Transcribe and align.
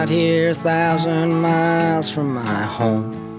right 0.00 0.10
here, 0.10 0.50
a 0.50 0.54
thousand 0.54 1.42
miles 1.42 2.10
from 2.10 2.34
my 2.34 2.64
home. 2.64 3.30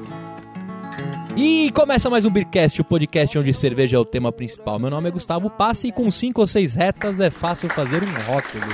E 1.36 1.72
começa 1.72 2.10
mais 2.10 2.26
um 2.26 2.30
Beercast, 2.30 2.80
o 2.82 2.84
podcast 2.84 3.40
onde 3.40 3.54
cerveja 3.54 3.98
é 3.98 4.00
o 4.00 4.06
tema 4.06 4.32
principal. 4.32 4.78
Meu 4.78 4.90
nome 4.90 5.08
é 5.08 5.12
Gustavo 5.12 5.50
Passe 5.50 5.88
e 5.88 5.92
com 5.92 6.12
cinco 6.12 6.42
ou 6.42 6.48
seis 6.48 6.74
retas 6.74 7.20
é 7.20 7.30
fácil 7.30 7.70
fazer 7.70 8.02
um 8.04 8.32
rótulo. 8.32 8.66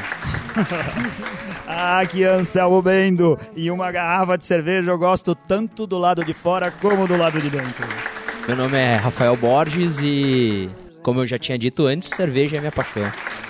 Aqui 1.67 2.23
é 2.23 2.29
Anselmo 2.29 2.81
Bendo. 2.81 3.37
E 3.55 3.69
uma 3.69 3.91
garrafa 3.91 4.37
de 4.37 4.45
cerveja 4.45 4.91
eu 4.91 4.97
gosto 4.97 5.35
tanto 5.35 5.85
do 5.85 5.97
lado 5.97 6.25
de 6.25 6.33
fora 6.33 6.71
como 6.71 7.07
do 7.07 7.15
lado 7.15 7.39
de 7.39 7.49
dentro. 7.49 7.87
Meu 8.47 8.57
nome 8.57 8.77
é 8.77 8.95
Rafael 8.95 9.37
Borges 9.37 9.99
e, 10.01 10.67
como 11.03 11.21
eu 11.21 11.27
já 11.27 11.37
tinha 11.37 11.59
dito 11.59 11.85
antes, 11.85 12.09
cerveja 12.09 12.57
é 12.57 12.59
minha 12.59 12.71
paixão. 12.71 13.03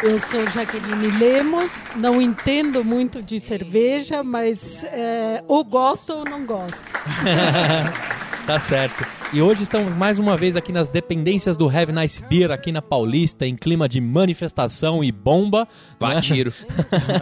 Eu 0.03 0.19
sou 0.19 0.47
Jaqueline 0.51 1.07
Lemos, 1.17 1.71
não 1.95 2.21
entendo 2.21 2.83
muito 2.83 3.21
de 3.21 3.39
cerveja, 3.39 4.23
mas 4.23 4.83
é, 4.83 5.43
ou 5.47 5.63
gosto 5.63 6.13
ou 6.13 6.23
não 6.23 6.45
gosto. 6.45 6.83
Tá 8.47 8.61
certo. 8.61 9.05
E 9.33 9.41
hoje 9.41 9.63
estamos 9.63 9.93
mais 9.93 10.17
uma 10.17 10.37
vez 10.37 10.55
aqui 10.55 10.71
nas 10.71 10.87
dependências 10.87 11.57
do 11.57 11.67
Have 11.67 11.91
Nice 11.91 12.23
Beer, 12.29 12.49
aqui 12.49 12.71
na 12.71 12.81
Paulista, 12.81 13.45
em 13.45 13.57
clima 13.57 13.89
de 13.89 13.99
manifestação 13.99 15.03
e 15.03 15.11
bomba. 15.11 15.67
Vá 15.99 16.21
tiro. 16.21 16.53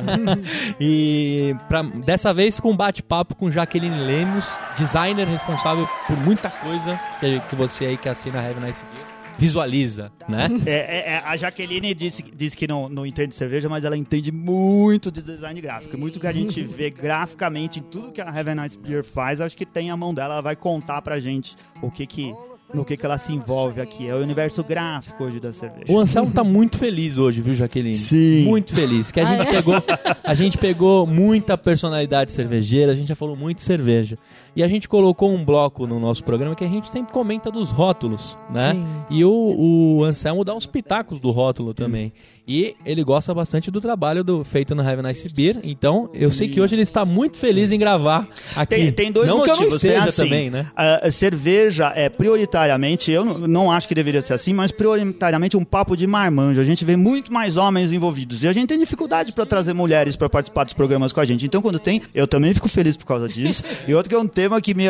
e 0.79 1.55
pra, 1.67 1.81
dessa 1.81 2.31
vez 2.31 2.59
com 2.59 2.73
um 2.73 2.77
bate-papo 2.77 3.33
com 3.33 3.49
Jaqueline 3.49 4.05
Lemos, 4.05 4.47
designer 4.77 5.25
responsável 5.25 5.89
por 6.05 6.15
muita 6.17 6.51
coisa 6.51 6.99
que, 7.19 7.39
que 7.39 7.55
você 7.55 7.85
aí 7.85 7.97
que 7.97 8.07
assina 8.07 8.37
Have 8.37 8.63
Nice 8.63 8.85
Beer 8.93 9.14
visualiza, 9.37 10.11
né? 10.27 10.47
É, 10.65 10.71
é, 10.71 11.13
é, 11.13 11.17
a 11.25 11.35
Jaqueline 11.35 11.93
disse, 11.93 12.23
disse 12.23 12.55
que 12.55 12.67
não, 12.67 12.89
não 12.89 13.05
entende 13.05 13.35
cerveja, 13.35 13.69
mas 13.69 13.83
ela 13.83 13.97
entende 13.97 14.31
muito 14.31 15.11
de 15.11 15.21
design 15.21 15.59
gráfico. 15.61 15.97
Muito 15.97 16.19
que 16.19 16.27
a 16.27 16.31
gente 16.31 16.61
vê 16.61 16.89
graficamente 16.89 17.79
em 17.79 17.83
tudo 17.83 18.11
que 18.11 18.21
a 18.21 18.29
Have 18.29 18.49
a 18.49 18.55
Nice 18.55 18.77
Beer 18.77 19.03
faz, 19.03 19.41
acho 19.41 19.55
que 19.55 19.65
tem 19.65 19.91
a 19.91 19.97
mão 19.97 20.13
dela, 20.13 20.35
ela 20.35 20.41
vai 20.41 20.55
contar 20.55 21.01
pra 21.01 21.19
gente 21.19 21.55
o 21.81 21.91
que 21.91 22.05
que 22.05 22.33
no 22.73 22.83
que, 22.83 22.97
que 22.97 23.05
ela 23.05 23.17
se 23.17 23.33
envolve 23.33 23.79
aqui. 23.79 24.07
É 24.07 24.13
o 24.15 24.19
universo 24.19 24.63
gráfico 24.63 25.23
hoje 25.23 25.39
da 25.39 25.53
cerveja. 25.53 25.85
O 25.91 25.99
Anselmo 25.99 26.31
tá 26.31 26.43
muito 26.43 26.77
feliz 26.77 27.17
hoje, 27.17 27.41
viu, 27.41 27.53
Jaqueline? 27.53 27.95
Sim. 27.95 28.43
Muito 28.43 28.73
feliz. 28.73 29.11
Que 29.11 29.19
a 29.21 29.25
gente, 29.25 29.47
Ah, 29.47 29.49
é? 29.49 29.53
pegou, 29.53 29.75
a 30.23 30.33
gente 30.33 30.57
pegou 30.57 31.07
muita 31.07 31.57
personalidade 31.57 32.31
cervejeira, 32.31 32.91
a 32.91 32.95
gente 32.95 33.07
já 33.07 33.15
falou 33.15 33.35
muito 33.35 33.57
de 33.57 33.63
cerveja. 33.63 34.17
E 34.55 34.63
a 34.63 34.67
gente 34.69 34.87
colocou 34.87 35.33
um 35.33 35.43
bloco 35.43 35.85
no 35.85 35.99
nosso 35.99 36.23
programa 36.23 36.55
que 36.55 36.63
a 36.63 36.67
gente 36.69 36.89
sempre 36.89 37.11
comenta 37.11 37.51
dos 37.51 37.71
rótulos, 37.71 38.37
né? 38.49 38.73
Sim. 38.73 38.87
E 39.09 39.25
o, 39.25 39.97
o 39.97 40.03
Anselmo 40.05 40.45
dá 40.45 40.55
uns 40.55 40.65
pitacos 40.65 41.19
do 41.19 41.29
rótulo 41.29 41.73
também. 41.73 42.13
E 42.47 42.75
ele 42.85 43.03
gosta 43.03 43.33
bastante 43.33 43.69
do 43.71 43.81
trabalho 43.81 44.23
do, 44.23 44.43
feito 44.45 44.73
no 44.75 44.81
Have 44.87 44.99
a 44.99 45.03
Nice 45.03 45.27
Beer. 45.29 45.59
Então, 45.63 46.09
eu 46.13 46.29
sei 46.31 46.47
que 46.47 46.61
hoje 46.61 46.75
ele 46.75 46.83
está 46.83 47.03
muito 47.03 47.37
feliz 47.37 47.71
em 47.71 47.79
gravar 47.79 48.29
aqui. 48.55 48.75
Tem, 48.75 48.91
tem 48.93 49.11
dois 49.11 49.27
não 49.27 49.39
motivos. 49.39 49.57
que 49.57 49.63
eu 49.65 49.69
não 49.69 49.75
esteja 49.75 49.93
tem 49.93 50.03
assim, 50.03 50.23
também, 50.23 50.49
né? 50.49 50.65
cerveja 51.11 51.91
é 51.95 52.07
prioritariamente, 52.55 53.11
eu 53.11 53.25
não, 53.25 53.69
acho 53.69 53.87
que 53.87 53.93
deveria 53.93 54.21
ser 54.21 54.33
assim, 54.33 54.53
mas 54.53 54.71
prioritariamente 54.71 55.57
um 55.57 55.65
papo 55.65 55.95
de 55.97 56.07
marmanjo. 56.07 56.61
A 56.61 56.63
gente 56.63 56.85
vê 56.85 56.95
muito 56.95 57.31
mais 57.33 57.57
homens 57.57 57.91
envolvidos 57.91 58.43
e 58.43 58.47
a 58.47 58.53
gente 58.53 58.69
tem 58.69 58.79
dificuldade 58.79 59.33
para 59.33 59.45
trazer 59.45 59.73
mulheres 59.73 60.15
para 60.15 60.29
participar 60.29 60.63
dos 60.63 60.73
programas 60.73 61.11
com 61.11 61.19
a 61.19 61.25
gente. 61.25 61.45
Então, 61.45 61.61
quando 61.61 61.79
tem, 61.79 62.01
eu 62.13 62.25
também 62.25 62.53
fico 62.53 62.69
feliz 62.69 62.95
por 62.95 63.05
causa 63.05 63.27
disso. 63.27 63.61
e 63.85 63.93
outro 63.93 64.09
que 64.09 64.15
é 64.15 64.19
um 64.19 64.27
tema 64.27 64.61
que 64.61 64.73
me, 64.73 64.85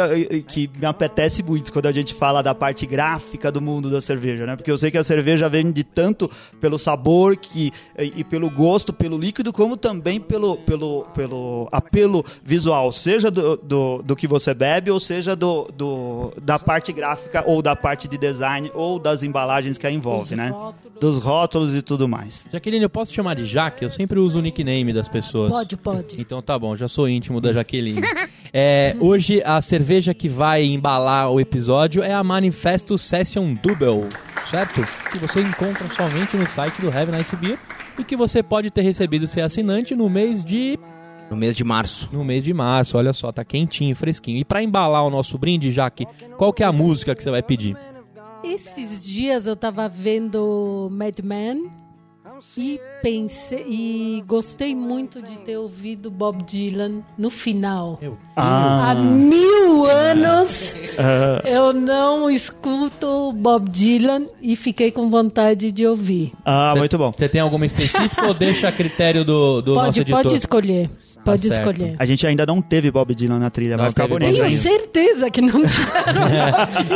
que 0.48 0.70
me 0.78 0.86
apetece 0.86 1.42
muito 1.42 1.74
quando 1.74 1.88
a 1.88 1.92
gente 1.92 2.14
fala 2.14 2.44
da 2.44 2.54
parte 2.54 2.86
gráfica 2.86 3.52
do 3.52 3.60
mundo 3.60 3.90
da 3.90 4.00
cerveja, 4.00 4.46
né? 4.46 4.56
Porque 4.56 4.70
eu 4.70 4.78
sei 4.78 4.92
que 4.92 4.98
a 4.98 5.04
cerveja 5.04 5.50
vende 5.50 5.84
tanto 5.84 6.30
pelo 6.62 6.78
sabor 6.78 7.36
que, 7.36 7.72
e, 7.98 8.14
e 8.18 8.24
pelo 8.24 8.50
gosto, 8.50 8.94
pelo 8.94 9.18
líquido, 9.18 9.52
como 9.52 9.76
também 9.76 10.20
pelo, 10.20 10.58
pelo, 10.58 11.06
pelo 11.16 11.68
apelo 11.72 12.24
visual, 12.44 12.92
seja 12.92 13.32
do, 13.32 13.58
do, 13.58 14.04
do 14.04 14.16
que 14.16 14.28
você 14.28 14.54
bebe, 14.54 14.92
ou 14.92 15.00
seja 15.00 15.36
do, 15.36 15.68
do, 15.76 16.34
da 16.42 16.60
parte 16.60 16.94
gráfica, 16.94 17.44
ou 17.48 17.55
da 17.62 17.76
parte 17.76 18.08
de 18.08 18.18
design, 18.18 18.72
ou 18.74 18.98
das 19.00 19.24
embalagens 19.24 19.78
que 19.78 19.86
a 19.86 19.92
envolve, 19.92 20.30
Dos 20.30 20.38
né? 20.38 20.50
rótulos. 20.50 21.00
Dos 21.00 21.24
rótulos 21.24 21.76
e 21.76 21.82
tudo 21.82 22.08
mais. 22.08 22.46
Jaqueline, 22.52 22.84
eu 22.84 22.90
posso 22.90 23.12
te 23.12 23.16
chamar 23.16 23.36
de 23.36 23.46
Jaque? 23.46 23.84
Eu 23.84 23.90
sempre 23.90 24.20
uso 24.20 24.40
o 24.40 24.42
nickname 24.42 24.94
das 24.94 25.08
pessoas. 25.08 25.52
Pode, 25.52 25.78
pode. 25.78 26.16
Então 26.26 26.42
tá 26.42 26.58
bom, 26.58 26.76
já 26.76 26.88
sou 26.88 27.08
íntimo 27.08 27.40
da 27.40 27.54
Jaqueline. 27.54 28.02
É, 28.54 28.96
hoje 29.00 29.42
a 29.44 29.60
cerveja 29.62 30.14
que 30.14 30.28
vai 30.30 30.64
embalar 30.64 31.30
o 31.32 31.40
episódio 31.40 32.02
é 32.02 32.14
a 32.14 32.24
Manifesto 32.24 32.98
Session 32.98 33.54
Double, 33.54 34.10
certo? 34.50 34.82
Que 35.12 35.20
você 35.20 35.42
encontra 35.42 35.86
somente 35.96 36.36
no 36.38 36.46
site 36.48 36.82
do 36.82 36.88
Have 36.90 37.12
Nice 37.12 37.36
Beer 37.36 37.58
e 38.00 38.04
que 38.04 38.16
você 38.16 38.42
pode 38.42 38.72
ter 38.72 38.82
recebido 38.82 39.28
ser 39.28 39.42
assinante 39.42 39.96
no 39.96 40.10
mês 40.10 40.44
de 40.44 40.80
No 41.30 41.36
mês 41.38 41.56
de 41.56 41.64
março. 41.64 42.10
no 42.12 42.24
mês 42.24 42.44
de 42.44 42.54
março. 42.54 42.98
Olha 42.98 43.14
só, 43.14 43.32
tá 43.32 43.44
quentinho, 43.44 43.96
fresquinho. 43.96 44.38
E 44.38 44.46
pra 44.46 44.62
embalar 44.64 45.04
o 45.06 45.10
nosso 45.10 45.38
brinde, 45.38 45.72
Jaque, 45.72 46.08
qual 46.38 46.54
que 46.54 46.64
é 46.64 46.66
a 46.66 46.72
música 46.72 47.16
que 47.16 47.24
você 47.24 47.32
vai 47.32 47.42
pedir? 47.42 47.76
Esses 48.44 49.04
dias 49.04 49.48
eu 49.48 49.56
tava 49.56 49.90
vendo 49.90 50.88
Mad 50.92 51.18
Men 51.24 51.72
e 52.58 52.80
pensei 53.02 53.66
e 53.68 54.24
gostei 54.28 54.76
muito 54.76 55.22
de 55.22 55.38
ter 55.38 55.58
ouvido 55.58 56.12
Bob 56.12 56.44
Dylan 56.44 57.02
no 57.18 57.30
final. 57.30 57.98
Eu. 58.02 58.18
Ah. 58.36 58.92
Há 58.92 58.96
mil 58.96 59.86
anos 59.86 60.76
eu 61.46 61.72
não 61.74 62.30
escuto 62.30 63.32
Bob 63.34 63.70
Dylan 63.70 64.28
e 64.42 64.56
fiquei 64.56 64.92
com 64.92 65.10
vontade 65.10 65.72
de 65.72 65.88
ouvir. 65.88 66.34
Ah, 66.44 66.74
muito 66.76 66.98
bom. 66.98 67.12
Você 67.12 67.30
tem 67.30 67.40
alguma 67.40 67.66
específica 67.66 68.28
ou 68.28 68.34
deixa 68.34 68.68
a 68.68 68.72
critério 68.72 69.24
do, 69.24 69.62
do 69.62 69.74
nosso 69.74 69.86
Pode, 69.86 70.02
editor? 70.02 70.22
pode 70.24 70.36
escolher. 70.36 70.90
Pode 71.26 71.48
certo. 71.48 71.60
escolher. 71.72 71.96
A 72.00 72.06
gente 72.06 72.26
ainda 72.26 72.46
não 72.46 72.62
teve 72.62 72.90
Bob 72.92 73.14
Dylan 73.14 73.40
na 73.40 73.50
trilha, 73.50 73.76
Não 73.76 73.84
vai 73.84 73.90
ficar 73.90 74.08
bonito. 74.08 74.34
Tenho 74.36 74.50
certeza 74.58 75.30
que 75.30 75.42
não 75.42 75.64
tiveram. 75.66 76.26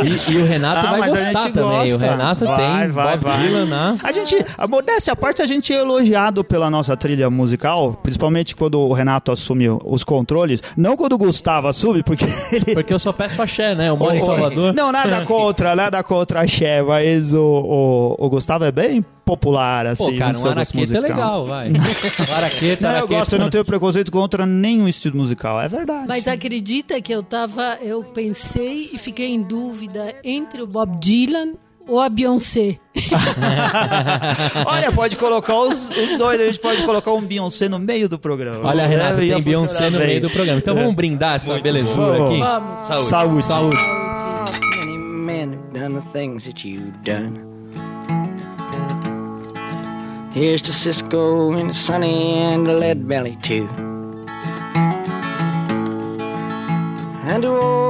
E, 0.30 0.32
e 0.32 0.36
o 0.38 0.44
Renato 0.46 0.86
Ah, 0.86 0.90
vai 0.92 1.00
mas 1.00 1.08
a 1.08 1.12
gostar 1.24 1.40
gente 1.42 1.52
também. 1.52 1.78
O 1.78 1.98
gosta. 1.98 2.10
Renato 2.10 2.44
Vai, 2.44 2.56
tem 2.84 2.88
vai, 2.92 3.16
Bob 3.18 3.24
vai. 3.24 3.38
Dylan 3.46 3.66
na... 3.66 3.96
A 4.02 4.12
gente, 4.12 4.44
a 4.56 4.66
modéstia 4.66 5.12
à 5.12 5.16
parte, 5.16 5.42
a 5.42 5.46
gente 5.46 5.72
é 5.72 5.78
elogiado 5.78 6.42
pela 6.44 6.70
nossa 6.70 6.96
trilha 6.96 7.28
musical, 7.30 7.94
principalmente 8.02 8.54
quando 8.56 8.78
o 8.80 8.92
Renato 8.92 9.32
assume 9.32 9.68
os 9.84 10.04
controles. 10.04 10.62
Não 10.76 10.96
quando 10.96 11.14
o 11.14 11.18
Gustavo 11.18 11.68
assume, 11.68 12.02
porque 12.02 12.24
ele. 12.52 12.74
Porque 12.74 12.94
eu 12.94 12.98
só 12.98 13.12
peço 13.12 13.40
axé, 13.42 13.74
né? 13.74 13.88
Eu 13.88 13.96
moro 13.96 14.14
em 14.14 14.20
o- 14.22 14.24
Salvador. 14.24 14.72
Não, 14.74 14.90
nada 14.92 15.22
contra, 15.26 15.74
nada 15.76 16.02
contra 16.02 16.40
a 16.40 16.46
Xé, 16.46 16.82
mas 16.82 17.34
o, 17.34 17.40
o, 18.18 18.26
o 18.26 18.30
Gustavo 18.30 18.64
é 18.64 18.72
bem 18.72 19.04
popular, 19.30 19.86
assim. 19.86 20.12
Pô, 20.12 20.18
cara, 20.18 20.32
no 20.32 20.44
um 20.44 20.48
araqueta 20.48 20.96
é 20.96 21.00
legal, 21.00 21.46
vai. 21.46 21.68
Um 22.30 22.34
araqueta, 22.34 22.82
Não, 22.82 22.90
eu 22.90 22.96
araqueta. 22.96 23.06
gosto, 23.06 23.32
eu 23.34 23.38
não 23.38 23.48
tenho 23.50 23.64
preconceito 23.64 24.10
contra 24.10 24.44
nenhum 24.44 24.88
estilo 24.88 25.16
musical, 25.16 25.60
é 25.60 25.68
verdade. 25.68 26.06
Mas 26.08 26.26
acredita 26.26 27.00
que 27.00 27.12
eu 27.12 27.22
tava, 27.22 27.78
eu 27.80 28.02
pensei 28.02 28.90
e 28.92 28.98
fiquei 28.98 29.32
em 29.32 29.42
dúvida 29.42 30.14
entre 30.24 30.62
o 30.62 30.66
Bob 30.66 30.98
Dylan 31.00 31.54
ou 31.86 32.00
a 32.00 32.08
Beyoncé. 32.08 32.78
Olha, 34.66 34.92
pode 34.92 35.16
colocar 35.16 35.58
os, 35.60 35.88
os 35.90 36.18
dois, 36.18 36.40
a 36.40 36.44
gente 36.46 36.58
pode 36.58 36.82
colocar 36.82 37.12
um 37.12 37.20
Beyoncé 37.22 37.68
no 37.68 37.78
meio 37.78 38.08
do 38.08 38.18
programa. 38.18 38.68
Olha, 38.68 38.86
Renato, 38.86 39.22
ia 39.22 39.34
tem 39.34 39.42
Beyoncé 39.42 39.90
no 39.90 39.98
bem. 39.98 40.06
meio 40.08 40.20
do 40.22 40.30
programa. 40.30 40.58
Então 40.58 40.74
vamos 40.74 40.94
brindar 40.94 41.36
essa 41.36 41.58
belezura 41.58 42.18
bom. 42.18 42.26
aqui. 42.26 42.38
Vamos. 42.38 42.80
Saúde. 42.80 43.44
Saúde. 43.44 43.46
Saúde. 43.46 43.76
Many 45.24 45.56
Here's 50.32 50.62
to 50.62 50.72
Cisco 50.72 51.52
and 51.54 51.74
Sonny 51.74 52.34
and 52.34 52.78
Lead 52.78 53.08
Belly 53.08 53.36
too. 53.42 53.68
And 57.26 57.42
to 57.42 57.56
all 57.56 57.89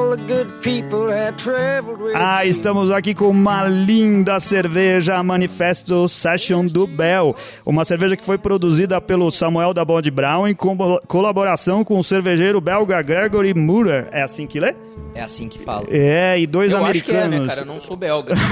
Ah, 2.15 2.45
estamos 2.45 2.91
aqui 2.91 3.15
com 3.15 3.29
uma 3.29 3.65
linda 3.69 4.41
cerveja 4.41 5.23
Manifesto 5.23 6.09
Session 6.09 6.67
do 6.67 6.87
Bell. 6.87 7.35
Uma 7.65 7.85
cerveja 7.85 8.17
que 8.17 8.25
foi 8.25 8.39
produzida 8.39 9.01
pelo 9.01 9.31
Samuel 9.31 9.73
da 9.73 9.85
Bond 9.85 10.11
Brown 10.11 10.49
em 10.49 10.55
co- 10.55 11.01
colaboração 11.07 11.85
com 11.85 11.99
o 11.99 12.05
cervejeiro 12.05 12.61
belga 12.61 13.01
Gregory 13.03 13.55
Muller. 13.55 14.09
É 14.11 14.23
assim 14.23 14.47
que 14.47 14.59
lê? 14.59 14.75
É 15.15 15.23
assim 15.23 15.49
que 15.49 15.59
fala. 15.59 15.87
É, 15.91 16.39
e 16.39 16.47
dois 16.47 16.71
Eu 16.73 16.85
acho 16.85 17.03
que 17.03 17.11
é, 17.11 17.23
americanos. 17.23 17.49
né, 17.49 17.55
cara? 17.55 17.61
Eu 17.63 17.67
não 17.73 17.81
sou 17.81 17.97
belga. 17.97 18.35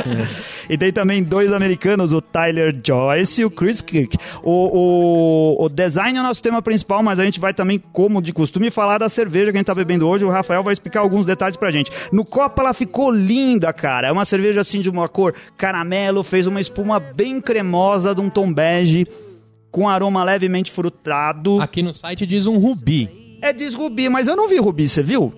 E 0.68 0.76
tem 0.76 0.92
também 0.92 1.22
dois 1.22 1.52
americanos, 1.52 2.12
o 2.12 2.20
Tyler 2.20 2.74
Joyce 2.84 3.40
e 3.40 3.44
o 3.44 3.50
Chris 3.52 3.80
Kirk. 3.80 4.16
O, 4.42 5.60
o, 5.60 5.64
o 5.64 5.68
design 5.68 6.18
é 6.18 6.20
o 6.20 6.24
nosso 6.24 6.42
tema 6.42 6.60
principal, 6.60 7.04
mas 7.04 7.20
a 7.20 7.24
gente 7.24 7.38
vai 7.38 7.54
também, 7.54 7.80
como 7.92 8.20
de 8.20 8.32
costume, 8.32 8.68
falar 8.68 8.98
da 8.98 9.08
cerveja 9.08 9.52
que 9.52 9.56
a 9.56 9.60
gente 9.60 9.66
tá 9.68 9.74
bebendo 9.76 10.08
hoje. 10.08 10.24
O 10.24 10.28
Rafael 10.28 10.64
vai 10.64 10.72
explicar 10.72 10.85
alguns 10.94 11.24
detalhes 11.26 11.56
pra 11.56 11.70
gente. 11.70 11.90
No 12.12 12.24
copo 12.24 12.60
ela 12.60 12.72
ficou 12.74 13.10
linda, 13.10 13.72
cara. 13.72 14.08
É 14.08 14.12
uma 14.12 14.24
cerveja 14.24 14.60
assim 14.60 14.80
de 14.80 14.88
uma 14.90 15.08
cor 15.08 15.34
caramelo, 15.56 16.22
fez 16.22 16.46
uma 16.46 16.60
espuma 16.60 16.98
bem 17.00 17.40
cremosa, 17.40 18.14
de 18.14 18.20
um 18.20 18.28
tom 18.28 18.52
bege, 18.52 19.06
com 19.70 19.88
aroma 19.88 20.22
levemente 20.24 20.70
frutado. 20.70 21.60
Aqui 21.60 21.82
no 21.82 21.92
site 21.92 22.24
diz 22.26 22.46
um 22.46 22.58
rubi. 22.58 23.38
É 23.42 23.52
diz 23.52 23.74
rubi, 23.74 24.08
mas 24.08 24.26
eu 24.28 24.36
não 24.36 24.48
vi 24.48 24.58
rubi, 24.58 24.88
você 24.88 25.02
viu? 25.02 25.32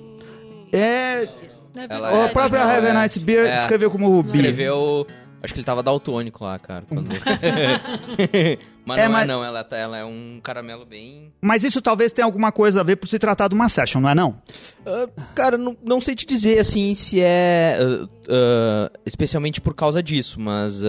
É. 0.73 1.29
É 1.77 1.87
Ela. 1.89 2.25
A 2.27 2.29
própria 2.31 2.59
ela 2.61 2.77
Have 2.77 2.87
a 2.87 2.91
é- 2.91 3.03
Nice 3.03 3.21
Beer 3.21 3.47
é. 3.47 3.57
escreveu 3.57 3.91
como 3.91 4.09
rubi. 4.11 4.29
Escreveu 4.37 5.07
Acho 5.41 5.55
que 5.55 5.61
ele 5.61 5.65
tava 5.67 5.83
daltônico 5.85 6.43
lá, 6.45 6.59
cara. 6.59 6.85
quando- 6.89 7.09
mas 8.89 8.99
É, 9.01 9.05
não 9.05 9.13
mas- 9.13 9.23
é 9.23 9.27
não, 9.27 9.45
ela, 9.45 9.63
tá- 9.63 9.77
ela 9.77 9.97
é 9.99 10.05
um 10.05 10.41
caramelo 10.43 10.85
bem... 10.87 11.33
Mas 11.41 11.63
isso 11.63 11.81
talvez 11.83 12.11
tenha 12.11 12.25
alguma 12.25 12.51
coisa 12.51 12.81
a 12.81 12.83
ver 12.83 12.97
por 12.97 13.07
se 13.09 13.19
tratar 13.19 13.49
de 13.49 13.55
uma 13.55 13.69
session, 13.69 14.01
não 14.01 14.09
é 14.09 14.15
não? 14.15 14.41
Ah, 14.87 15.09
cara, 15.35 15.57
não, 15.59 15.77
não 15.85 16.01
sei 16.01 16.15
te 16.15 16.25
dizer, 16.27 16.59
assim, 16.59 16.95
se 16.95 17.21
é 17.21 17.79
ah, 17.81 18.09
ah, 18.29 18.99
especialmente 19.05 19.61
por 19.61 19.75
causa 19.75 20.03
disso, 20.03 20.41
mas 20.41 20.81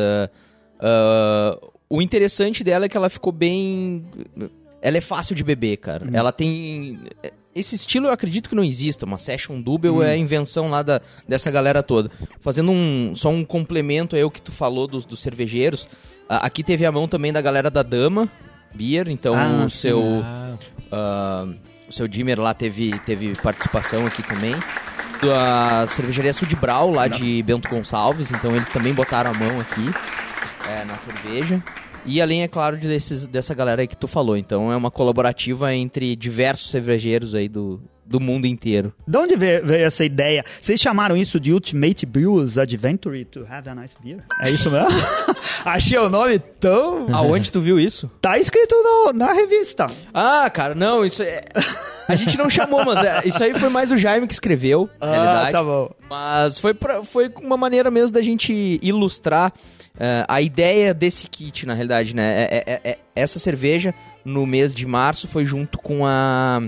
o 1.90 2.02
interessante 2.02 2.64
dela 2.64 2.86
é 2.86 2.90
que 2.90 2.98
ela 2.98 3.10
ficou 3.10 3.32
bem... 3.32 4.06
Ela 4.82 4.98
é 4.98 5.02
fácil 5.02 5.36
de 5.36 5.44
beber, 5.44 5.78
cara. 5.78 6.08
Ela 6.14 6.32
tem... 6.32 7.00
Esse 7.60 7.76
estilo 7.76 8.08
eu 8.08 8.12
acredito 8.12 8.50
que 8.50 8.56
não 8.56 8.64
exista. 8.64 9.06
Uma 9.06 9.18
session 9.18 9.62
double 9.62 10.02
é 10.02 10.12
a 10.12 10.18
invenção 10.18 10.70
lá 10.70 10.82
da, 10.82 11.02
dessa 11.28 11.52
galera 11.52 11.84
toda. 11.84 12.10
Fazendo 12.42 12.72
um, 12.72 13.14
só 13.16 13.30
um 13.30 13.44
complemento 13.44 14.16
aí 14.16 14.22
ao 14.22 14.32
que 14.32 14.42
tu 14.42 14.52
falou 14.52 14.88
dos, 14.88 15.06
dos 15.06 15.20
cervejeiros. 15.20 15.88
aqui 16.28 16.64
teve 16.64 16.86
a 16.86 16.92
mão 16.92 17.08
também 17.08 17.34
da 17.34 17.42
galera 17.42 17.70
da 17.70 17.84
Dama 17.84 18.30
Beer, 18.74 19.10
então 19.10 19.34
Ah, 19.36 19.66
o 19.66 19.70
seu... 19.70 20.24
Ah, 20.92 21.48
o 21.90 21.92
seu 21.92 22.08
Dimmer 22.08 22.40
lá 22.40 22.54
teve, 22.54 22.98
teve 23.00 23.36
participação 23.42 24.06
aqui 24.06 24.22
também. 24.22 24.56
Da 25.22 25.88
cervejaria 25.88 26.32
Sudbrau, 26.34 26.92
lá 26.92 27.08
de 27.08 27.42
Bento 27.44 27.68
Gonçalves, 27.68 28.32
então 28.32 28.56
eles 28.56 28.70
também 28.70 28.94
botaram 28.94 29.32
a 29.32 29.34
mão 29.34 29.60
aqui 29.60 29.90
é, 30.70 30.86
na 30.86 30.96
cerveja. 30.98 31.62
E 32.06 32.22
além, 32.22 32.44
é 32.44 32.48
claro, 32.48 32.78
de 32.78 32.88
desses, 32.88 33.26
dessa 33.26 33.54
galera 33.54 33.82
aí 33.82 33.88
que 33.88 33.98
tu 33.98 34.08
falou. 34.08 34.38
Então 34.38 34.72
é 34.72 34.76
uma 34.76 34.92
colaborativa 34.92 35.74
entre 35.74 36.16
diversos 36.16 36.72
cervejeiros 36.72 37.36
aí 37.36 37.48
do, 37.48 37.82
do 38.10 38.20
mundo 38.20 38.48
inteiro. 38.48 38.92
De 39.08 39.18
onde 39.18 39.36
veio, 39.36 39.64
veio 39.66 39.86
essa 39.86 40.04
ideia? 40.04 40.44
Vocês 40.60 40.80
chamaram 40.82 41.16
isso 41.16 41.40
de 41.40 41.54
Ultimate 41.54 42.06
Brewers 42.06 42.58
Adventure 42.58 43.24
to 43.26 43.46
have 43.50 43.70
a 43.70 43.76
nice 43.76 43.96
beer? 44.04 44.24
É 44.42 44.50
isso 44.50 44.72
mesmo? 44.72 44.90
Achei 45.64 45.98
o 45.98 46.10
nome 46.10 46.40
tão... 46.40 47.08
Aonde 47.14 47.52
tu 47.52 47.62
viu 47.62 47.80
isso? 47.80 48.10
Tá 48.22 48.38
escrito 48.40 48.74
no- 48.76 49.14
na 49.14 49.32
revista. 49.32 49.88
Ah, 50.14 50.50
cara, 50.50 50.74
não, 50.74 51.06
isso 51.06 51.22
é. 51.22 51.42
A 52.08 52.16
gente 52.16 52.38
não 52.38 52.50
chamou, 52.50 52.84
mas 52.84 53.06
é, 53.06 53.22
isso 53.26 53.44
aí 53.44 53.54
foi 53.54 53.70
mais 53.70 53.92
o 53.92 53.98
Jaime 53.98 54.26
que 54.26 54.34
escreveu, 54.34 54.90
Ah, 55.00 55.12
realidade. 55.12 55.52
tá 55.52 55.64
bom. 55.64 55.92
Mas 56.10 56.58
foi, 56.60 56.74
pra, 56.74 57.04
foi 57.04 57.32
uma 57.44 57.56
maneira 57.58 57.92
mesmo 57.92 58.12
da 58.14 58.22
gente 58.22 58.80
ilustrar 58.82 59.54
eh, 60.00 60.26
a 60.28 60.42
ideia 60.42 60.92
desse 60.94 61.28
kit, 61.28 61.68
na 61.68 61.76
realidade, 61.76 62.16
né? 62.16 62.48
É- 62.50 62.64
é- 62.66 62.82
é- 62.92 62.98
essa 63.16 63.38
cerveja, 63.38 63.94
no 64.26 64.46
mês 64.48 64.74
de 64.74 64.88
março, 64.88 65.28
foi 65.28 65.46
junto 65.46 65.78
com 65.78 66.04
a, 66.06 66.62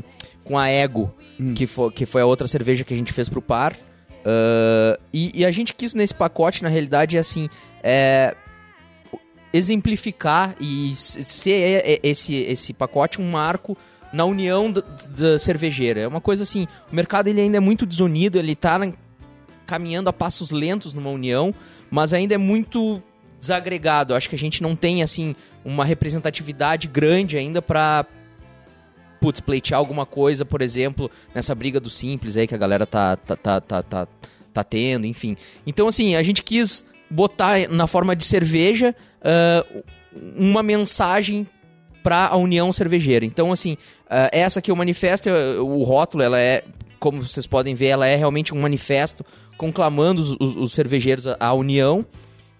com 0.43 0.59
a 0.59 0.69
Ego, 0.69 1.11
que, 1.55 1.67
foi, 1.67 1.91
que 1.91 2.05
foi 2.05 2.21
a 2.21 2.25
outra 2.25 2.47
cerveja 2.47 2.83
que 2.83 2.93
a 2.93 2.97
gente 2.97 3.13
fez 3.13 3.29
pro 3.29 3.41
par. 3.41 3.75
Ah, 4.25 4.99
e, 5.13 5.41
e 5.41 5.45
a 5.45 5.51
gente 5.51 5.73
quis 5.73 5.93
nesse 5.93 6.13
pacote, 6.13 6.63
na 6.63 6.69
realidade, 6.69 7.17
é 7.17 7.19
assim. 7.19 7.49
É, 7.83 8.35
exemplificar 9.53 10.55
e 10.61 10.93
ser 10.95 11.99
esse, 12.03 12.33
esse 12.35 12.73
pacote 12.73 13.19
um 13.19 13.29
marco 13.29 13.77
na 14.13 14.23
união 14.25 14.71
da, 14.71 15.37
cervejeira. 15.37 16.01
É 16.01 16.07
uma 16.07 16.21
coisa 16.21 16.43
assim, 16.43 16.67
o 16.91 16.95
mercado 16.95 17.27
ele 17.27 17.41
ainda 17.41 17.57
é 17.57 17.59
muito 17.59 17.85
desunido, 17.85 18.37
ele 18.39 18.55
tá 18.55 18.79
na- 18.79 18.93
caminhando 19.65 20.09
a 20.09 20.13
passos 20.13 20.51
lentos 20.51 20.93
numa 20.93 21.09
união, 21.09 21.53
mas 21.89 22.13
ainda 22.13 22.33
é 22.33 22.37
muito 22.37 23.01
desagregado. 23.39 24.15
Acho 24.15 24.29
que 24.29 24.35
a 24.35 24.39
gente 24.39 24.61
não 24.61 24.75
tem 24.75 25.03
assim 25.03 25.35
uma 25.65 25.83
representatividade 25.83 26.87
grande 26.87 27.37
ainda 27.37 27.61
pra 27.61 28.05
putz, 29.21 29.39
pleitear 29.39 29.77
alguma 29.79 30.05
coisa, 30.05 30.43
por 30.43 30.61
exemplo, 30.61 31.09
nessa 31.33 31.55
briga 31.55 31.79
do 31.79 31.89
simples 31.89 32.35
aí 32.35 32.45
que 32.47 32.55
a 32.55 32.57
galera 32.57 32.85
tá 32.85 33.15
tá, 33.15 33.35
tá, 33.37 33.61
tá, 33.61 33.83
tá, 33.83 34.07
tá 34.53 34.63
tendo, 34.63 35.05
enfim. 35.05 35.37
Então, 35.65 35.87
assim, 35.87 36.15
a 36.15 36.23
gente 36.23 36.43
quis 36.43 36.83
botar 37.09 37.69
na 37.69 37.87
forma 37.87 38.15
de 38.15 38.25
cerveja 38.25 38.93
ah, 39.23 39.65
uma 40.35 40.61
mensagem 40.63 41.47
para 42.03 42.27
a 42.27 42.35
união 42.35 42.73
cervejeira. 42.73 43.23
Então, 43.25 43.51
assim, 43.51 43.77
ah, 44.09 44.27
essa 44.31 44.59
é 44.65 44.73
o 44.73 44.75
manifesto, 44.75 45.29
o 45.29 45.83
rótulo, 45.83 46.23
ela 46.23 46.39
é, 46.39 46.63
como 46.99 47.21
vocês 47.25 47.45
podem 47.45 47.75
ver, 47.75 47.87
ela 47.87 48.07
é 48.07 48.15
realmente 48.15 48.53
um 48.53 48.59
manifesto 48.59 49.23
conclamando 49.57 50.21
os, 50.21 50.31
os- 50.39 50.55
os 50.55 50.73
cervejeiros 50.73 51.25
à 51.39 51.53
união. 51.53 52.03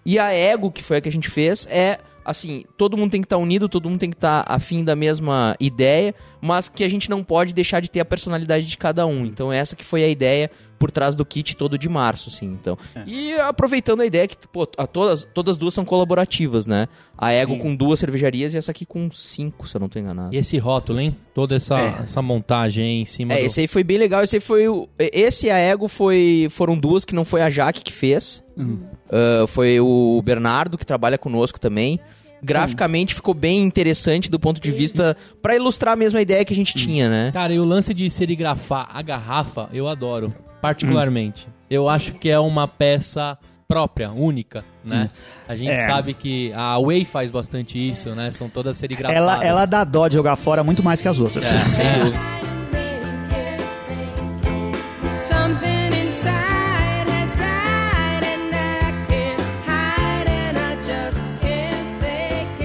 E 0.06 0.18
a 0.18 0.32
Ego, 0.32 0.70
que 0.70 0.82
foi 0.82 0.98
a 0.98 1.00
que 1.00 1.08
a 1.08 1.12
gente 1.12 1.28
fez, 1.28 1.66
é 1.70 1.98
assim, 2.24 2.64
todo 2.76 2.96
mundo 2.96 3.10
tem 3.10 3.20
que 3.20 3.26
estar 3.26 3.36
unido, 3.38 3.68
todo 3.68 3.88
mundo 3.88 4.00
tem 4.00 4.10
que 4.10 4.16
estar 4.16 4.44
afim 4.46 4.84
da 4.84 4.94
mesma 4.96 5.56
ideia, 5.60 6.14
mas 6.40 6.68
que 6.68 6.84
a 6.84 6.88
gente 6.88 7.08
não 7.10 7.22
pode 7.22 7.52
deixar 7.52 7.80
de 7.80 7.90
ter 7.90 8.00
a 8.00 8.04
personalidade 8.04 8.66
de 8.66 8.76
cada 8.76 9.06
um. 9.06 9.24
Então 9.24 9.52
essa 9.52 9.74
que 9.76 9.84
foi 9.84 10.02
a 10.04 10.08
ideia 10.08 10.50
por 10.78 10.90
trás 10.90 11.14
do 11.14 11.24
kit 11.24 11.56
todo 11.56 11.78
de 11.78 11.88
março, 11.88 12.28
assim, 12.28 12.46
então. 12.46 12.76
E 13.06 13.34
aproveitando 13.34 14.00
a 14.00 14.06
ideia 14.06 14.26
que, 14.26 14.36
pô, 14.48 14.66
a 14.76 14.84
todas, 14.84 15.22
todas 15.32 15.56
duas 15.56 15.72
são 15.72 15.84
colaborativas, 15.84 16.66
né? 16.66 16.88
A 17.16 17.32
Ego 17.32 17.52
Sim. 17.54 17.60
com 17.60 17.76
duas 17.76 18.00
cervejarias 18.00 18.52
e 18.52 18.58
essa 18.58 18.72
aqui 18.72 18.84
com 18.84 19.08
cinco, 19.12 19.68
se 19.68 19.76
eu 19.76 19.80
não 19.80 19.88
tô 19.88 20.00
enganado. 20.00 20.34
E 20.34 20.38
esse 20.38 20.58
rótulo, 20.58 20.98
hein? 20.98 21.16
Toda 21.32 21.54
essa, 21.54 21.78
É. 21.78 22.02
essa 22.02 22.20
montagem 22.20 22.84
aí 22.84 23.00
em 23.02 23.04
cima 23.04 23.32
É, 23.34 23.38
do... 23.38 23.46
esse 23.46 23.60
aí 23.60 23.68
foi 23.68 23.84
bem 23.84 23.96
legal. 23.96 24.24
Esse 24.24 24.36
aí 24.36 24.40
foi 24.40 24.68
o. 24.68 24.88
Esse 24.98 25.46
e 25.46 25.50
a 25.50 25.56
Ego 25.56 25.86
foi, 25.86 26.48
foram 26.50 26.76
duas 26.76 27.04
que 27.04 27.14
não 27.14 27.24
foi 27.24 27.42
a 27.42 27.48
Jaque 27.50 27.84
que 27.84 27.92
fez. 27.92 28.41
Ah, 29.10 29.44
foi 29.46 29.80
o 29.80 30.20
Bernardo, 30.24 30.76
que 30.78 30.86
trabalha 30.86 31.18
conosco 31.18 31.58
também. 31.60 31.98
Graficamente 32.44 33.14
ficou 33.14 33.34
bem 33.34 33.62
interessante 33.62 34.28
do 34.30 34.38
ponto 34.40 34.60
de 34.60 34.70
vista. 34.72 35.16
pra 35.40 35.54
ilustrar 35.54 35.92
a 35.94 35.96
mesma 35.96 36.20
ideia 36.20 36.44
que 36.44 36.52
a 36.52 36.56
gente 36.56 36.74
tinha, 36.74 37.08
né? 37.08 37.30
Cara, 37.32 37.54
e 37.54 37.58
o 37.60 37.64
lance 37.64 37.94
de 37.94 38.08
serigrafar 38.10 38.88
a 38.92 39.00
garrafa, 39.00 39.68
eu 39.72 39.86
adoro, 39.88 40.34
particularmente. 40.60 41.46
Eu 41.70 41.88
acho 41.88 42.14
que 42.14 42.28
é 42.28 42.38
uma 42.40 42.66
peça 42.66 43.38
própria, 43.68 44.10
única, 44.10 44.64
né? 44.84 45.08
A 45.48 45.54
gente 45.56 45.70
É. 45.70 45.86
sabe 45.86 46.12
que 46.14 46.52
a 46.52 46.78
Way 46.78 47.04
faz 47.04 47.30
bastante 47.30 47.78
isso, 47.78 48.10
né? 48.14 48.30
São 48.32 48.48
todas 48.48 48.76
serigrafadas. 48.76 49.16
Ela, 49.16 49.44
ela 49.44 49.64
dá 49.64 49.84
dó 49.84 50.08
de 50.08 50.14
jogar 50.14 50.34
fora 50.36 50.62
muito 50.64 50.82
mais 50.82 51.00
que 51.00 51.08
as 51.08 51.18
outras. 51.20 51.46
É, 51.46 51.58
sem 51.68 51.86
É. 51.86 51.98
dúvida. 52.00 52.41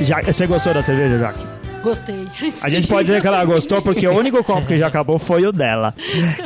Já, 0.08 0.22
você 0.22 0.48
gostou 0.48 0.74
da 0.74 0.82
cerveja, 0.82 1.18
Jaque? 1.18 1.57
Gostei. 1.88 2.28
A 2.62 2.70
gente 2.70 2.88
pode 2.88 3.06
dizer 3.08 3.22
que 3.22 3.28
ela 3.28 3.44
gostou 3.46 3.82
porque 3.82 4.08
o 4.08 4.12
único 4.18 4.44
copo 4.44 4.68
que 4.68 4.78
já 4.78 4.88
acabou 4.88 5.18
foi 5.18 5.46
o 5.46 5.52
dela. 5.52 5.94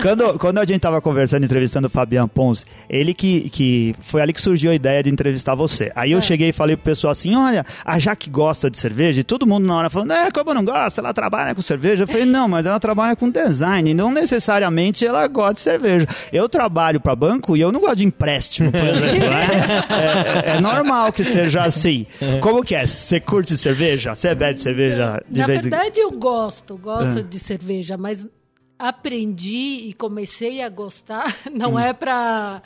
Quando, 0.01 0.37
quando 0.37 0.57
a 0.59 0.65
gente 0.65 0.81
tava 0.81 1.01
conversando, 1.01 1.43
entrevistando 1.43 1.87
o 1.87 1.89
Fabian 1.89 2.27
Pons, 2.27 2.65
ele 2.89 3.13
que, 3.13 3.49
que 3.49 3.95
foi 4.01 4.21
ali 4.21 4.33
que 4.33 4.41
surgiu 4.41 4.71
a 4.71 4.75
ideia 4.75 5.01
de 5.01 5.09
entrevistar 5.09 5.55
você. 5.55 5.91
Aí 5.95 6.11
eu 6.11 6.21
cheguei 6.21 6.49
e 6.49 6.53
falei 6.53 6.75
pro 6.75 6.85
pessoal 6.85 7.11
assim: 7.11 7.35
olha, 7.35 7.65
a 7.83 7.97
Jaque 7.97 8.29
gosta 8.29 8.69
de 8.69 8.77
cerveja, 8.77 9.21
e 9.21 9.23
todo 9.23 9.47
mundo 9.47 9.65
na 9.65 9.75
hora 9.75 9.89
falando, 9.89 10.11
é, 10.13 10.29
como 10.31 10.53
não 10.53 10.63
gosta? 10.63 11.01
Ela 11.01 11.13
trabalha 11.13 11.55
com 11.55 11.61
cerveja. 11.61 12.03
Eu 12.03 12.07
falei, 12.07 12.25
não, 12.25 12.47
mas 12.47 12.65
ela 12.65 12.79
trabalha 12.79 13.15
com 13.15 13.29
design, 13.29 13.93
não 13.93 14.11
necessariamente 14.11 15.05
ela 15.05 15.27
gosta 15.27 15.53
de 15.55 15.59
cerveja. 15.61 16.07
Eu 16.31 16.47
trabalho 16.47 16.99
para 16.99 17.15
banco 17.15 17.57
e 17.57 17.61
eu 17.61 17.71
não 17.71 17.79
gosto 17.79 17.97
de 17.97 18.05
empréstimo, 18.05 18.71
por 18.71 18.79
exemplo. 18.85 19.19
né? 19.19 19.47
É, 19.89 20.51
é- 20.51 20.57
é 20.57 20.61
normal 20.61 21.11
que 21.11 21.23
seja 21.23 21.61
assim. 21.61 22.05
Como 22.41 22.63
que 22.63 22.75
é? 22.75 22.85
Você 22.85 23.19
curte 23.19 23.57
cerveja? 23.57 24.13
Você 24.13 24.33
bebe 24.35 24.61
cerveja 24.61 25.21
Na 25.37 25.43
em 25.43 25.47
verdade, 25.47 25.99
eu 25.99 26.11
gosto, 26.11 26.77
gosto 26.77 27.19
Ah. 27.19 27.23
de 27.23 27.39
cerveja, 27.39 27.97
mas 27.97 28.27
aprendi 28.77 29.87
e 29.89 29.93
comecei 29.93 30.61
a 30.61 30.69
gostar, 30.69 31.35
não 31.53 31.73
Hum. 31.75 31.79
é 31.79 31.93
para 31.93 32.61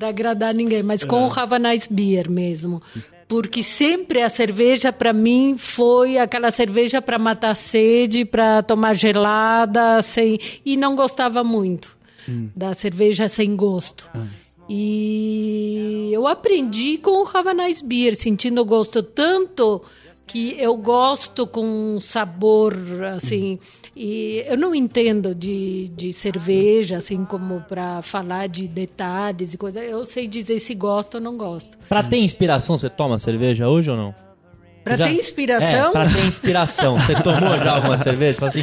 agradar 0.00 0.54
ninguém, 0.54 0.82
mas 0.82 1.02
com 1.04 1.26
o 1.26 1.32
Ah. 1.32 1.42
Have 1.42 1.54
a 1.54 1.58
Nice 1.58 1.92
Beer 1.92 2.30
mesmo. 2.30 2.82
Porque 3.28 3.60
sempre 3.62 4.22
a 4.22 4.28
cerveja 4.28 4.92
para 4.92 5.12
mim 5.12 5.56
foi 5.58 6.16
aquela 6.16 6.52
cerveja 6.52 7.02
para 7.02 7.18
matar 7.18 7.56
sede, 7.56 8.24
para 8.24 8.62
tomar 8.62 8.94
gelada, 8.94 10.00
sem 10.02 10.38
e 10.64 10.76
não 10.76 10.94
gostava 10.94 11.42
muito 11.42 11.96
Hum. 12.28 12.48
da 12.54 12.72
cerveja 12.74 13.28
sem 13.28 13.56
gosto. 13.56 14.08
Ah. 14.14 14.24
E 14.68 16.10
eu 16.12 16.26
aprendi 16.26 16.98
com 16.98 17.22
o 17.24 17.52
Nice 17.54 17.84
Beer, 17.84 18.14
sentindo 18.16 18.60
o 18.60 18.64
gosto 18.64 19.02
tanto 19.02 19.82
que 20.26 20.56
eu 20.58 20.76
gosto 20.76 21.46
com 21.46 21.98
sabor, 22.00 22.74
assim, 23.14 23.58
e 23.94 24.44
eu 24.46 24.58
não 24.58 24.74
entendo 24.74 25.34
de, 25.34 25.88
de 25.88 26.12
cerveja, 26.12 26.96
assim, 26.98 27.24
como 27.24 27.60
para 27.68 28.02
falar 28.02 28.48
de 28.48 28.66
detalhes 28.66 29.54
e 29.54 29.58
coisa. 29.58 29.80
Eu 29.82 30.04
sei 30.04 30.26
dizer 30.26 30.58
se 30.58 30.74
gosto 30.74 31.14
ou 31.14 31.20
não 31.20 31.36
gosto. 31.36 31.78
Pra 31.88 32.02
ter 32.02 32.18
inspiração, 32.18 32.76
você 32.76 32.90
toma 32.90 33.18
cerveja 33.18 33.68
hoje 33.68 33.90
ou 33.90 33.96
não? 33.96 34.14
Para 34.82 34.96
ter 34.98 35.12
inspiração, 35.14 35.88
É, 35.88 35.90
pra 35.90 36.06
ter 36.08 36.24
inspiração. 36.26 36.98
Você 36.98 37.14
tomou 37.22 37.56
já 37.58 37.74
alguma 37.74 37.96
cerveja? 37.98 38.38
Fala 38.38 38.50
assim, 38.50 38.62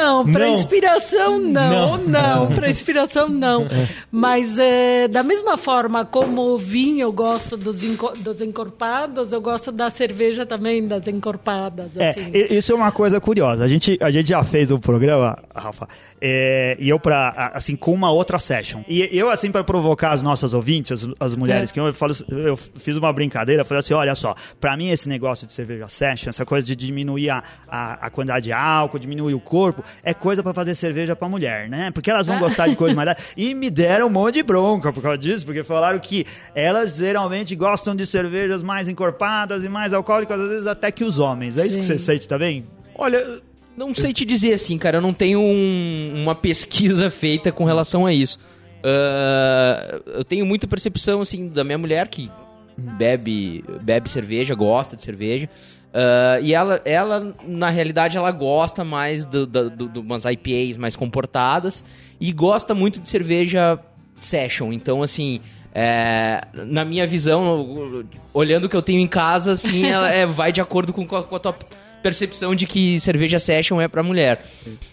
Não, 0.00 0.30
para 0.30 0.48
inspiração 0.48 1.38
não, 1.38 1.96
Não. 1.98 1.98
não, 1.98 2.46
para 2.54 2.68
inspiração 2.70 3.28
não. 3.28 3.66
Mas 4.10 4.58
é, 4.58 5.08
da 5.08 5.22
mesma 5.22 5.56
forma 5.56 6.04
como 6.04 6.42
o 6.54 6.58
vinho 6.58 7.00
eu 7.02 7.12
gosto 7.12 7.56
dos, 7.56 7.78
dos 8.18 8.40
encorpados, 8.40 9.32
eu 9.32 9.40
gosto 9.40 9.72
da 9.72 9.90
cerveja 9.90 10.44
também 10.46 10.86
das 10.86 11.06
encorpadas. 11.06 11.96
É, 11.96 12.10
Assim. 12.10 12.30
i- 12.34 12.56
isso 12.58 12.72
é 12.72 12.74
uma 12.74 12.92
coisa 12.92 13.20
curiosa. 13.20 13.64
A 13.64 13.68
gente, 13.68 13.98
a 14.00 14.10
gente 14.10 14.28
já 14.28 14.42
fez 14.42 14.70
um 14.70 14.78
programa, 14.78 15.38
Rafa, 15.54 15.88
é, 16.20 16.76
e 16.78 16.88
eu 16.88 16.98
pra, 16.98 17.28
a- 17.36 17.56
assim, 17.58 17.74
com 17.76 17.92
uma 17.92 18.10
outra 18.10 18.38
session. 18.38 18.82
E 18.88 19.08
eu, 19.16 19.30
assim, 19.30 19.50
pra 19.50 19.64
provocar 19.64 20.10
as 20.12 20.22
nossas 20.22 20.54
ouvintes, 20.54 20.92
as, 20.92 21.10
as 21.20 21.36
mulheres 21.36 21.70
É. 21.70 21.72
que 21.72 21.80
eu, 21.80 21.86
eu 21.86 21.94
falo, 21.94 22.12
eu 22.30 22.56
fiz 22.56 22.96
uma 22.96 23.12
brincadeira, 23.12 23.64
falei 23.64 23.80
assim, 23.80 23.94
olha 23.94 24.14
só, 24.14 24.34
pra 24.60 24.76
mim 24.76 24.88
esse 24.90 25.08
negócio 25.08 25.46
de 25.46 25.52
cerveja 25.52 25.88
session, 25.88 26.28
essa 26.30 26.44
coisa 26.44 26.66
de 26.66 26.76
diminuir 26.76 27.30
a, 27.30 27.42
a, 27.68 28.06
a 28.06 28.10
quantidade 28.10 28.44
de 28.46 28.52
álcool, 28.52 28.98
diminuir 28.98 29.34
o 29.34 29.40
corpo, 29.40 29.82
é 30.02 30.12
coisa 30.14 30.42
pra 30.42 30.52
fazer 30.54 30.74
cerveja 30.74 31.14
pra 31.16 31.28
mulher, 31.28 31.68
né? 31.68 31.90
Porque 31.90 32.10
elas 32.10 32.26
vão 32.26 32.38
gostar 32.38 32.68
de 32.68 32.76
coisa 32.76 32.94
mais... 32.94 33.06
leve. 33.08 33.20
E 33.36 33.54
me 33.54 33.70
deram 33.70 34.06
um 34.06 34.10
monte 34.10 34.34
de 34.34 34.42
bronca 34.42 34.92
por 34.92 35.02
causa 35.02 35.18
disso, 35.18 35.44
porque 35.44 35.62
falaram 35.64 35.98
que 35.98 36.24
elas 36.54 36.96
geralmente 36.96 37.54
gostam 37.56 37.94
de 37.94 38.06
cervejas 38.06 38.62
mais 38.62 38.88
encorpadas 38.88 39.64
e 39.64 39.68
mais 39.68 39.92
alcoólicas, 39.92 40.40
às 40.40 40.48
vezes 40.48 40.66
até 40.66 40.90
que 40.90 41.04
os 41.04 41.18
homens. 41.18 41.58
É 41.58 41.66
isso 41.66 41.76
que 41.76 41.82
Sim. 41.82 41.88
você 41.94 41.98
sente 41.98 42.26
também? 42.28 42.66
Olha, 42.94 43.40
não 43.76 43.94
sei 43.94 44.12
te 44.12 44.24
dizer 44.24 44.54
assim, 44.54 44.78
cara. 44.78 44.98
Eu 44.98 45.02
não 45.02 45.12
tenho 45.12 45.40
um- 45.40 46.12
uma 46.14 46.34
pesquisa 46.34 47.10
feita 47.10 47.52
com 47.52 47.64
relação 47.64 48.06
a 48.06 48.12
isso. 48.12 48.38
Ah, 48.82 50.00
eu 50.06 50.24
tenho 50.24 50.46
muita 50.46 50.66
percepção, 50.66 51.20
assim, 51.20 51.48
da 51.48 51.64
minha 51.64 51.78
mulher 51.78 52.08
que 52.08 52.30
bebe, 52.78 53.64
bebe 53.82 54.08
cerveja, 54.10 54.54
gosta 54.54 54.96
de 54.96 55.02
cerveja. 55.02 55.48
Ah, 55.96 56.38
e 56.42 56.52
ela, 56.52 56.82
ela, 56.84 57.34
na 57.42 57.70
realidade, 57.70 58.18
ela 58.18 58.30
gosta 58.30 58.84
mais 58.84 59.24
do, 59.24 59.46
do, 59.46 59.70
do, 59.70 59.88
de 59.88 59.98
umas 59.98 60.26
IPAs 60.26 60.76
mais 60.76 60.94
comportadas 60.94 61.82
e 62.20 62.30
gosta 62.32 62.74
muito 62.74 63.00
de 63.00 63.08
cerveja 63.08 63.78
session. 64.20 64.74
Então, 64.74 65.02
assim, 65.02 65.40
é, 65.74 66.42
na 66.52 66.84
minha 66.84 67.06
visão, 67.06 68.04
olhando 68.34 68.66
o 68.66 68.68
que 68.68 68.76
eu 68.76 68.82
tenho 68.82 69.00
em 69.00 69.06
casa, 69.06 69.52
assim, 69.52 69.86
ela 69.88 70.10
é, 70.10 70.26
vai 70.26 70.52
de 70.52 70.60
acordo 70.60 70.92
com, 70.92 71.06
com 71.06 71.16
a 71.16 71.38
tua 71.38 71.56
percepção 72.02 72.54
de 72.54 72.66
que 72.66 73.00
cerveja 73.00 73.38
session 73.38 73.80
é 73.80 73.88
pra 73.88 74.02
mulher. 74.02 74.44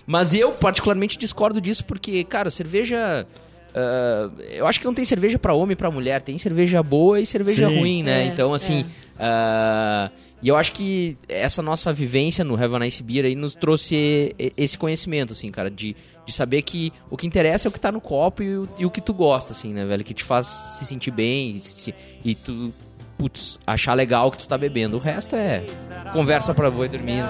Mas 0.08 0.34
eu, 0.34 0.54
particularmente, 0.54 1.18
discordo 1.18 1.60
disso 1.60 1.84
porque, 1.84 2.24
cara, 2.24 2.50
cerveja. 2.50 3.28
ah, 3.76 4.30
eu 4.52 4.66
acho 4.66 4.80
que 4.80 4.86
não 4.86 4.94
tem 4.94 5.04
cerveja 5.04 5.38
pra 5.38 5.54
homem 5.54 5.74
e 5.74 5.76
pra 5.76 5.92
mulher, 5.92 6.22
tem 6.22 6.38
cerveja 6.38 6.82
boa 6.82 7.20
e 7.20 7.26
cerveja 7.26 7.68
Sim. 7.68 7.80
ruim, 7.80 8.04
né? 8.04 8.24
É, 8.24 8.26
então, 8.28 8.54
assim. 8.54 8.86
ah, 9.20 10.10
e 10.44 10.50
eu 10.50 10.56
acho 10.58 10.74
que 10.74 11.18
essa 11.30 11.62
nossa 11.62 11.94
vivência 11.94 12.44
no 12.44 12.62
Have 12.62 12.76
a 12.76 12.80
Nice 12.80 13.02
Beer 13.02 13.24
aí 13.26 13.34
nos 13.34 13.56
trouxe 13.56 14.36
esse 14.58 14.78
conhecimento, 14.78 15.32
assim, 15.32 15.50
cara, 15.50 15.72
de, 15.72 15.96
de 16.26 16.34
saber 16.34 16.62
que 16.64 16.92
o 17.10 17.16
que 17.16 17.26
interessa 17.26 17.68
é 17.68 17.70
o 17.70 17.72
que 17.72 17.80
tá 17.80 17.92
no 17.92 18.02
copo 18.02 18.44
e 18.44 18.58
o, 18.58 18.70
e 18.78 18.86
o 18.86 18.92
que 18.92 19.00
tu 19.00 19.14
gosta, 19.14 19.54
assim, 19.54 19.72
né, 19.74 19.86
velho? 19.86 20.04
Que 20.04 20.14
te 20.14 20.24
faz 20.24 20.46
se 20.48 20.86
sentir 20.86 21.12
bem 21.12 21.52
e, 21.56 21.60
se- 21.62 21.96
e 22.26 22.36
tu, 22.36 22.74
putz, 23.18 23.58
achar 23.66 23.94
legal 23.94 24.28
o 24.28 24.32
que 24.32 24.40
tu 24.40 24.48
tá 24.48 24.58
bebendo. 24.58 24.98
O 24.98 25.00
resto 25.00 25.34
é 25.36 25.64
conversa 26.12 26.54
pra 26.54 26.70
boi 26.70 26.90
dormir. 26.90 27.24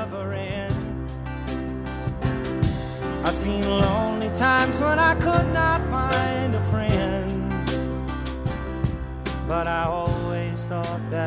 I've 3.26 3.34
seen 3.36 3.62
I 5.56 5.80
find 5.90 6.56
a 6.56 6.62
friend. 6.72 7.32
But 9.48 9.68
I 9.68 9.84
always 9.86 10.33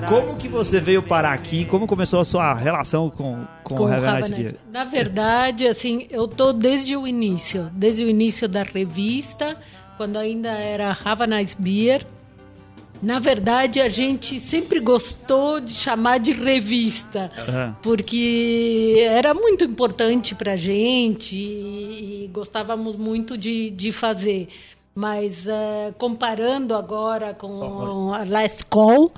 Como 0.09 0.39
que 0.39 0.49
você 0.49 0.81
veio 0.81 1.03
parar 1.03 1.33
aqui? 1.33 1.65
Como 1.65 1.87
começou 1.87 2.21
a 2.21 2.25
sua 2.25 2.55
relação 2.55 3.11
com, 3.11 3.45
com, 3.63 3.77
com 3.77 3.85
o. 3.85 4.29
Beer? 4.29 4.57
Na 4.73 4.85
verdade, 4.85 5.67
assim, 5.67 6.07
eu 6.11 6.27
tô 6.29 6.53
desde 6.53 6.97
o 6.97 7.07
início, 7.07 7.71
desde 7.73 8.05
o 8.05 8.09
início 8.09 8.49
da 8.49 8.63
revista, 8.63 9.57
quando 9.97 10.17
ainda 10.17 10.51
era 10.51 10.97
Nice 11.29 11.57
Beer. 11.59 12.07
Na 13.03 13.19
verdade, 13.19 13.79
a 13.79 13.91
gente 13.91 14.41
sempre 14.41 14.81
gostou 14.81 15.61
de 15.61 15.75
chamar 15.75 16.19
de 16.19 16.33
revista, 16.33 17.31
Aham. 17.37 17.77
porque 17.83 19.05
era 19.07 19.35
muito 19.35 19.65
importante 19.65 20.35
para 20.35 20.57
gente 20.57 21.37
e, 21.37 22.25
e 22.25 22.31
gostávamos 22.33 22.97
muito 22.97 23.37
de, 23.37 23.69
de 23.71 23.93
fazer. 23.93 24.49
Mas 24.97 25.47
eh, 25.47 25.93
comparando 25.99 26.75
agora 26.75 27.35
com 27.35 28.15
a 28.15 28.25
Last 28.25 28.65
Call, 28.65 29.13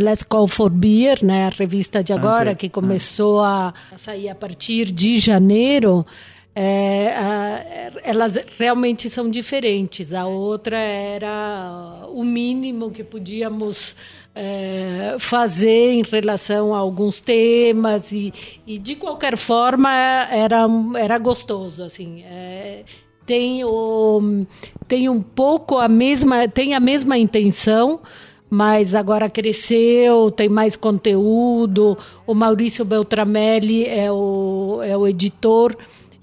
Last 0.00 0.24
Call 0.24 0.48
for 0.48 0.70
Beer, 0.70 1.22
né, 1.22 1.46
a 1.48 1.50
revista 1.50 2.02
de 2.02 2.10
agora, 2.14 2.52
Ante- 2.52 2.58
que 2.60 2.68
começou 2.70 3.42
a 3.42 3.74
sair 3.98 4.30
a 4.30 4.34
partir 4.34 4.90
de 4.90 5.18
janeiro, 5.18 6.06
é, 6.54 7.08
a- 7.14 7.64
elas 8.02 8.42
realmente 8.58 9.10
são 9.10 9.28
diferentes. 9.30 10.14
A 10.14 10.24
outra 10.26 10.78
era 10.78 12.06
o 12.08 12.24
mínimo 12.24 12.90
que 12.90 13.04
podíamos 13.04 13.94
é, 14.34 15.16
fazer 15.18 15.92
em 15.92 16.02
relação 16.02 16.74
a 16.74 16.78
alguns 16.78 17.20
temas 17.20 18.10
e, 18.12 18.32
e 18.66 18.78
de 18.78 18.94
qualquer 18.96 19.36
forma 19.36 19.90
era, 20.30 20.66
era 20.98 21.18
gostoso 21.18 21.82
assim. 21.82 22.22
É, 22.24 22.82
tem, 23.26 23.64
o, 23.64 24.44
tem 24.86 25.08
um 25.08 25.22
pouco 25.22 25.78
a 25.78 25.88
mesma 25.88 26.48
tem 26.48 26.74
a 26.74 26.80
mesma 26.80 27.16
intenção 27.16 28.00
mas 28.54 28.94
agora 28.94 29.30
cresceu, 29.30 30.30
tem 30.30 30.46
mais 30.46 30.76
conteúdo. 30.76 31.96
O 32.26 32.34
Maurício 32.34 32.84
Beltramelli 32.84 33.86
é 33.86 34.12
o, 34.12 34.80
é 34.84 34.94
o 34.94 35.08
editor, 35.08 35.74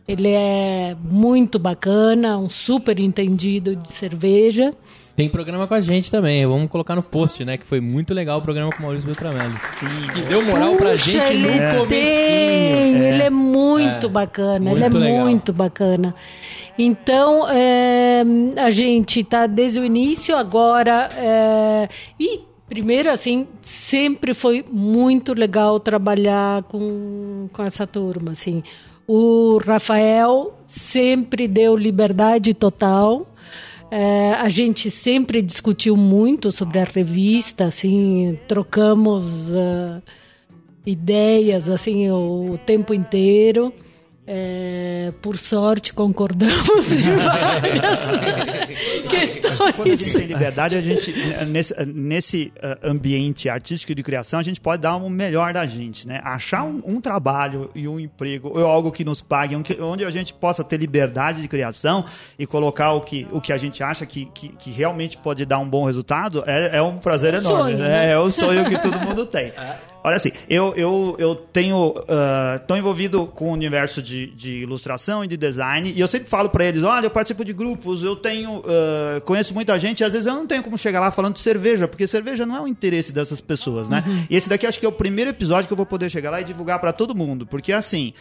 ele 0.08 0.28
é 0.28 0.96
muito 1.04 1.58
bacana, 1.58 2.38
um 2.38 2.48
super 2.48 3.00
entendido 3.00 3.76
de 3.76 3.92
cerveja. 3.92 4.72
Tem 5.20 5.28
programa 5.28 5.68
com 5.68 5.74
a 5.74 5.82
gente 5.82 6.10
também, 6.10 6.46
vamos 6.48 6.72
colocar 6.72 6.96
no 6.96 7.04
post, 7.04 7.44
né? 7.44 7.58
Que 7.58 7.68
foi 7.68 7.82
muito 7.82 8.14
legal 8.14 8.40
o 8.40 8.42
programa 8.42 8.72
com 8.72 8.80
o 8.80 8.84
Maurício 8.84 9.06
Beltramelli. 9.06 9.54
Que 10.14 10.22
deu 10.22 10.42
moral 10.46 10.78
pra 10.78 10.92
Puxa, 10.92 11.12
gente 11.12 11.34
ele 11.34 11.60
no 11.60 11.86
tem, 11.88 12.06
comecinho. 12.06 13.04
ele 13.04 13.24
é 13.24 13.30
muito 13.30 14.06
É, 14.06 14.10
bacana, 14.10 14.60
muito 14.70 14.78
ele 14.78 14.86
é 14.86 15.00
legal. 15.10 15.26
muito 15.26 15.52
bacana. 15.52 16.16
Então, 16.78 17.46
é, 17.50 18.24
a 18.64 18.72
gente 18.72 19.22
tá 19.26 19.46
desde 19.46 19.82
o 19.82 19.84
início, 19.84 20.38
agora. 20.38 21.10
é, 21.18 21.90
e, 22.18 22.40
primeiro, 22.70 23.12
assim, 23.12 23.46
sempre 23.62 24.34
foi 24.34 24.64
muito 24.72 25.34
legal 25.34 25.82
trabalhar 25.82 26.64
com, 26.64 27.50
com 27.52 27.62
essa 27.62 27.86
turma. 27.86 28.32
Assim. 28.32 28.64
O 29.06 29.58
Rafael 29.68 30.58
sempre 30.66 31.46
deu 31.46 31.76
liberdade 31.76 32.54
total. 32.54 33.28
É, 33.92 34.34
a 34.34 34.50
gente 34.50 34.92
sempre 34.92 35.42
discutiu 35.42 35.98
muito 35.98 36.52
sobre 36.52 36.80
a 36.80 36.84
revista, 36.84 37.64
assim, 37.66 38.38
trocamos 38.48 39.54
ah, 39.56 40.02
ideias 40.86 41.68
assim 41.68 42.10
o, 42.12 42.52
o 42.54 42.58
tempo 42.58 42.94
inteiro. 42.94 43.74
É, 44.32 45.12
por 45.24 45.40
sorte 45.40 45.92
concordamos 45.92 46.92
em 46.94 47.16
várias 47.18 48.20
Quando 49.76 49.82
a 49.82 49.96
gente 49.96 49.98
questões. 49.98 50.14
tem 50.14 50.28
liberdade, 50.28 50.76
a 50.76 50.82
gente, 50.82 51.12
nesse, 51.48 51.74
nesse 51.88 52.54
eh, 52.62 52.78
ambiente 52.84 53.50
artístico 53.50 53.96
de 53.96 54.04
criação, 54.04 54.40
a 54.40 54.44
gente 54.44 54.62
pode 54.62 54.84
dar 54.84 54.98
o 54.98 55.10
melhor 55.10 55.52
da 55.52 55.66
gente, 55.66 56.08
né? 56.08 56.22
Achar 56.24 56.64
um, 56.64 56.80
um 56.86 57.02
trabalho 57.02 57.72
e 57.74 57.88
um 57.88 58.00
emprego, 58.00 58.50
ou 58.54 58.66
algo 58.68 58.92
que 58.92 59.04
nos 59.04 59.20
pague, 59.20 59.56
um 59.56 59.64
que- 59.64 59.82
onde 59.82 60.06
a 60.06 60.12
gente 60.12 60.32
possa 60.32 60.64
ter 60.64 60.78
liberdade 60.78 61.42
de 61.42 61.48
criação 61.48 62.06
e 62.38 62.46
colocar 62.46 62.92
o 62.94 63.02
que, 63.02 63.28
o 63.32 63.42
que 63.42 63.52
a 63.52 63.58
gente 63.58 63.82
acha 63.82 64.06
que, 64.06 64.26
que, 64.34 64.50
que 64.50 64.70
realmente 64.70 65.18
pode 65.18 65.44
dar 65.44 65.58
um 65.58 65.68
bom 65.68 65.86
resultado, 65.86 66.44
é, 66.46 66.78
é 66.78 66.82
um 66.84 66.98
prazer 67.00 67.34
Um 67.34 67.38
enorme. 67.38 67.72
sonho, 67.72 67.78
né? 67.80 67.90
né? 67.90 68.12
É 68.12 68.18
o 68.20 68.30
sonho 68.30 68.64
que 68.66 68.78
todo 68.80 69.00
mundo 69.00 69.26
tem. 69.26 69.52
Olha 70.04 70.16
assim, 70.16 70.32
eu, 70.50 70.74
eu, 70.76 71.16
eu 71.20 71.36
tenho. 71.36 71.94
Estou 72.56 72.78
envolvido 72.78 73.28
com 73.28 73.50
o 73.50 73.54
universo 73.54 74.02
de, 74.02 74.28
de 74.28 74.62
ilustração 74.62 75.24
e 75.24 75.28
de 75.28 75.36
design, 75.36 75.92
e 75.96 76.00
eu 76.00 76.08
sempre 76.08 76.30
falo 76.30 76.50
para 76.50 76.66
eles: 76.66 76.84
olha, 76.84 77.06
eu 77.06 77.12
participo 77.12 77.44
de 77.44 77.54
grupos, 77.54 78.04
eu 78.04 78.16
tenho. 78.16 78.64
ah, 78.66 79.22
conheço 79.22 79.54
muita 79.54 79.78
gente, 79.78 80.00
e 80.02 80.04
às 80.04 80.14
vezes 80.14 80.28
eu 80.28 80.36
não 80.36 80.48
tenho 80.48 80.64
como 80.64 80.78
chegar 80.78 81.00
lá 81.00 81.12
falando 81.12 81.34
de 81.34 81.40
cerveja, 81.40 81.88
porque 81.88 82.08
cerveja 82.08 82.46
não 82.46 82.56
é 82.56 82.62
o 82.62 82.68
interesse 82.68 83.12
dessas 83.12 83.42
pessoas, 83.42 83.90
né? 83.90 84.04
E 84.30 84.36
esse 84.36 84.48
daqui 84.48 84.66
acho 84.66 84.80
que 84.80 84.86
é 84.86 84.90
o 84.90 84.94
primeiro 84.94 85.30
episódio 85.32 85.68
que 85.68 85.74
eu 85.74 85.78
vou 85.78 85.86
poder 85.86 86.10
chegar 86.10 86.32
lá 86.32 86.42
e 86.42 86.44
divulgar 86.44 86.80
para 86.80 86.94
todo 86.94 87.16
mundo, 87.16 87.46
porque 87.46 87.72
assim. 87.74 88.14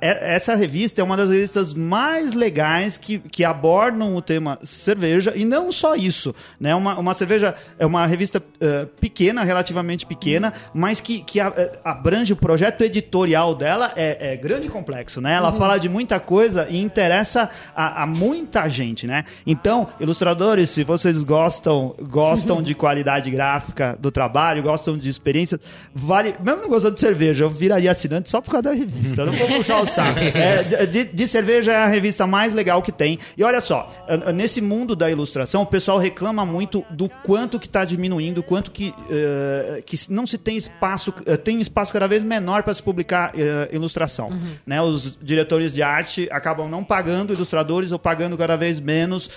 É- 0.00 0.34
essa 0.34 0.54
revista 0.54 1.00
é 1.00 1.04
uma 1.04 1.16
das 1.16 1.28
revistas 1.28 1.72
mais 1.72 2.32
legais 2.32 2.96
que, 2.96 3.18
que 3.18 3.44
abordam 3.44 4.16
o 4.16 4.20
tema 4.22 4.58
cerveja 4.62 5.32
e 5.36 5.44
não 5.44 5.70
só 5.70 5.94
isso, 5.94 6.34
né? 6.58 6.74
Uma, 6.74 6.98
uma 6.98 7.14
cerveja 7.14 7.54
é 7.78 7.86
uma 7.86 8.04
revista 8.06 8.42
ah, 8.60 8.86
pequena, 9.00 9.42
relativamente 9.44 10.04
pequena, 10.06 10.52
mas 10.74 11.00
que, 11.00 11.20
que 11.22 11.38
a- 11.38 11.52
é, 11.56 11.78
abrange 11.84 12.32
o 12.32 12.36
projeto 12.36 12.82
editorial 12.82 13.54
dela 13.54 13.92
é, 13.94 14.32
é 14.32 14.36
grande 14.36 14.66
e 14.66 14.70
complexo, 14.70 15.20
né? 15.20 15.34
Ela 15.34 15.52
fala 15.52 15.78
de 15.78 15.88
muita 15.88 16.18
coisa 16.18 16.66
e 16.68 16.76
interessa 16.78 17.48
a, 17.74 18.02
a 18.02 18.06
muita 18.06 18.68
gente, 18.68 19.06
né? 19.06 19.24
Então, 19.46 19.86
ilustradores, 20.00 20.70
se 20.70 20.82
vocês 20.82 21.22
gostam, 21.22 21.94
gostam 22.02 22.62
de 22.62 22.74
qualidade 22.76 23.30
gráfica 23.30 23.96
do 24.00 24.10
trabalho, 24.10 24.62
gostam 24.62 24.96
de 24.98 25.08
experiência, 25.08 25.60
vale. 25.94 26.34
Mesmo 26.42 26.62
não 26.62 26.68
gostando 26.68 26.94
de 26.94 27.00
cerveja, 27.00 27.44
eu 27.44 27.50
viraria 27.50 27.90
assinante 27.90 28.28
só 28.30 28.40
por 28.40 28.50
causa 28.50 28.62
da 28.64 28.72
revista. 28.72 29.24
Não 29.35 29.35
vou 29.36 29.48
puxar 29.48 29.82
o 29.82 29.86
saco. 29.86 30.16
É, 30.36 30.86
de, 30.86 31.04
de 31.04 31.28
cerveja 31.28 31.72
é 31.72 31.76
a 31.76 31.86
revista 31.86 32.26
mais 32.26 32.52
legal 32.52 32.82
que 32.82 32.92
tem. 32.92 33.18
E 33.36 33.44
olha 33.44 33.60
só, 33.60 33.86
nesse 34.34 34.60
mundo 34.60 34.94
da 34.94 35.10
ilustração, 35.10 35.62
o 35.62 35.66
pessoal 35.66 35.98
reclama 35.98 36.44
muito 36.44 36.84
do 36.90 37.08
quanto 37.08 37.58
que 37.58 37.66
está 37.66 37.84
diminuindo, 37.84 38.42
quanto 38.42 38.70
que, 38.70 38.94
eh, 39.10 39.82
que 39.84 39.98
não 40.10 40.26
se 40.26 40.38
tem 40.38 40.56
espaço, 40.56 41.12
eh, 41.26 41.36
tem 41.36 41.60
espaço 41.60 41.92
cada 41.92 42.06
vez 42.06 42.22
menor 42.22 42.62
para 42.62 42.74
se 42.74 42.82
publicar 42.82 43.32
eh, 43.36 43.68
ilustração. 43.72 44.30
Né? 44.66 44.80
Os 44.80 45.18
diretores 45.20 45.72
de 45.72 45.82
arte 45.82 46.28
acabam 46.30 46.68
não 46.68 46.84
pagando 46.84 47.32
ilustradores 47.32 47.92
ou 47.92 47.98
pagando 47.98 48.36
cada 48.36 48.56
vez 48.56 48.80
menos, 48.80 49.30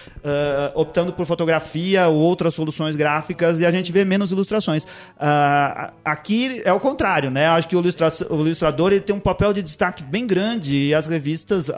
optando 0.75 1.13
por 1.13 1.25
fotografia 1.25 2.07
ou 2.07 2.15
outras 2.15 2.53
soluções 2.53 2.95
gráficas 2.95 3.59
e 3.59 3.65
a 3.65 3.71
gente 3.71 3.91
vê 3.91 4.05
menos 4.05 4.31
ilustrações. 4.31 4.85
Ah, 5.19 5.91
aqui 6.03 6.61
é 6.63 6.71
o 6.71 6.79
contrário, 6.79 7.29
né? 7.29 7.47
Acho 7.47 7.67
que 7.67 7.75
o, 7.75 7.79
ilustra 7.79 8.11
o 8.29 8.41
ilustrador 8.41 8.91
ele 8.91 9.01
tem 9.01 9.15
um 9.15 9.19
papel 9.19 9.53
de 9.53 9.61
destaque 9.61 9.88
bem 10.03 10.25
grande 10.27 10.75
e 10.75 10.93
as 10.93 11.05
revistas, 11.07 11.69
a, 11.69 11.73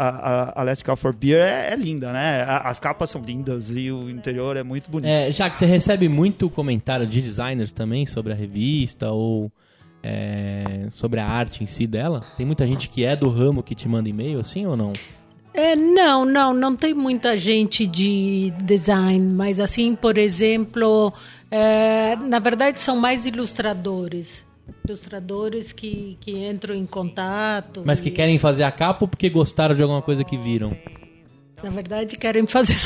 a, 0.55 0.61
a 0.61 0.63
Last 0.63 0.83
Call 0.83 0.95
for 0.95 1.13
Beer 1.13 1.39
é, 1.41 1.73
é 1.73 1.75
linda, 1.75 2.11
né? 2.13 2.41
A- 2.43 2.69
As 2.69 2.79
capas 2.79 3.09
são 3.09 3.21
lindas 3.21 3.71
e 3.75 3.91
o 3.91 4.09
interior 4.09 4.55
é 4.57 4.63
muito 4.63 4.89
bonito. 4.91 5.09
É, 5.09 5.31
já 5.31 5.49
que 5.49 5.57
você 5.57 5.65
recebe 5.65 6.07
muito 6.09 6.49
comentário 6.49 7.05
de 7.07 7.21
designers 7.21 7.73
também 7.73 8.05
sobre 8.05 8.31
a 8.33 8.35
revista 8.35 9.11
ou 9.11 9.51
é, 10.03 10.87
sobre 10.89 11.19
a 11.19 11.25
arte 11.27 11.63
em 11.63 11.65
si 11.67 11.85
dela, 11.85 12.21
tem 12.37 12.45
muita 12.45 12.65
gente 12.65 12.89
que 12.89 13.03
é 13.03 13.15
do 13.15 13.29
ramo 13.29 13.61
que 13.61 13.75
te 13.75 13.87
manda 13.87 14.09
e-mail, 14.09 14.39
assim 14.39 14.65
ou 14.65 14.75
não? 14.75 14.93
É, 15.53 15.75
não, 15.75 16.23
não, 16.25 16.53
não 16.53 16.75
tem 16.75 16.93
muita 16.93 17.35
gente 17.35 17.85
de 17.85 18.53
design, 18.63 19.33
mas 19.33 19.59
assim, 19.59 19.93
por 19.95 20.17
exemplo, 20.17 21.11
é, 21.51 22.15
na 22.15 22.39
verdade 22.39 22.79
são 22.79 22.95
mais 22.97 23.25
ilustradores. 23.25 24.45
Ilustradores 24.85 25.71
que, 25.71 26.17
que 26.19 26.45
entram 26.45 26.75
em 26.75 26.85
contato. 26.85 27.83
Mas 27.85 27.99
que 27.99 28.09
e, 28.09 28.11
querem 28.11 28.37
fazer 28.39 28.63
a 28.63 28.71
capa 28.71 29.05
ou 29.05 29.07
porque 29.07 29.29
gostaram 29.29 29.75
de 29.75 29.81
alguma 29.81 30.01
coisa 30.01 30.23
que 30.23 30.37
viram? 30.37 30.75
Na 31.63 31.69
verdade, 31.69 32.15
querem 32.15 32.47
fazer. 32.47 32.75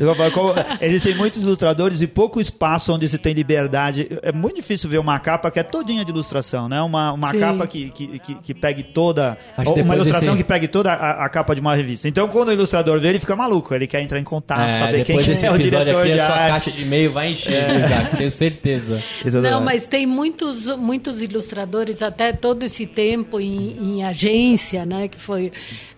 Eu 0.00 0.14
falo, 0.14 0.30
como 0.30 0.52
Existem 0.80 1.14
muitos 1.14 1.42
ilustradores 1.42 2.00
e 2.02 2.06
pouco 2.06 2.40
espaço 2.40 2.92
onde 2.92 3.08
se 3.08 3.18
tem 3.18 3.32
liberdade. 3.32 4.08
É 4.22 4.32
muito 4.32 4.56
difícil 4.56 4.88
ver 4.90 4.98
uma 4.98 5.18
capa 5.18 5.50
que 5.50 5.58
é 5.58 5.62
todinha 5.62 6.04
de 6.04 6.10
ilustração, 6.10 6.68
né? 6.68 6.80
Uma, 6.82 7.12
uma 7.12 7.30
Sim. 7.30 7.40
capa 7.40 7.66
que, 7.66 7.90
que, 7.90 8.18
que, 8.18 8.34
que 8.36 8.54
pegue 8.54 8.82
toda. 8.82 9.36
Uma 9.56 9.94
ilustração 9.94 10.34
desse- 10.34 10.44
que 10.44 10.48
pegue 10.48 10.68
toda 10.68 10.92
a, 10.92 11.24
a 11.24 11.28
capa 11.28 11.54
de 11.54 11.60
uma 11.60 11.74
revista. 11.74 12.08
Então, 12.08 12.28
quando 12.28 12.48
o 12.48 12.52
ilustrador 12.52 13.00
vê, 13.00 13.08
ele 13.08 13.20
fica 13.20 13.34
maluco. 13.34 13.74
Ele 13.74 13.86
quer 13.86 14.00
entrar 14.00 14.18
em 14.18 14.24
contato, 14.24 14.68
É, 14.68 14.78
saber 14.78 15.04
quem 15.04 15.16
é 15.16 15.50
o 15.50 15.58
diretor 15.58 16.00
aqui, 16.02 16.12
de 16.12 16.20
a 16.20 16.26
sua 16.26 16.34
arte. 16.36 16.50
caixa 16.52 16.70
de 16.72 16.82
e-mail 16.82 17.12
vai 17.12 17.32
encher, 17.32 17.84
Isaac, 17.84 18.16
tenho 18.16 18.30
certeza. 18.30 19.02
Não, 19.42 19.60
mas 19.60 19.86
tem 19.86 20.06
muitos, 20.06 20.66
muitos 20.76 21.22
ilustradores, 21.22 22.02
até 22.02 22.32
todo 22.32 22.62
esse 22.64 22.86
tempo 22.86 23.40
em, 23.40 23.76
em 23.98 24.04
agência, 24.04 24.84
né? 24.84 25.08
Que 25.08 25.18
foi. 25.18 25.50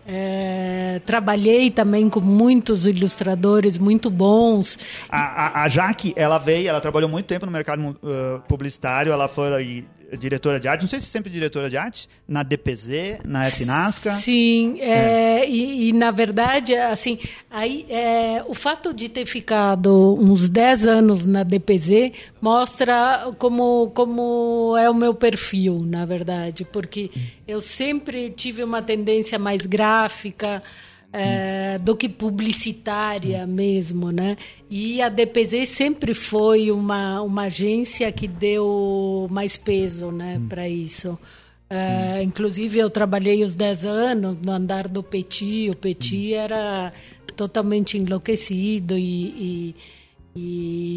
É, 0.07 1.01
trabalhei 1.05 1.71
também 1.71 2.09
com 2.09 2.21
muitos 2.21 2.87
ilustradores 2.87 3.77
muito 3.77 4.09
bons. 4.09 4.79
A, 5.09 5.61
a, 5.61 5.63
a 5.65 5.69
Jaque, 5.69 6.13
ela 6.17 6.39
veio, 6.39 6.69
ela 6.69 6.81
trabalhou 6.81 7.09
muito 7.09 7.27
tempo 7.27 7.45
no 7.45 7.53
mercado 7.53 7.81
uh, 7.81 8.41
publicitário, 8.47 9.13
ela 9.13 9.27
foi 9.27 9.87
diretora 10.19 10.61
de 10.61 10.69
arte, 10.69 10.83
não 10.83 10.89
sei 10.89 11.01
se 11.01 11.07
sempre 11.07 11.31
diretora 11.31 11.69
de 11.69 11.77
arte, 11.77 12.09
na 12.29 12.43
DPZ, 12.43 13.19
na 13.25 13.45
Finasca. 13.45 14.15
Sim, 14.15 14.77
é, 14.81 15.49
E, 15.49 15.89
e, 15.89 15.93
na 15.93 16.11
verdade, 16.11 16.75
assim, 16.75 17.19
aí, 17.51 17.87
é, 17.89 18.45
o 18.47 18.55
fato 18.55 18.93
de 18.93 19.09
ter 19.09 19.27
ficado 19.27 20.15
uns 20.15 20.49
10 20.49 20.87
anos 20.87 21.27
na 21.27 21.43
DPZ 21.43 22.13
mostra 22.41 23.33
como, 23.39 23.91
como 23.95 24.77
é 24.79 24.89
o 24.89 24.95
meu 24.95 25.15
perfil, 25.15 25.81
na 25.85 26.05
verdade, 26.05 26.65
porque 26.65 27.11
eu 27.47 27.61
sempre 27.61 28.31
tive 28.31 28.63
uma 28.63 28.83
tendência 28.83 29.39
mais 29.39 29.63
gráfica. 29.63 30.63
É, 31.19 31.79
do 31.79 31.97
que 31.97 32.09
publicitária 32.09 33.47
mesmo, 33.47 34.11
né? 34.11 34.37
E 34.69 35.01
a 35.01 35.09
DPZ 35.09 35.67
sempre 35.69 36.13
foi 36.15 36.71
uma, 36.71 37.21
uma 37.23 37.43
agência 37.45 38.11
que 38.13 38.29
deu 38.29 39.27
mais 39.31 39.57
peso, 39.57 40.11
né, 40.11 40.41
para 40.49 40.69
isso. 40.69 41.19
É, 41.69 42.23
Inclusive, 42.23 42.79
eu 42.79 42.89
trabalhei 42.91 43.43
os 43.43 43.55
10 43.57 43.85
anos 43.85 44.39
no 44.41 44.53
andar 44.53 44.87
do 44.89 45.03
Petit. 45.03 45.71
O 45.71 45.77
Petit 45.77 46.33
era 46.35 46.93
totalmente 47.37 47.99
enlouquecido 47.99 48.97
e, 48.97 49.75
e- 49.75 49.75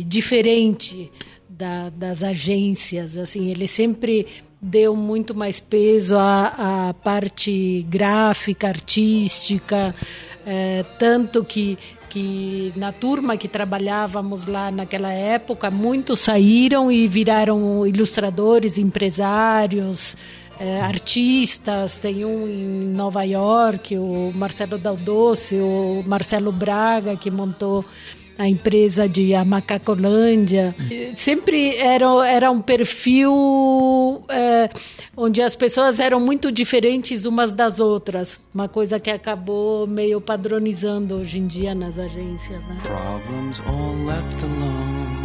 e 0.02 0.04
diferente 0.08 1.12
da- 1.50 1.90
das 1.90 2.24
agências. 2.24 3.18
Assim, 3.18 3.50
ele 3.50 3.68
sempre 3.68 4.26
deu 4.62 4.96
muito 4.96 5.34
mais 5.34 5.60
peso 5.60 6.18
à, 6.18 6.90
à 6.90 6.94
parte 6.94 7.86
gráfica, 7.90 8.68
artística, 8.68 9.96
é, 10.46 10.84
tanto 10.98 11.44
que 11.44 11.78
que 12.10 12.74
na 12.76 12.92
turma 12.92 13.38
que 13.38 13.48
trabalhávamos 13.48 14.46
lá 14.46 14.72
naquela 14.72 15.14
época, 15.14 15.70
muitos 15.70 16.22
saíram 16.22 16.92
e 16.92 17.08
viraram 17.08 17.86
ilustradores, 17.86 18.80
empresários, 18.80 20.18
eh, 20.60 20.82
artistas. 20.82 22.00
Tem 22.00 22.26
um 22.26 22.48
em 22.48 22.86
Nova 22.94 23.24
York, 23.24 23.96
o 23.98 24.32
Marcelo 24.34 24.78
Daldoce, 24.78 25.56
o 25.56 26.04
Marcelo 26.06 26.52
Braga, 26.52 27.16
que 27.16 27.30
montou 27.30 27.86
a 28.40 28.48
empresa 28.48 29.08
de 29.08 29.36
a 29.36 29.44
Macacolândia. 29.44 30.74
Sempre 31.14 31.76
era, 31.76 32.06
era 32.26 32.50
um 32.50 32.62
perfil 32.62 34.24
eh, 34.30 34.70
onde 35.16 35.42
as 35.42 35.58
pessoas 35.58 36.00
eram 36.00 36.22
muito 36.22 36.50
diferentes 36.50 37.26
umas 37.26 37.52
das 37.52 37.82
outras. 37.82 38.40
Uma 38.56 38.70
coisa 38.70 38.98
que 38.98 39.12
acabou 39.12 39.86
meio 39.86 40.22
padronizando 40.22 41.16
hoje 41.16 41.38
em 41.38 41.48
dia 41.48 41.76
nas 41.76 42.00
agências. 42.00 42.64
Né? 42.64 42.78
Problems 42.82 43.62
all 43.68 44.06
left 44.06 44.42
alone. 44.42 45.20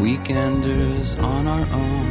Weekenders 0.00 1.14
on 1.16 1.46
our 1.46 1.66
own. 1.74 2.08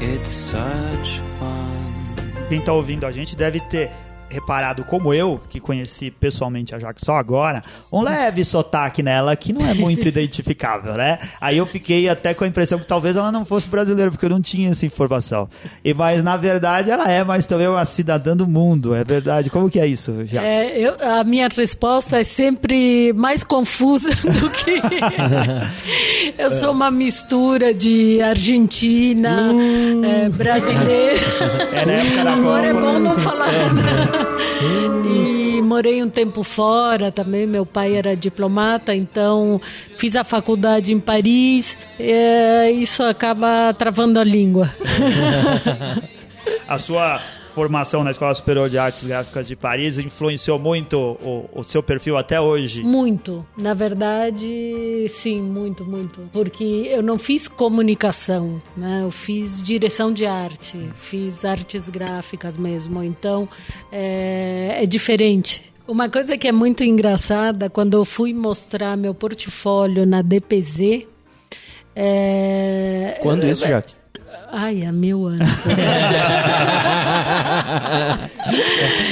It's 0.00 0.30
such 0.30 1.20
fun. 1.38 2.46
Quem 2.48 2.62
tá 2.62 2.72
ouvindo 2.72 3.04
a 3.04 3.12
gente 3.12 3.36
deve 3.36 3.60
ter 3.60 3.90
reparado, 4.30 4.84
como 4.84 5.12
eu, 5.12 5.40
que 5.50 5.58
conheci 5.58 6.10
pessoalmente 6.10 6.74
a 6.74 6.78
Jaque 6.78 7.04
só 7.04 7.16
agora, 7.16 7.62
um 7.92 8.00
leve 8.00 8.44
sotaque 8.44 9.02
nela 9.02 9.34
que 9.34 9.52
não 9.52 9.66
é 9.68 9.74
muito 9.74 10.06
identificável, 10.08 10.94
né? 10.94 11.18
Aí 11.40 11.56
eu 11.56 11.66
fiquei 11.66 12.08
até 12.08 12.32
com 12.32 12.44
a 12.44 12.46
impressão 12.46 12.78
que 12.78 12.86
talvez 12.86 13.16
ela 13.16 13.32
não 13.32 13.44
fosse 13.44 13.68
brasileira, 13.68 14.10
porque 14.10 14.24
eu 14.24 14.30
não 14.30 14.40
tinha 14.40 14.70
essa 14.70 14.86
informação. 14.86 15.48
E, 15.84 15.92
mas 15.92 16.22
na 16.22 16.36
verdade 16.36 16.90
ela 16.90 17.10
é, 17.10 17.24
mas 17.24 17.44
também 17.46 17.66
é 17.66 17.70
uma 17.70 17.84
cidadã 17.84 18.36
do 18.36 18.46
mundo, 18.46 18.94
é 18.94 19.02
verdade. 19.02 19.50
Como 19.50 19.68
que 19.68 19.80
é 19.80 19.86
isso, 19.86 20.24
Jaque? 20.24 20.46
É, 20.46 20.78
eu- 20.78 20.96
a 21.00 21.24
minha 21.24 21.48
resposta 21.48 22.20
é 22.20 22.24
sempre 22.24 23.12
mais 23.14 23.42
confusa 23.42 24.10
do 24.22 24.50
que. 24.50 24.80
eu 26.38 26.50
sou 26.52 26.70
uma 26.70 26.90
mistura 26.90 27.74
de 27.74 28.22
argentina, 28.22 29.52
é, 30.04 30.28
brasileira. 30.28 31.20
É 31.72 31.84
na 31.86 31.92
época 31.92 32.24
da 32.24 32.30
Agora 32.34 32.66
é 32.68 32.72
bom 32.72 32.98
não 32.98 33.18
falar. 33.18 33.48
E 35.08 35.62
morei 35.62 36.02
um 36.02 36.08
tempo 36.08 36.42
fora 36.42 37.10
também. 37.10 37.46
Meu 37.46 37.64
pai 37.64 37.96
era 37.96 38.16
diplomata, 38.16 38.94
então 38.94 39.60
fiz 39.96 40.16
a 40.16 40.24
faculdade 40.24 40.92
em 40.92 41.00
Paris. 41.00 41.78
É, 41.98 42.70
isso 42.70 43.02
acaba 43.02 43.74
travando 43.74 44.18
a 44.18 44.24
língua. 44.24 44.70
A 46.66 46.78
sua 46.78 47.20
formação 47.50 48.02
na 48.02 48.10
Escola 48.10 48.32
Superior 48.34 48.70
de 48.70 48.78
Artes 48.78 49.04
Gráficas 49.04 49.46
de 49.46 49.54
Paris 49.54 49.98
influenciou 49.98 50.58
muito 50.58 50.96
o, 50.98 51.48
o 51.52 51.62
seu 51.62 51.82
perfil 51.82 52.16
até 52.16 52.40
hoje? 52.40 52.82
Muito. 52.82 53.44
Na 53.56 53.74
verdade, 53.74 55.06
sim, 55.08 55.40
muito, 55.40 55.84
muito. 55.84 56.20
Porque 56.32 56.88
eu 56.90 57.02
não 57.02 57.18
fiz 57.18 57.46
comunicação, 57.48 58.62
né? 58.76 59.00
Eu 59.02 59.10
fiz 59.10 59.62
direção 59.62 60.12
de 60.12 60.24
arte, 60.24 60.78
fiz 60.94 61.44
artes 61.44 61.88
gráficas 61.88 62.56
mesmo. 62.56 63.02
Então, 63.02 63.48
é, 63.92 64.78
é 64.82 64.86
diferente. 64.86 65.70
Uma 65.86 66.08
coisa 66.08 66.38
que 66.38 66.46
é 66.46 66.52
muito 66.52 66.84
engraçada, 66.84 67.68
quando 67.68 67.94
eu 67.94 68.04
fui 68.04 68.32
mostrar 68.32 68.96
meu 68.96 69.12
portfólio 69.12 70.06
na 70.06 70.22
DPZ... 70.22 71.06
É, 71.96 73.18
Quando 73.20 73.44
isso, 73.44 73.66
Jaque? 73.66 73.99
Ai, 74.52 74.84
há 74.84 74.92
mil 74.92 75.26
anos. 75.26 75.48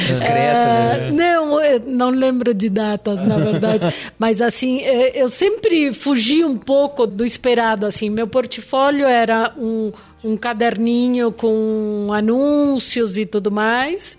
Discreta, 0.07 0.31
né? 0.31 1.07
É, 1.07 1.11
não, 1.11 1.59
não 1.87 2.11
lembro 2.11 2.53
de 2.53 2.69
datas, 2.69 3.21
na 3.21 3.37
verdade. 3.37 3.95
Mas, 4.19 4.41
assim, 4.41 4.81
é, 4.81 5.23
eu 5.23 5.29
sempre 5.29 5.93
fugi 5.93 6.45
um 6.45 6.57
pouco 6.57 7.07
do 7.07 7.25
esperado. 7.25 7.87
Assim, 7.87 8.11
meu 8.11 8.27
portfólio 8.27 9.07
era 9.07 9.53
um, 9.57 9.93
um 10.25 10.37
caderninho 10.37 11.31
com 11.31 12.09
anúncios 12.13 13.17
e 13.17 13.25
tudo 13.25 13.51
mais. 13.51 14.19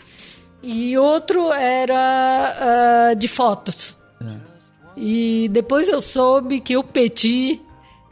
E 0.63 0.97
outro 0.97 1.51
era 1.51 3.09
ah, 3.09 3.13
de 3.13 3.27
fotos. 3.27 3.97
E 4.95 5.49
depois 5.51 5.87
eu 5.87 6.01
soube 6.01 6.59
que 6.59 6.75
o 6.75 6.83
Petit 6.83 7.61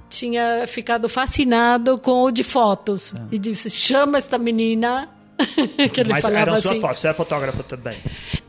tinha 0.09 0.65
ficado 0.67 1.07
fascinado 1.09 1.97
com 1.97 2.23
o 2.23 2.31
de 2.31 2.43
fotos. 2.43 3.13
E 3.31 3.37
disse, 3.37 3.69
chama 3.69 4.17
esta 4.17 4.37
menina... 4.37 5.09
que 5.93 6.01
ele 6.01 6.09
Mas 6.09 6.23
falava 6.23 6.41
eram 6.41 6.53
suas 6.53 6.71
assim. 6.71 6.81
fotos, 6.81 6.97
você 6.99 7.07
é 7.09 7.13
fotógrafo 7.13 7.61
também. 7.61 7.95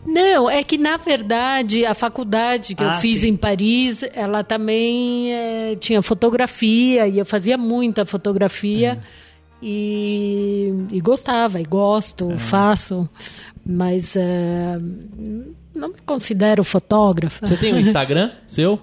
Não, 0.07 0.49
é 0.49 0.65
que 0.65 0.79
na 0.79 0.97
verdade 0.97 1.85
a 1.85 1.93
faculdade 1.93 2.75
que 2.75 2.83
Ah, 2.83 2.95
eu 2.95 3.01
fiz 3.03 3.21
sim. 3.21 3.29
em 3.29 3.37
Paris, 3.37 4.03
ela 4.15 4.43
também 4.43 5.31
eh, 5.31 5.77
tinha 5.79 6.01
fotografia 6.01 7.07
e 7.07 7.19
eu 7.19 7.27
fazia 7.27 7.59
muita 7.59 8.07
fotografia 8.07 8.99
e, 9.63 10.73
e 10.91 10.99
gostava 11.03 11.61
e 11.61 11.65
gosto, 11.65 12.31
faço, 12.39 13.07
mas 13.67 14.17
eh, 14.17 14.79
não 15.75 15.89
me 15.89 15.97
considero 16.07 16.65
fotógrafa. 16.65 17.47
Você 17.47 17.57
tem 17.59 17.75
um 17.75 17.79
Instagram 17.79 18.31
seu? 18.47 18.81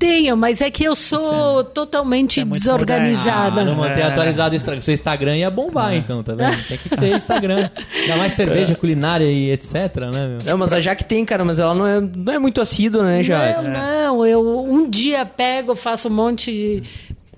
Tenho, 0.00 0.34
mas 0.34 0.62
é 0.62 0.70
que 0.70 0.82
eu 0.82 0.96
sou 0.96 1.62
totalmente 1.62 2.40
é 2.40 2.44
muito 2.44 2.58
desorganizada. 2.58 3.60
Ah, 3.60 3.64
não 3.64 3.74
manter 3.74 4.00
É. 4.00 4.04
atualizado 4.04 4.54
o 4.54 4.56
Instagram. 4.56 4.80
Seu 4.80 4.94
Instagram 4.94 5.36
ia 5.36 5.50
bombar, 5.50 5.94
então, 5.94 6.22
tá 6.22 6.34
vendo? 6.34 6.56
Tem 6.66 6.78
que 6.78 6.88
ter 6.88 7.16
Instagram. 7.16 7.68
Ainda 8.02 8.16
mais 8.16 8.32
cerveja, 8.32 8.74
culinária 8.74 9.26
e 9.30 9.50
etc, 9.50 9.74
né, 10.10 10.26
meu? 10.26 10.38
Não, 10.44 10.56
mas 10.56 10.72
a 10.72 10.80
Jaque 10.80 11.04
tem, 11.04 11.22
cara, 11.26 11.44
mas 11.44 11.58
ela 11.58 11.74
não 11.74 11.86
é, 11.86 12.00
não 12.00 12.32
é 12.32 12.38
muito 12.38 12.62
assídua, 12.62 13.04
né, 13.04 13.22
Jaque? 13.22 13.62
Não, 13.62 13.70
não, 14.16 14.26
eu 14.26 14.60
um 14.64 14.88
dia 14.88 15.26
pego, 15.26 15.74
faço 15.74 16.08
um 16.08 16.12
monte, 16.12 16.50
de- 16.50 16.82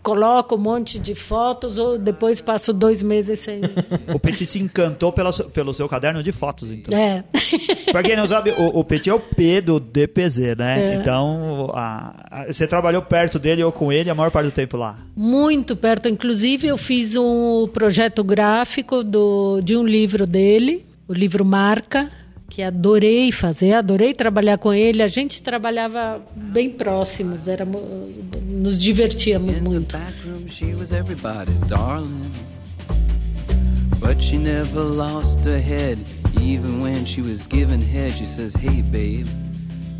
coloco 0.03 0.57
um 0.57 0.59
monte 0.59 0.99
de 0.99 1.15
fotos, 1.15 1.79
ou 1.79 1.97
depois 1.99 2.41
passo 2.41 2.73
dois 2.73 3.03
meses 3.03 3.38
sem. 3.38 3.61
O 4.12 4.19
Petit 4.19 4.45
se 4.47 4.59
encantou 4.59 5.12
pela 5.12 5.33
pelo 5.33 5.73
seu 5.73 5.88
caderno 5.88 6.23
de 6.23 6.33
fotos, 6.33 6.71
então. 6.73 6.99
É. 6.99 7.25
Pra 7.91 8.03
quem 8.03 8.17
não 8.17 8.27
sabe, 8.27 8.51
o, 8.51 8.81
o 8.81 8.85
Petit 8.85 9.11
é 9.11 9.15
o 9.15 9.21
P 9.21 9.61
do 9.61 9.79
DPZ, 9.81 10.57
né? 10.57 10.95
É. 10.95 10.95
Então, 10.97 11.71
a- 11.75 12.15
a- 12.31 12.47
você 12.53 12.67
trabalhou 12.67 13.03
perto 13.03 13.38
dele 13.38 13.62
ou 13.62 13.71
com 13.73 13.93
ele 13.93 14.11
a 14.11 14.15
maior 14.15 14.31
parte 14.31 14.47
do 14.47 14.53
tempo 14.53 14.77
lá. 14.77 14.97
Muito 15.17 15.77
perto. 15.77 16.09
Inclusive, 16.09 16.67
eu 16.69 16.77
fiz 16.77 17.15
um 17.17 17.69
projeto 17.73 18.23
gráfico 18.25 19.03
do, 19.05 19.61
de 19.61 19.77
um 19.77 19.85
livro 19.87 20.27
dele, 20.27 20.85
o 21.09 21.12
livro 21.15 21.45
Marca, 21.45 22.11
que 22.55 22.62
adorei 22.62 23.33
fazer, 23.33 23.73
adorei 23.73 24.12
trabalhar 24.12 24.59
com 24.59 24.75
ele. 24.75 25.03
A 25.03 25.09
gente 25.09 25.41
trabalhava 25.41 26.21
bem 26.37 26.69
próximos, 26.69 27.49
éramos, 27.49 27.81
nos 28.47 28.79
divertíamos 28.79 29.59
muito. 29.59 29.97
back 29.97 30.12
room, 30.27 30.47
she 30.49 30.75
was 30.75 30.93
everybody's 30.93 31.62
darling. 31.62 32.31
But 33.99 34.21
she 34.21 34.37
never 34.37 34.83
lost 34.83 35.41
her 35.47 35.59
head. 35.59 35.99
Even 36.43 36.83
when 36.83 37.07
she 37.07 37.23
was 37.23 37.47
giving 37.49 37.81
head, 37.81 38.12
she 38.12 38.27
says, 38.27 38.53
Hey, 38.55 38.83
babe, 38.83 39.27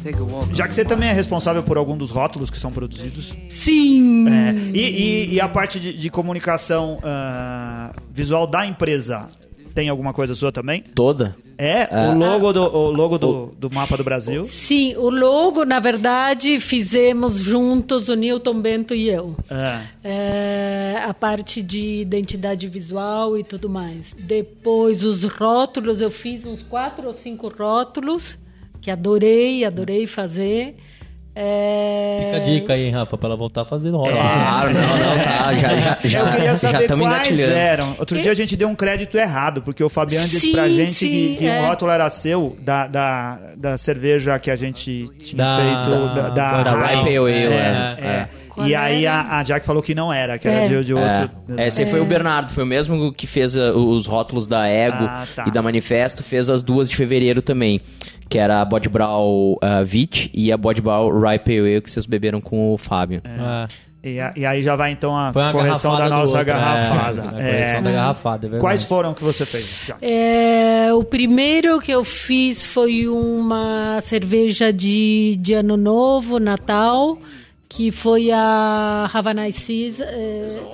take 0.03 0.19
a 0.19 0.23
walk. 0.23 0.53
Já 0.55 0.69
que 0.69 0.75
você 0.75 0.85
também 0.85 1.09
é 1.09 1.13
responsável 1.13 1.63
por 1.63 1.79
algum 1.79 1.97
dos 1.97 2.11
rótulos 2.11 2.51
que 2.51 2.59
são 2.59 2.71
produzidos. 2.71 3.33
Sim! 3.49 4.27
É, 4.29 4.53
e, 4.77 4.81
e- 5.31 5.35
e 5.37 5.41
a 5.41 5.49
parte 5.49 5.81
de, 5.81 5.93
de 5.97 6.11
comunicação 6.11 6.99
ah, 7.03 7.95
visual 8.13 8.47
da 8.47 8.67
empresa, 8.67 9.27
tem 9.73 9.89
alguma 9.89 10.13
coisa 10.13 10.35
sua 10.35 10.53
também? 10.53 10.83
Toda. 10.95 11.37
É, 11.59 11.89
o 12.09 12.19
logo, 12.19 12.53
do, 12.53 12.63
o 12.63 12.91
logo 12.91 13.19
do, 13.19 13.55
do 13.59 13.71
mapa 13.71 13.97
do 13.97 14.03
Brasil. 14.03 14.43
Sim, 14.43 14.97
o 14.97 15.11
logo, 15.11 15.65
na 15.65 15.79
verdade, 15.79 16.59
fizemos 16.59 17.37
juntos, 17.37 18.09
o 18.09 18.15
Newton 18.15 18.61
Bento 18.61 18.95
e 18.95 19.09
eu. 19.09 19.37
É. 19.51 19.83
É, 20.03 21.03
a 21.05 21.15
parte 21.15 21.63
de 21.63 22.01
identidade 22.01 22.67
visual 22.69 23.39
e 23.39 23.45
tudo 23.45 23.69
mais. 23.69 24.15
Depois, 24.19 25.05
os 25.05 25.23
rótulos, 25.23 26.01
eu 26.01 26.11
fiz 26.11 26.47
uns 26.47 26.63
quatro 26.63 27.07
ou 27.07 27.13
cinco 27.13 27.49
rótulos, 27.49 28.39
que 28.81 28.91
adorei, 28.91 29.65
adorei 29.65 30.07
fazer. 30.07 30.77
É, 31.35 32.25
Fica 32.27 32.37
a 32.37 32.41
dica 32.45 32.73
aí, 32.75 32.91
Rafa, 32.91 33.17
pra 33.17 33.29
ela 33.29 33.37
voltar 33.37 33.63
a 33.63 33.65
fazer 33.65 33.89
roda. 33.91 34.13
Claro, 34.13 34.75
não, 34.75 34.81
não, 34.83 35.25
tá. 35.25 35.55
Já, 35.55 35.79
já, 35.79 35.99
já, 36.05 36.19
Eu 36.21 36.27
queria 36.33 36.47
já 36.49 36.57
saber 36.57 36.83
estamos 36.83 37.07
quais 37.09 37.41
eram. 37.41 37.97
Outro 37.99 38.21
dia 38.21 38.31
a 38.33 38.35
gente 38.35 38.55
deu 38.57 38.69
um 38.69 38.75
crédito 38.75 39.17
errado, 39.17 39.63
porque 39.63 39.83
o 39.83 39.89
Fabiano 39.89 40.25
disse 40.29 40.41
Sim, 40.41 40.53
pra 40.53 40.69
gente 40.69 40.93
sim, 40.93 41.09
que, 41.09 41.37
que 41.39 41.47
é. 41.47 41.63
o 41.63 41.67
rótulo 41.69 41.91
era 41.91 42.11
seu, 42.11 42.55
da, 42.61 42.87
da, 42.87 43.39
da 43.57 43.79
cerveja 43.79 44.39
que 44.39 44.51
a 44.51 44.57
gente 44.57 45.09
tinha 45.21 45.37
Da- 45.39 45.57
feito. 45.85 45.99
Da, 46.15 46.29
da, 46.31 46.63
da. 46.63 46.87
Rye 46.87 46.97
Pale 46.97 47.17
Ale, 47.17 47.33
É, 47.33 47.37
é, 47.47 48.05
é. 48.07 48.29
Qual 48.51 48.69
E 48.69 48.75
aí 48.75 49.07
era? 49.07 49.15
a, 49.17 49.39
a 49.39 49.43
Jack 49.43 49.65
falou 49.65 49.83
que 49.83 49.95
não 49.95 50.13
era, 50.13 50.37
que 50.39 50.47
era 50.47 50.67
É. 50.67 50.69
de, 50.69 50.85
de 50.85 50.93
outro. 50.93 51.31
É, 51.57 51.69
esse 51.69 51.83
aí 51.85 51.91
foi 51.91 52.01
o 52.03 52.05
Bernardo, 52.05 52.51
foi 52.51 52.63
o 52.63 52.67
mesmo 52.67 53.11
que 53.11 53.27
fez 53.27 53.57
uh, 53.57 53.73
os 53.75 54.07
rótulos 54.07 54.47
da 54.47 54.69
Ego 54.69 55.05
Ah, 55.09 55.25
tá. 55.35 55.45
e 55.47 55.51
da 55.51 55.63
Manifesto, 55.63 56.23
fez 56.23 56.51
as 56.51 56.63
duas 56.63 56.91
de 56.91 56.95
fevereiro 56.97 57.41
também, 57.41 57.81
que 58.33 58.39
era 58.39 58.61
a 58.61 58.65
Body 58.65 58.89
Brow 58.89 59.53
uh, 59.63 59.85
Vit 59.85 60.31
e 60.33 60.51
a 60.51 60.57
Body 60.57 60.81
Rye 60.81 61.39
Pale 61.39 61.59
Ale 61.59 61.81
que 61.83 61.91
vocês 61.91 62.07
beberam 62.07 62.41
com 62.41 62.73
o 62.73 62.79
Fábio. 62.79 63.21
É. 63.25 63.69
E, 64.05 64.19
a- 64.19 64.33
e 64.35 64.45
aí 64.45 64.63
já 64.65 64.75
vai 64.75 64.91
então 64.91 65.17
a 65.17 65.33
correção 65.53 65.97
da 65.97 66.09
nossa 66.09 66.31
outro, 66.39 66.45
garrafada. 66.47 67.23
É, 67.23 67.25
a 67.25 67.49
É. 67.49 67.53
correção 67.53 67.83
da 67.85 67.93
garrafada, 67.93 68.57
é. 68.57 68.59
Quais 68.59 68.83
foram 68.85 69.15
que 69.15 69.23
você 69.23 69.47
fez? 69.47 69.91
É, 70.01 70.93
o 70.93 71.05
primeiro 71.05 71.79
que 71.81 71.93
eu 71.93 72.03
fiz 72.03 72.65
foi 72.65 73.07
uma 73.07 74.01
cerveja 74.01 74.73
de, 74.73 75.37
de 75.41 75.55
Ano 75.55 75.77
Novo, 75.77 76.41
Natal, 76.41 77.17
que 77.75 77.91
foi 77.91 78.31
a 78.31 79.09
Havana 79.11 79.49
é, 79.49 79.53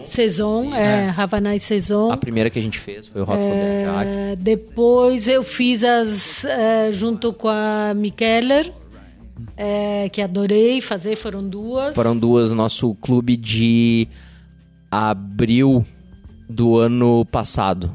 Saison, 0.02 0.74
é, 0.74 1.14
Havana 1.16 1.56
Saison. 1.60 2.10
A 2.10 2.16
primeira 2.16 2.50
que 2.50 2.58
a 2.58 2.62
gente 2.62 2.76
fez 2.80 3.06
foi 3.06 3.20
o 3.20 3.24
rótulo. 3.24 3.48
É, 3.48 4.34
depois 4.36 5.28
eu 5.28 5.44
fiz 5.44 5.84
as 5.84 6.44
é, 6.44 6.90
junto 6.90 7.32
com 7.32 7.48
a 7.48 7.92
Mikeller, 7.94 8.72
é, 9.56 10.08
que 10.08 10.20
adorei 10.20 10.80
fazer, 10.80 11.14
foram 11.14 11.48
duas. 11.48 11.94
Foram 11.94 12.18
duas, 12.18 12.52
nosso 12.52 12.92
clube 12.96 13.36
de 13.36 14.08
abril 14.90 15.86
do 16.50 16.78
ano 16.78 17.24
passado. 17.26 17.92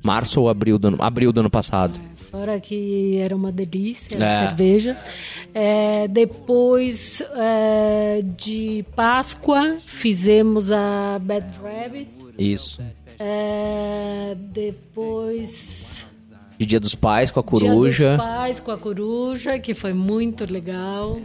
Março 0.00 0.40
ou 0.40 0.48
abril 0.48 0.78
do 0.78 0.88
ano, 0.88 0.98
abril 1.00 1.32
do 1.32 1.40
ano 1.40 1.50
passado. 1.50 1.98
Fora 2.34 2.58
que 2.58 3.16
era 3.18 3.36
uma 3.36 3.52
delícia 3.52 4.16
É. 4.18 4.24
a 4.24 4.48
cerveja. 4.48 5.00
É, 5.54 6.08
depois 6.08 7.22
é, 7.36 8.22
de 8.36 8.84
Páscoa 8.96 9.78
fizemos 9.86 10.72
a 10.72 11.20
Bad 11.22 11.46
Rabbit. 11.62 12.08
Isso. 12.36 12.82
É, 13.20 14.34
depois 14.36 16.04
De 16.58 16.66
Dia 16.66 16.80
dos 16.80 16.96
Pais 16.96 17.30
com 17.30 17.38
a 17.38 17.42
Dia 17.44 17.50
coruja. 17.70 18.16
dos 18.16 18.26
Pais 18.26 18.58
com 18.58 18.70
a 18.72 18.78
coruja, 18.78 19.58
que 19.60 19.72
foi 19.72 19.92
muito 19.92 20.44
legal. 20.52 21.20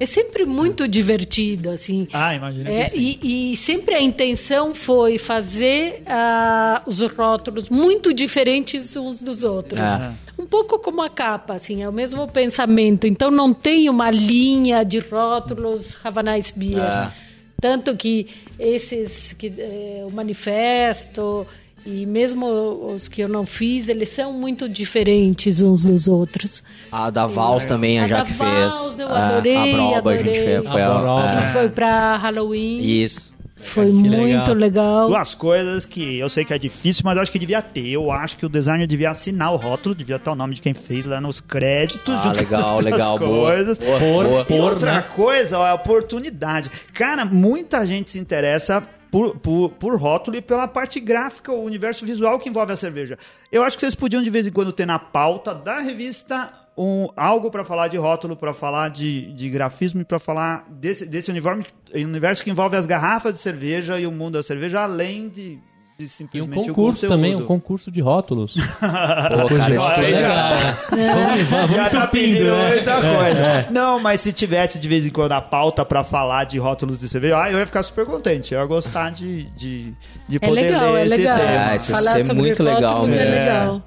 É 0.00 0.06
sempre 0.06 0.46
muito 0.46 0.88
divertido, 0.88 1.68
assim. 1.68 2.08
Ah, 2.10 2.34
imagina 2.34 2.70
É, 2.70 2.84
que 2.84 2.90
sim. 2.92 3.18
e, 3.22 3.52
e 3.52 3.56
sempre 3.56 3.94
a 3.94 4.00
intenção 4.00 4.74
foi 4.74 5.18
fazer 5.18 6.02
ah, 6.06 6.82
os 6.86 7.00
rótulos 7.00 7.68
muito 7.68 8.14
diferentes 8.14 8.96
uns 8.96 9.22
dos 9.22 9.44
outros. 9.44 9.78
É. 9.78 10.10
Um 10.38 10.46
pouco 10.46 10.78
como 10.78 11.02
a 11.02 11.10
capa, 11.10 11.52
assim, 11.52 11.82
é 11.82 11.88
o 11.88 11.92
mesmo 11.92 12.26
pensamento. 12.26 13.06
Então 13.06 13.30
não 13.30 13.52
tem 13.52 13.90
uma 13.90 14.10
linha 14.10 14.82
de 14.84 15.00
rótulos 15.00 15.98
Havana 16.02 16.32
Beer. 16.56 16.80
É. 16.80 17.12
Tanto 17.60 17.94
que 17.94 18.26
esses, 18.58 19.34
que, 19.34 19.52
eh, 19.58 20.02
o 20.06 20.10
manifesto 20.10 21.46
e 21.86 22.04
mesmo 22.06 22.46
os 22.94 23.08
que 23.08 23.22
eu 23.22 23.28
não 23.28 23.44
fiz, 23.46 23.88
eles 23.88 24.08
são 24.10 24.32
muito 24.32 24.68
diferentes 24.68 25.62
uns 25.62 25.84
dos 25.84 26.06
outros. 26.08 26.62
A 26.92 27.10
da 27.10 27.26
Vals 27.26 27.64
também 27.64 27.98
a, 27.98 28.04
A 28.04 28.06
da 28.08 28.16
Jaque 28.18 28.32
Vals 28.34 28.74
fez. 28.88 28.98
eu 29.00 29.08
A- 29.08 29.28
adorei, 29.28 29.56
a 29.56 29.66
Broba 29.76 29.94
a 29.94 29.98
adorei. 29.98 30.24
gente 30.34 30.44
fez. 30.44 30.68
Foi 30.68 30.82
A 30.82 30.86
a, 30.94 30.98
Broba. 31.00 31.26
Que 31.28 31.34
é. 31.36 31.46
foi 31.52 31.68
para 31.68 32.16
Halloween. 32.16 32.80
Isso. 32.80 33.30
Foi 33.62 33.84
Que 33.86 33.92
muito 33.92 34.16
legal. 34.54 34.54
legal. 34.54 35.08
Duas 35.08 35.34
coisas 35.34 35.84
que 35.84 36.18
eu 36.18 36.30
sei 36.30 36.46
que 36.46 36.54
é 36.54 36.58
difícil, 36.58 37.02
mas 37.04 37.16
eu 37.16 37.22
acho 37.22 37.30
que 37.30 37.38
devia 37.38 37.60
ter. 37.60 37.88
Eu 37.88 38.10
acho 38.10 38.38
que 38.38 38.46
o 38.46 38.48
designer 38.48 38.86
devia 38.86 39.10
assinar 39.10 39.52
o 39.52 39.56
rótulo, 39.56 39.94
devia 39.94 40.16
estar 40.16 40.32
o 40.32 40.34
nome 40.34 40.54
de 40.54 40.62
quem 40.62 40.72
fez 40.72 41.04
lá 41.04 41.20
nos 41.20 41.42
créditos. 41.42 42.14
Ah, 42.14 42.22
junto 42.22 42.38
com 42.38 42.54
legal, 42.54 42.80
legal, 42.80 43.18
boa. 43.18 43.50
coisas. 43.52 43.76
Boa, 43.76 43.98
Por- 43.98 44.24
boa. 44.26 44.40
E 44.40 44.44
por- 44.46 44.60
outra 44.60 44.94
né? 44.94 45.02
coisa, 45.14 45.58
ó, 45.58 45.66
é 45.66 45.70
a 45.70 45.74
oportunidade. 45.74 46.70
Cara, 46.94 47.26
muita 47.26 47.84
gente 47.84 48.10
se 48.10 48.18
interessa 48.18 48.82
por, 49.10 49.38
por, 49.38 49.70
por 49.70 50.00
rótulo 50.00 50.36
e 50.36 50.42
pela 50.42 50.68
parte 50.68 51.00
gráfica, 51.00 51.52
o 51.52 51.64
universo 51.64 52.06
visual 52.06 52.38
que 52.38 52.48
envolve 52.48 52.72
a 52.72 52.76
cerveja. 52.76 53.18
Eu 53.50 53.62
acho 53.62 53.76
que 53.76 53.82
vocês 53.82 53.94
podiam 53.94 54.22
de 54.22 54.30
vez 54.30 54.46
em 54.46 54.52
quando 54.52 54.72
ter 54.72 54.86
na 54.86 54.98
pauta 54.98 55.54
da 55.54 55.80
revista 55.80 56.52
um, 56.76 57.08
algo 57.16 57.50
para 57.50 57.64
falar 57.64 57.88
de 57.88 57.96
rótulo, 57.96 58.36
para 58.36 58.54
falar 58.54 58.88
de, 58.88 59.32
de 59.32 59.50
grafismo 59.50 60.00
e 60.00 60.04
para 60.04 60.18
falar 60.18 60.66
desse, 60.70 61.04
desse 61.04 61.30
universo, 61.30 61.70
universo 61.94 62.44
que 62.44 62.50
envolve 62.50 62.76
as 62.76 62.86
garrafas 62.86 63.34
de 63.34 63.40
cerveja 63.40 63.98
e 64.00 64.06
o 64.06 64.12
mundo 64.12 64.34
da 64.34 64.42
cerveja, 64.42 64.80
além 64.80 65.28
de 65.28 65.58
E 66.02 66.06
um 66.06 66.08
simplesmente 66.08 66.70
o 66.70 66.74
concurso 66.74 67.08
também, 67.08 67.34
um 67.36 67.44
concurso 67.44 67.90
de 67.90 68.00
rótulos. 68.00 68.54
Pô, 68.80 69.56
cara, 69.56 69.74
isso 69.74 69.90
Aí 69.92 70.04
é 70.06 70.16
legal. 70.16 70.50
Vamos, 70.90 71.42
vamos 71.48 71.76
Já 71.76 71.90
tá 71.90 72.06
pedindo 72.06 72.44
né? 72.44 72.68
muita 72.74 72.90
É, 72.92 73.16
coisa. 73.16 73.40
é. 73.46 73.66
Não, 73.70 74.00
mas 74.00 74.20
se 74.20 74.32
tivesse 74.32 74.78
de 74.78 74.88
vez 74.88 75.06
em 75.06 75.10
quando 75.10 75.32
a 75.32 75.40
pauta 75.40 75.84
pra 75.84 76.02
falar 76.04 76.44
de 76.44 76.58
rótulos 76.58 76.98
de 76.98 77.08
cerveja, 77.08 77.42
ah, 77.42 77.50
eu 77.50 77.58
ia 77.58 77.66
ficar 77.66 77.82
super 77.82 78.04
contente. 78.06 78.52
Eu 78.54 78.60
ia 78.60 78.66
gostar 78.66 79.10
de, 79.10 79.44
de, 79.56 79.92
de 80.28 80.36
É 80.36 80.38
poder 80.38 80.62
legal, 80.62 80.92
ler 80.92 81.00
é 81.02 81.06
esse 81.06 81.16
legal. 81.18 81.38
tema. 81.38 81.66
Ah, 81.70 81.76
isso 81.76 81.90
ia 81.90 81.96
Falar 81.96 82.24
sobre 82.24 82.34
muito 82.34 82.62
legal 82.62 83.04
é 83.04 83.08
mesmo. 83.08 83.34
legal. 83.34 83.82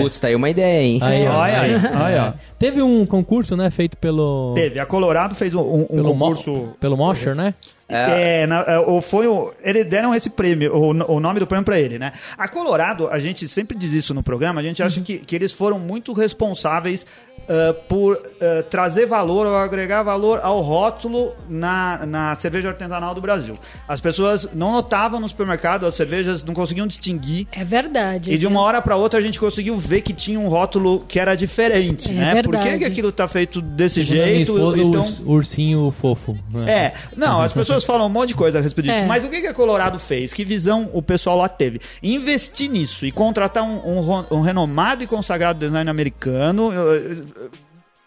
Putz, 0.00 0.18
tá 0.20 0.28
aí 0.28 0.34
uma 0.36 0.50
ideia, 0.50 0.82
hein? 0.82 0.98
Aí, 1.02 1.26
ó. 1.26 1.32
Olha 1.38 1.60
aí, 1.60 1.74
olha. 1.74 2.34
Teve 2.58 2.82
um 2.82 3.06
concurso, 3.06 3.56
né, 3.56 3.70
feito 3.70 3.96
pelo... 3.96 4.52
Teve, 4.54 4.78
a 4.78 4.84
Colorado 4.84 5.34
fez 5.34 5.54
um, 5.54 5.60
um- 5.62 5.82
um 5.82 5.86
pelo 5.86 6.14
Mo- 6.14 6.26
concurso... 6.26 6.68
Pelo 6.78 6.94
Mosher, 6.96 7.34
né? 7.34 7.54
É, 7.88 8.46
na- 8.46 8.64
é, 8.66 8.78
o- 8.78 9.00
foi 9.00 9.26
o, 9.26 9.52
eles 9.64 9.86
deram 9.86 10.14
esse 10.14 10.28
prêmio, 10.28 10.74
o, 10.76 10.90
o 11.16 11.20
nome 11.20 11.40
do 11.40 11.46
prêmio 11.46 11.64
pra 11.64 11.78
ele, 11.80 11.98
né? 11.98 12.12
A 12.36 12.46
Colorado, 12.46 13.08
a 13.08 13.18
gente 13.18 13.48
sempre 13.48 13.76
diz 13.78 13.92
isso 13.92 14.12
no 14.12 14.22
programa, 14.22 14.60
a 14.60 14.62
gente 14.64 14.82
acha 14.82 15.00
que, 15.00 15.18
que 15.18 15.34
eles 15.34 15.52
foram 15.52 15.78
muito 15.78 16.12
responsáveis 16.12 17.06
ah, 17.48 17.74
por 17.88 18.20
ah, 18.42 18.62
trazer 18.68 19.06
valor 19.06 19.46
ou 19.46 19.56
agregar 19.56 20.02
valor 20.02 20.38
ao 20.42 20.60
rótulo 20.60 21.34
na, 21.48 22.04
na 22.06 22.34
cerveja 22.36 22.68
artesanal 22.68 23.14
do 23.14 23.20
Brasil. 23.22 23.54
As 23.88 24.00
pessoas 24.00 24.46
não 24.54 24.72
notavam 24.72 25.18
no 25.18 25.26
supermercado, 25.28 25.86
as 25.86 25.94
cervejas 25.94 26.44
não 26.44 26.52
conseguiam 26.52 26.86
distinguir. 26.86 27.46
É 27.56 27.64
verdade. 27.64 28.30
E 28.32 28.36
de 28.36 28.46
uma 28.46 28.60
hora 28.60 28.82
pra 28.82 28.96
outra 28.96 29.18
a 29.18 29.22
gente 29.22 29.40
conseguiu 29.40 29.76
ver 29.78 30.02
que 30.02 30.12
tinha 30.12 30.38
um 30.38 30.48
rótulo 30.48 31.00
que 31.08 31.18
era 31.18 31.34
diferente, 31.34 32.10
É 32.10 32.12
né? 32.12 32.42
Por 32.42 32.52
que, 32.52 32.58
verdade. 32.58 32.78
que 32.80 32.84
aquilo 32.84 33.10
tá 33.10 33.26
feito 33.26 33.62
desse 33.62 34.04
Segundo 34.04 34.20
a 34.22 34.26
minha 34.26 34.34
jeito? 34.36 34.52
esposa, 34.52 34.82
então... 34.82 35.00
urs- 35.02 35.22
ursinho 35.24 35.90
fofo. 35.98 36.36
né? 36.52 36.70
É, 36.70 36.92
não, 37.16 37.40
as 37.40 37.52
pessoas 37.54 37.77
falam 37.84 38.06
um 38.06 38.10
monte 38.10 38.28
de 38.28 38.34
coisa 38.34 38.58
a 38.58 38.62
respeito 38.62 38.86
disso, 38.88 39.00
É. 39.04 39.06
mas 39.06 39.24
o 39.24 39.28
que, 39.28 39.40
que 39.40 39.46
a 39.46 39.54
Colorado 39.54 39.98
fez? 39.98 40.32
Que 40.32 40.44
visão 40.44 40.88
o 40.92 41.00
pessoal 41.02 41.36
lá 41.38 41.48
teve? 41.48 41.80
Investir 42.02 42.70
nisso 42.70 43.04
e 43.06 43.12
contratar 43.12 43.62
um, 43.64 43.78
um 44.00 44.24
um 44.30 44.40
renomado 44.40 45.02
e 45.02 45.06
consagrado 45.06 45.58
designer 45.58 45.90
americano. 45.90 46.70
eh, 46.72 47.46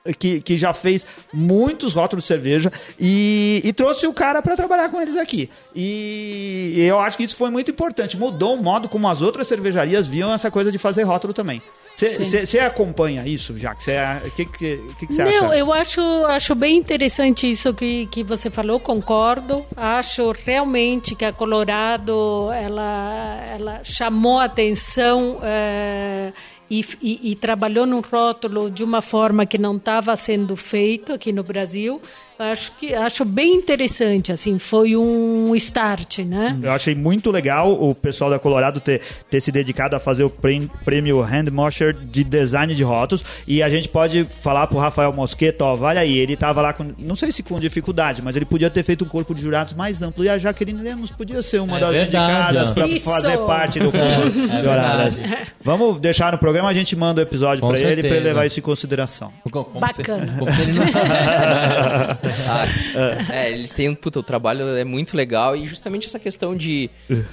eh, 0.05 0.13
Que, 0.17 0.41
que 0.41 0.57
já 0.57 0.73
fez 0.73 1.05
muitos 1.31 1.93
rótulos 1.93 2.23
de 2.23 2.27
cerveja 2.27 2.71
e, 2.99 3.61
e 3.63 3.71
trouxe 3.71 4.07
o 4.07 4.13
cara 4.13 4.41
para 4.41 4.55
trabalhar 4.55 4.89
com 4.89 4.99
eles 4.99 5.15
aqui. 5.15 5.47
E 5.75 6.73
eu 6.79 6.99
acho 6.99 7.15
que 7.17 7.23
isso 7.23 7.35
foi 7.35 7.51
muito 7.51 7.69
importante. 7.69 8.17
Mudou 8.17 8.55
o 8.55 8.63
modo 8.63 8.89
como 8.89 9.07
as 9.07 9.21
outras 9.21 9.47
cervejarias 9.47 10.07
viam 10.07 10.33
essa 10.33 10.49
coisa 10.49 10.71
de 10.71 10.79
fazer 10.79 11.03
rótulo 11.03 11.33
também. 11.33 11.61
Você 12.09 12.59
acompanha 12.59 13.25
isso, 13.27 13.57
já? 13.57 13.73
O 13.73 13.75
que 13.75 14.45
você 14.45 14.79
que, 14.97 15.07
que, 15.07 15.13
você 15.13 15.21
acha? 15.21 15.41
Não, 15.41 15.53
eu 15.53 15.71
acho, 15.73 16.01
acho 16.27 16.55
bem 16.55 16.77
interessante 16.77 17.49
isso 17.49 17.73
que, 17.73 18.05
que 18.07 18.23
você 18.23 18.49
falou, 18.49 18.79
concordo. 18.79 19.65
Acho 19.75 20.33
realmente 20.45 21.15
que 21.15 21.25
a 21.25 21.31
Colorado 21.33 22.49
ela, 22.53 23.43
ela 23.53 23.81
chamou 23.83 24.39
a 24.39 24.45
atenção 24.45 25.39
eh, 25.43 26.33
e, 26.69 26.85
e- 27.01 27.31
e 27.31 27.35
trabalhou 27.35 27.85
num 27.85 27.99
rótulo 28.01 28.71
de 28.71 28.83
uma 28.83 29.01
forma 29.01 29.45
que 29.45 29.57
não 29.57 29.75
estava 29.77 30.15
sendo 30.15 30.55
feito 30.55 31.13
aqui 31.13 31.31
no 31.31 31.43
Brasil. 31.43 32.01
Acho 32.41 32.71
que 32.79 32.93
acho 32.93 33.23
bem 33.23 33.53
interessante, 33.55 34.31
assim, 34.31 34.57
foi 34.57 34.95
um 34.97 35.53
start, 35.55 36.19
né? 36.19 36.57
Eu 36.63 36.71
achei 36.71 36.95
muito 36.95 37.29
legal 37.29 37.71
o 37.71 37.93
pessoal 37.93 38.29
da 38.29 38.39
Colorado 38.39 38.79
ter, 38.79 39.01
ter 39.29 39.39
se 39.41 39.51
dedicado 39.51 39.95
a 39.95 39.99
fazer 39.99 40.23
o 40.23 40.29
prêmio, 40.29 41.21
Hand 41.21 41.51
Mosher 41.51 41.93
de 41.93 42.23
design 42.23 42.73
de 42.73 42.83
rótulos. 42.83 43.23
E 43.47 43.61
a 43.61 43.69
gente 43.69 43.87
pode 43.87 44.25
falar 44.41 44.65
pro 44.67 44.77
Rafael 44.77 45.13
Mosqueta, 45.13 45.63
ó, 45.63 45.75
vale 45.75 45.99
aí, 45.99 46.17
ele 46.17 46.35
tava 46.35 46.61
lá 46.61 46.73
com, 46.73 46.91
não 46.97 47.15
sei 47.15 47.31
se 47.31 47.43
com 47.43 47.59
dificuldade, 47.59 48.21
mas 48.21 48.35
ele 48.35 48.45
podia 48.45 48.69
ter 48.69 48.83
feito 48.83 49.05
um 49.05 49.07
corpo 49.07 49.35
de 49.35 49.41
jurados 49.41 49.73
mais 49.73 50.01
amplo. 50.01 50.23
E 50.23 50.29
a 50.29 50.37
Jaqueline 50.37 50.81
Lemos 50.81 51.11
podia 51.11 51.41
ser 51.41 51.59
uma 51.59 51.77
É 51.77 51.79
das 51.79 51.91
verdade, 51.91 52.33
indicadas 52.57 52.69
para 52.71 52.99
fazer 52.99 53.37
parte 53.39 53.79
do 53.79 53.91
corpo 53.91 54.29
de 54.31 54.43
é 54.55 54.63
jurados. 54.63 55.15
verdade. 55.15 55.47
Vamos 55.63 55.99
deixar 55.99 56.31
no 56.31 56.37
programa, 56.39 56.69
a 56.69 56.73
gente 56.73 56.95
manda 56.95 57.21
o 57.21 57.23
episódio 57.23 57.67
para 57.67 57.79
ele 57.79 58.01
para 58.01 58.19
levar 58.19 58.45
isso 58.45 58.59
em 58.59 58.63
consideração. 58.63 59.31
Como- 59.51 59.65
como 59.65 59.79
Bacana. 59.79 60.25
Se, 60.33 60.39
como 60.39 60.51
se 60.51 60.61
ele 60.61 60.73
não 60.73 60.87
soubesse, 60.87 61.11
né? 61.11 62.30
Ah, 62.47 63.33
é, 63.33 63.51
eles 63.51 63.73
têm 63.73 63.89
um. 63.89 63.95
Puta, 63.95 64.19
o 64.19 64.23
trabalho 64.23 64.67
é 64.75 64.83
muito 64.83 65.15
legal 65.15 65.55
e 65.55 65.67
justamente 65.67 66.07
essa 66.07 66.19
questão 66.19 66.55
de 66.55 66.89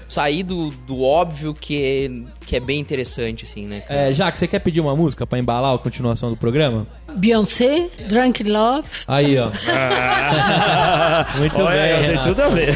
sair 0.08 0.42
do, 0.42 0.70
do 0.70 1.02
óbvio 1.02 1.54
que 1.54 1.82
é, 1.82 2.46
que 2.46 2.56
é 2.56 2.60
bem 2.60 2.78
interessante, 2.78 3.44
assim, 3.44 3.66
né? 3.66 3.80
cara? 3.80 4.00
É, 4.10 4.12
Jaque, 4.12 4.38
você 4.38 4.46
quer 4.46 4.58
pedir 4.60 4.80
uma 4.80 4.94
música 4.94 5.26
pra 5.26 5.38
embalar 5.38 5.74
a 5.74 5.78
continuação 5.78 6.30
do 6.30 6.36
programa? 6.36 6.86
Beyoncé, 7.14 7.88
Drunk 8.08 8.42
in 8.42 8.50
Love. 8.50 8.88
Aí, 9.08 9.36
ó. 9.38 9.50
Muito 11.38 11.56
Olha, 11.56 11.82
bem, 11.82 11.92
tem 11.98 12.06
Renato. 12.10 12.28
tudo 12.28 12.42
a 12.42 12.48
ver. 12.48 12.74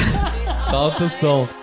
Solta 0.71 1.05
o 1.05 1.09
som. 1.11 1.62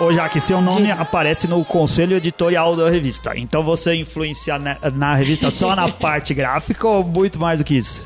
Ô, 0.00 0.10
Jaque, 0.10 0.40
seu 0.40 0.62
nome 0.62 0.90
aparece 0.90 1.46
no 1.46 1.62
conselho 1.62 2.16
editorial 2.16 2.74
da 2.74 2.88
revista. 2.88 3.36
Então 3.36 3.62
você 3.62 3.94
influencia 3.94 4.58
na, 4.58 4.78
na 4.94 5.14
revista 5.14 5.50
só 5.50 5.76
na 5.76 5.92
parte 5.92 6.32
gráfica 6.32 6.88
ou 6.88 7.04
muito 7.04 7.38
mais 7.38 7.58
do 7.58 7.64
que 7.64 7.76
isso? 7.76 8.02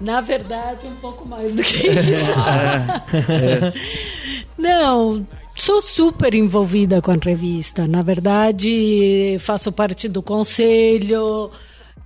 Na 0.00 0.20
verdade, 0.20 0.86
um 0.86 0.94
pouco 0.94 1.26
mais 1.26 1.52
do 1.52 1.62
que 1.64 1.88
isso. 1.88 2.30
Não, 4.56 5.26
sou 5.56 5.82
super 5.82 6.32
envolvida 6.36 7.02
com 7.02 7.10
a 7.10 7.16
revista. 7.20 7.88
Na 7.88 8.02
verdade, 8.02 9.38
faço 9.40 9.72
parte 9.72 10.06
do 10.06 10.22
conselho, 10.22 11.50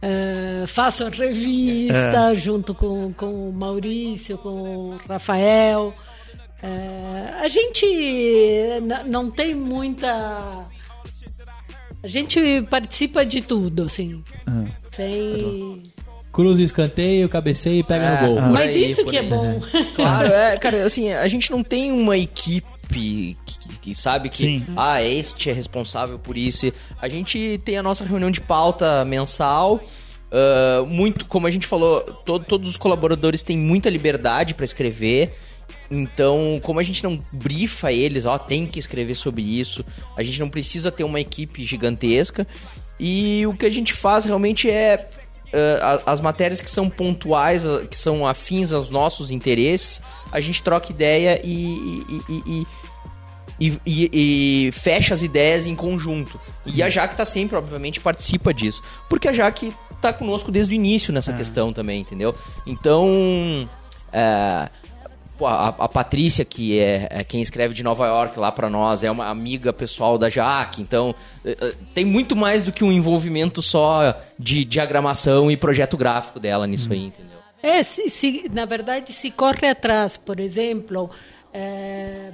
eh, 0.00 0.64
faço 0.66 1.04
a 1.04 1.10
revista 1.10 2.34
junto 2.34 2.74
com, 2.74 3.12
com 3.12 3.50
o 3.50 3.52
Maurício, 3.52 4.38
com 4.38 4.48
o 4.48 5.00
Rafael. 5.06 5.92
Eh, 6.62 7.30
a 7.40 7.48
gente 7.48 7.86
não 9.06 9.30
tem 9.30 9.54
muita. 9.54 10.66
A 12.02 12.08
gente 12.08 12.62
participa 12.70 13.24
de 13.24 13.40
tudo, 13.40 13.84
assim. 13.84 14.22
Sem. 14.92 15.82
Cruza 16.32 16.60
o 16.60 16.64
escanteio, 16.64 17.28
cabeceia 17.28 17.80
e 17.80 17.82
pega 17.82 18.04
É. 18.04 18.22
no 18.22 18.28
gol. 18.34 18.40
Mas 18.52 18.70
aí, 18.70 18.90
isso 18.92 19.04
que 19.04 19.16
é 19.16 19.20
aí. 19.20 19.28
bom. 19.28 19.60
Claro, 19.96 20.28
é, 20.28 20.56
cara, 20.58 20.84
assim, 20.84 21.12
a 21.12 21.26
gente 21.28 21.50
não 21.50 21.62
tem 21.62 21.90
uma 21.90 22.16
equipe 22.16 22.66
que, 22.88 23.36
que 23.82 23.94
sabe 23.94 24.28
que, 24.28 24.36
Sim. 24.36 24.66
ah, 24.76 25.02
este 25.02 25.50
é 25.50 25.52
responsável 25.52 26.18
por 26.18 26.36
isso. 26.36 26.72
A 27.02 27.08
gente 27.08 27.60
tem 27.64 27.76
a 27.76 27.82
nossa 27.82 28.04
reunião 28.04 28.30
de 28.30 28.40
pauta 28.40 29.04
mensal. 29.04 29.80
ah, 30.32 30.84
muito, 30.86 31.26
como 31.26 31.46
a 31.48 31.50
gente 31.50 31.66
falou, 31.66 32.00
todo- 32.24 32.44
todos 32.44 32.68
os 32.70 32.76
colaboradores 32.76 33.42
têm 33.42 33.58
muita 33.58 33.90
liberdade 33.90 34.54
para 34.54 34.64
escrever. 34.64 35.36
Então, 35.90 36.60
como 36.62 36.78
a 36.80 36.82
gente 36.82 37.02
não 37.02 37.22
brifa 37.32 37.92
eles, 37.92 38.24
ó, 38.26 38.38
tem 38.38 38.66
que 38.66 38.78
escrever 38.78 39.14
sobre 39.14 39.42
isso, 39.42 39.84
a 40.16 40.22
gente 40.22 40.38
não 40.40 40.48
precisa 40.48 40.90
ter 40.90 41.04
uma 41.04 41.20
equipe 41.20 41.64
gigantesca. 41.64 42.46
E 42.98 43.44
o 43.46 43.54
que 43.54 43.66
a 43.66 43.70
gente 43.70 43.92
faz 43.92 44.24
realmente 44.24 44.68
é 44.70 45.08
a- 45.82 46.12
as 46.12 46.20
matérias 46.20 46.60
que 46.60 46.70
são 46.70 46.88
pontuais, 46.88 47.62
que 47.90 47.96
são 47.96 48.26
afins 48.26 48.72
aos 48.72 48.88
nossos 48.88 49.30
interesses, 49.32 50.00
a 50.30 50.40
gente 50.40 50.62
troca 50.62 50.92
ideia 50.92 51.40
e, 51.44 52.04
e- 52.28 52.66
e- 53.60 54.10
e- 54.12 54.72
fecha 54.72 55.12
as 55.12 55.22
ideias 55.22 55.66
em 55.66 55.74
conjunto. 55.74 56.40
E 56.64 56.82
a 56.82 56.88
Jaque 56.88 57.16
tá 57.16 57.24
sempre, 57.24 57.56
obviamente, 57.56 58.00
participa 58.00 58.54
disso. 58.54 58.80
Porque 59.08 59.28
a 59.28 59.32
Jaque 59.32 59.72
tá 60.00 60.12
conosco 60.12 60.50
desde 60.50 60.72
o 60.72 60.76
início 60.76 61.12
nessa 61.12 61.32
questão 61.32 61.72
também, 61.72 62.00
entendeu? 62.00 62.34
Então. 62.66 63.68
é, 64.12 64.68
pô, 64.68 64.70
a, 65.46 65.68
a 65.68 65.88
Patrícia, 65.88 66.44
que 66.44 66.78
é, 66.78 67.08
é 67.10 67.24
quem 67.24 67.40
escreve 67.42 67.74
de 67.74 67.82
Nova 67.82 68.06
York 68.06 68.38
lá 68.38 68.50
pra 68.52 68.68
nós, 68.70 69.02
é 69.02 69.10
uma 69.10 69.26
amiga 69.28 69.72
pessoal 69.72 70.16
da 70.18 70.28
Jaque, 70.30 70.82
então 70.82 71.14
é, 71.44 71.56
é, 71.60 71.72
tem 71.94 72.04
muito 72.04 72.34
mais 72.36 72.62
do 72.62 72.72
que 72.72 72.84
um 72.84 72.92
envolvimento 72.92 73.60
só 73.62 74.14
de 74.38 74.64
diagramação 74.64 75.50
e 75.50 75.56
projeto 75.56 75.96
gráfico 75.96 76.38
dela 76.40 76.66
nisso 76.66 76.92
aí, 76.92 77.06
entendeu? 77.06 77.38
É, 77.62 77.82
se, 77.82 78.08
se- 78.08 78.48
na 78.52 78.64
verdade, 78.64 79.12
se 79.12 79.30
corre 79.30 79.66
atrás, 79.68 80.16
por 80.16 80.40
exemplo, 80.40 81.10
é, 81.52 82.30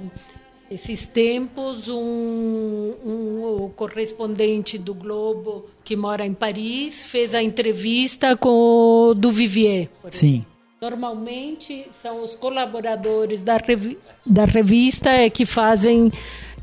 esses 0.71 1.07
tempos, 1.07 1.87
um, 1.87 2.93
um- 3.05 3.43
o 3.65 3.69
correspondente 3.75 4.77
do 4.77 4.93
Globo 4.93 5.65
que 5.83 5.95
mora 5.95 6.25
em 6.25 6.33
Paris 6.33 7.05
fez 7.05 7.33
a 7.33 7.41
entrevista 7.41 8.35
com 8.37 8.49
o 9.09 9.13
do 9.13 9.31
Vivier. 9.31 9.89
Sim. 10.11 10.45
Normalmente 10.79 11.87
são 11.91 12.21
os 12.21 12.35
colaboradores 12.35 13.41
da, 13.43 13.57
revi 13.57 13.97
da 14.25 14.45
revista 14.45 15.09
é 15.09 15.27
que 15.29 15.45
fazem 15.45 16.11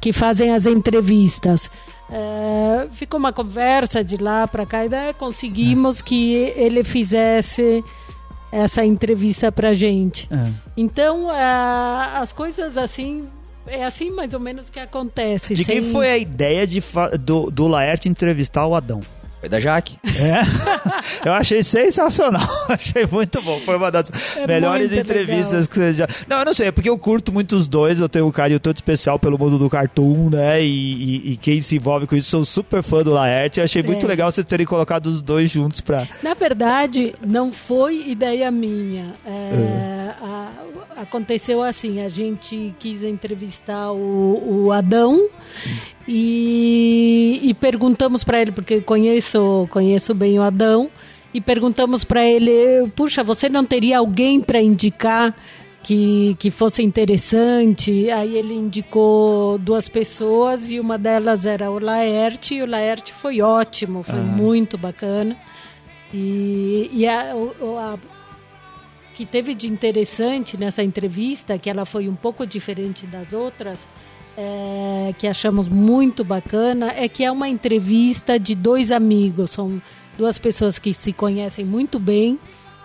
que 0.00 0.12
fazem 0.12 0.52
as 0.52 0.66
entrevistas. 0.66 1.68
É, 2.10 2.86
ficou 2.92 3.18
uma 3.18 3.32
conversa 3.32 4.04
de 4.04 4.16
lá 4.16 4.46
para 4.46 4.64
cá 4.66 4.84
e 4.84 4.88
daí 4.88 5.14
conseguimos 5.14 6.00
que 6.02 6.34
ele 6.54 6.84
fizesse 6.84 7.82
essa 8.52 8.84
entrevista 8.84 9.50
para 9.50 9.74
gente. 9.74 10.28
Então 10.76 11.32
é, 11.32 11.42
as 12.18 12.32
coisas 12.32 12.76
assim 12.76 13.24
é 13.66 13.84
assim 13.84 14.10
mais 14.10 14.32
ou 14.32 14.38
menos 14.40 14.70
que 14.70 14.78
acontece. 14.78 15.54
De 15.54 15.64
quem 15.64 15.82
sem- 15.82 15.90
foi 15.92 16.08
a 16.10 16.18
ideia 16.18 16.66
de 16.66 16.80
do, 17.18 17.50
do 17.50 17.66
Laerte 17.66 18.08
entrevistar 18.08 18.64
o 18.66 18.74
Adão? 18.76 19.00
Foi 19.44 19.48
da 19.50 19.60
Jaque. 19.60 19.98
Eu 21.22 21.34
achei 21.34 21.62
sensacional. 21.62 22.48
achei 22.66 23.04
muito 23.06 23.42
bom. 23.42 23.60
Foi 23.60 23.76
uma 23.76 23.90
das 23.90 24.10
É 24.38 24.46
melhores 24.46 24.90
muito 24.90 25.02
entrevistas 25.02 25.52
legal. 25.52 25.68
que 25.68 25.74
você 25.74 25.92
já. 25.92 26.06
Não, 26.26 26.38
eu 26.38 26.44
não 26.46 26.54
sei, 26.54 26.68
é 26.68 26.72
porque 26.72 26.88
eu 26.88 26.96
curto 26.96 27.30
muito 27.30 27.54
os 27.54 27.68
dois. 27.68 28.00
Eu 28.00 28.08
tenho 28.08 28.26
um 28.26 28.30
carinho 28.32 28.58
todo 28.58 28.74
especial 28.74 29.18
pelo 29.18 29.38
mundo 29.38 29.58
do 29.58 29.68
cartoon, 29.68 30.30
né? 30.30 30.62
E, 30.64 30.66
e- 31.26 31.32
e 31.32 31.36
quem 31.36 31.60
se 31.60 31.76
envolve 31.76 32.06
com 32.06 32.16
isso, 32.16 32.30
sou 32.30 32.44
super 32.46 32.82
fã 32.82 33.02
do 33.02 33.10
Laerte. 33.12 33.60
Achei 33.60 33.82
muito 33.82 34.06
É. 34.06 34.08
legal 34.08 34.32
vocês 34.32 34.46
terem 34.46 34.64
colocado 34.64 35.08
os 35.08 35.20
dois 35.20 35.50
juntos 35.50 35.82
pra. 35.82 36.08
Na 36.22 36.32
verdade, 36.32 37.14
não 37.22 37.52
foi 37.52 38.02
ideia 38.08 38.50
minha. 38.50 39.12
É, 39.26 39.30
a- 39.30 39.93
aconteceu 41.04 41.62
assim, 41.62 42.00
a 42.02 42.08
gente 42.08 42.74
quis 42.80 43.02
entrevistar 43.02 43.92
o, 43.92 44.64
o 44.66 44.72
Adão 44.72 45.28
e, 46.06 47.40
e 47.42 47.54
perguntamos 47.54 48.24
para 48.24 48.40
ele, 48.40 48.52
porque 48.52 48.80
conheço, 48.80 49.66
conheço 49.70 50.14
bem 50.14 50.38
o 50.38 50.42
Adão, 50.42 50.90
e 51.32 51.40
perguntamos 51.40 52.04
para 52.04 52.24
ele, 52.24 52.88
puxa, 52.94 53.24
você 53.24 53.48
não 53.48 53.64
teria 53.64 53.98
alguém 53.98 54.40
para 54.40 54.60
indicar 54.60 55.34
que, 55.82 56.34
que 56.38 56.50
fosse 56.50 56.82
interessante? 56.82 58.10
Aí 58.10 58.36
ele 58.38 58.54
indicou 58.54 59.58
duas 59.58 59.88
pessoas 59.88 60.70
e 60.70 60.78
uma 60.80 60.96
delas 60.96 61.44
era 61.44 61.70
o 61.70 61.78
Laerte, 61.78 62.54
e 62.54 62.62
o 62.62 62.66
Laerte 62.66 63.12
foi 63.12 63.40
ótimo, 63.40 64.02
foi 64.02 64.20
muito 64.20 64.78
bacana. 64.78 65.36
E, 66.12 66.88
e 66.92 67.06
a, 67.08 67.32
a- 67.32 67.98
que 69.14 69.24
teve 69.24 69.54
de 69.54 69.68
interessante 69.68 70.56
nessa 70.56 70.82
entrevista, 70.82 71.56
que 71.56 71.70
ela 71.70 71.84
foi 71.84 72.08
um 72.08 72.16
pouco 72.16 72.44
diferente 72.44 73.06
das 73.06 73.32
outras, 73.32 73.78
é, 74.36 75.14
que 75.16 75.28
achamos 75.28 75.68
muito 75.68 76.24
bacana, 76.24 76.92
é 76.96 77.08
que 77.08 77.24
é 77.24 77.30
uma 77.30 77.48
entrevista 77.48 78.38
de 78.38 78.54
dois 78.54 78.90
amigos, 78.90 79.52
são 79.52 79.80
duas 80.18 80.36
pessoas 80.36 80.78
que 80.78 80.92
se 80.92 81.12
conhecem 81.12 81.64
muito 81.64 82.00
bem, 82.00 82.38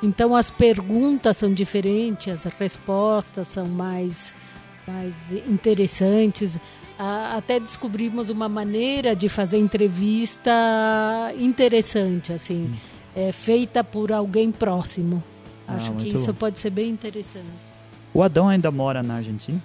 então 0.03 0.35
as 0.35 0.51
perguntas 0.51 1.37
são 1.37 1.51
diferentes, 1.51 2.45
as 2.45 2.53
respostas 2.53 3.47
são 3.47 3.67
mais, 3.67 4.35
mais 4.87 5.33
interessantes. 5.47 6.59
Até 7.35 7.59
descobrimos 7.59 8.29
uma 8.29 8.49
maneira 8.49 9.15
de 9.15 9.29
fazer 9.29 9.57
entrevista 9.57 10.51
interessante, 11.39 12.33
assim, 12.33 12.69
é, 13.15 13.31
feita 13.31 13.83
por 13.83 14.11
alguém 14.11 14.51
próximo. 14.51 15.23
Acho 15.75 15.87
que 15.91 16.03
muito 16.03 16.15
isso 16.15 16.27
bom. 16.33 16.39
pode 16.39 16.59
ser 16.59 16.69
bem 16.69 16.89
interessante. 16.89 17.45
O 18.13 18.23
Adão 18.23 18.47
ainda 18.49 18.71
mora 18.71 19.03
na 19.03 19.15
Argentina? 19.15 19.59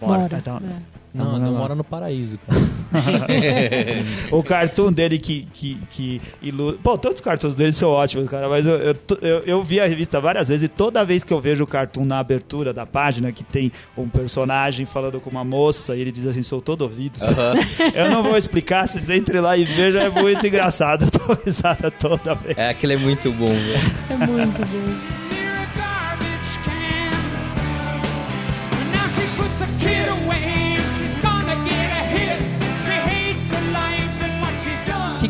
Mora. 0.00 0.36
Então, 0.36 0.56
é. 0.58 0.94
Não, 1.14 1.38
não 1.38 1.52
lá. 1.52 1.58
mora 1.60 1.74
no 1.76 1.84
paraíso, 1.84 2.36
cara. 2.44 2.60
o 4.32 4.42
cartoon 4.42 4.92
dele 4.92 5.16
que, 5.18 5.46
que, 5.52 5.78
que 5.90 6.20
ilu- 6.42 6.72
Pô, 6.82 6.98
todos 6.98 7.20
os 7.20 7.24
cartoons 7.24 7.54
dele 7.54 7.72
são 7.72 7.88
ótimos, 7.90 8.28
cara, 8.28 8.48
mas 8.48 8.66
eu, 8.66 8.74
eu, 8.78 8.96
eu, 9.22 9.38
eu 9.46 9.62
vi 9.62 9.78
a 9.80 9.86
revista 9.86 10.20
várias 10.20 10.48
vezes 10.48 10.64
e 10.64 10.68
toda 10.68 11.04
vez 11.04 11.22
que 11.22 11.32
eu 11.32 11.40
vejo 11.40 11.62
o 11.62 11.66
cartoon 11.68 12.04
na 12.04 12.18
abertura 12.18 12.72
da 12.72 12.84
página, 12.84 13.30
que 13.30 13.44
tem 13.44 13.70
um 13.96 14.08
personagem 14.08 14.86
falando 14.86 15.20
com 15.20 15.30
uma 15.30 15.44
moça 15.44 15.94
e 15.94 16.00
ele 16.00 16.10
diz 16.10 16.26
assim, 16.26 16.42
sou 16.42 16.60
todo 16.60 16.82
ouvido. 16.82 17.16
Eu 17.94 18.10
não 18.10 18.22
vou 18.24 18.36
explicar, 18.36 18.88
vocês 18.88 19.08
entrem 19.08 19.40
lá 19.40 19.56
e 19.56 19.64
vejam, 19.64 20.00
é 20.00 20.10
muito 20.10 20.44
engraçado. 20.44 21.04
Eu 21.06 21.10
tô 21.12 21.32
risada 21.44 21.92
toda 21.92 22.34
vez. 22.34 22.58
É, 22.58 22.70
aquele 22.70 22.94
é 22.94 22.98
muito 22.98 23.30
bom, 23.30 23.46
velho. 23.46 23.78
É 24.10 24.16
muito 24.26 24.58
bom. 24.58 25.23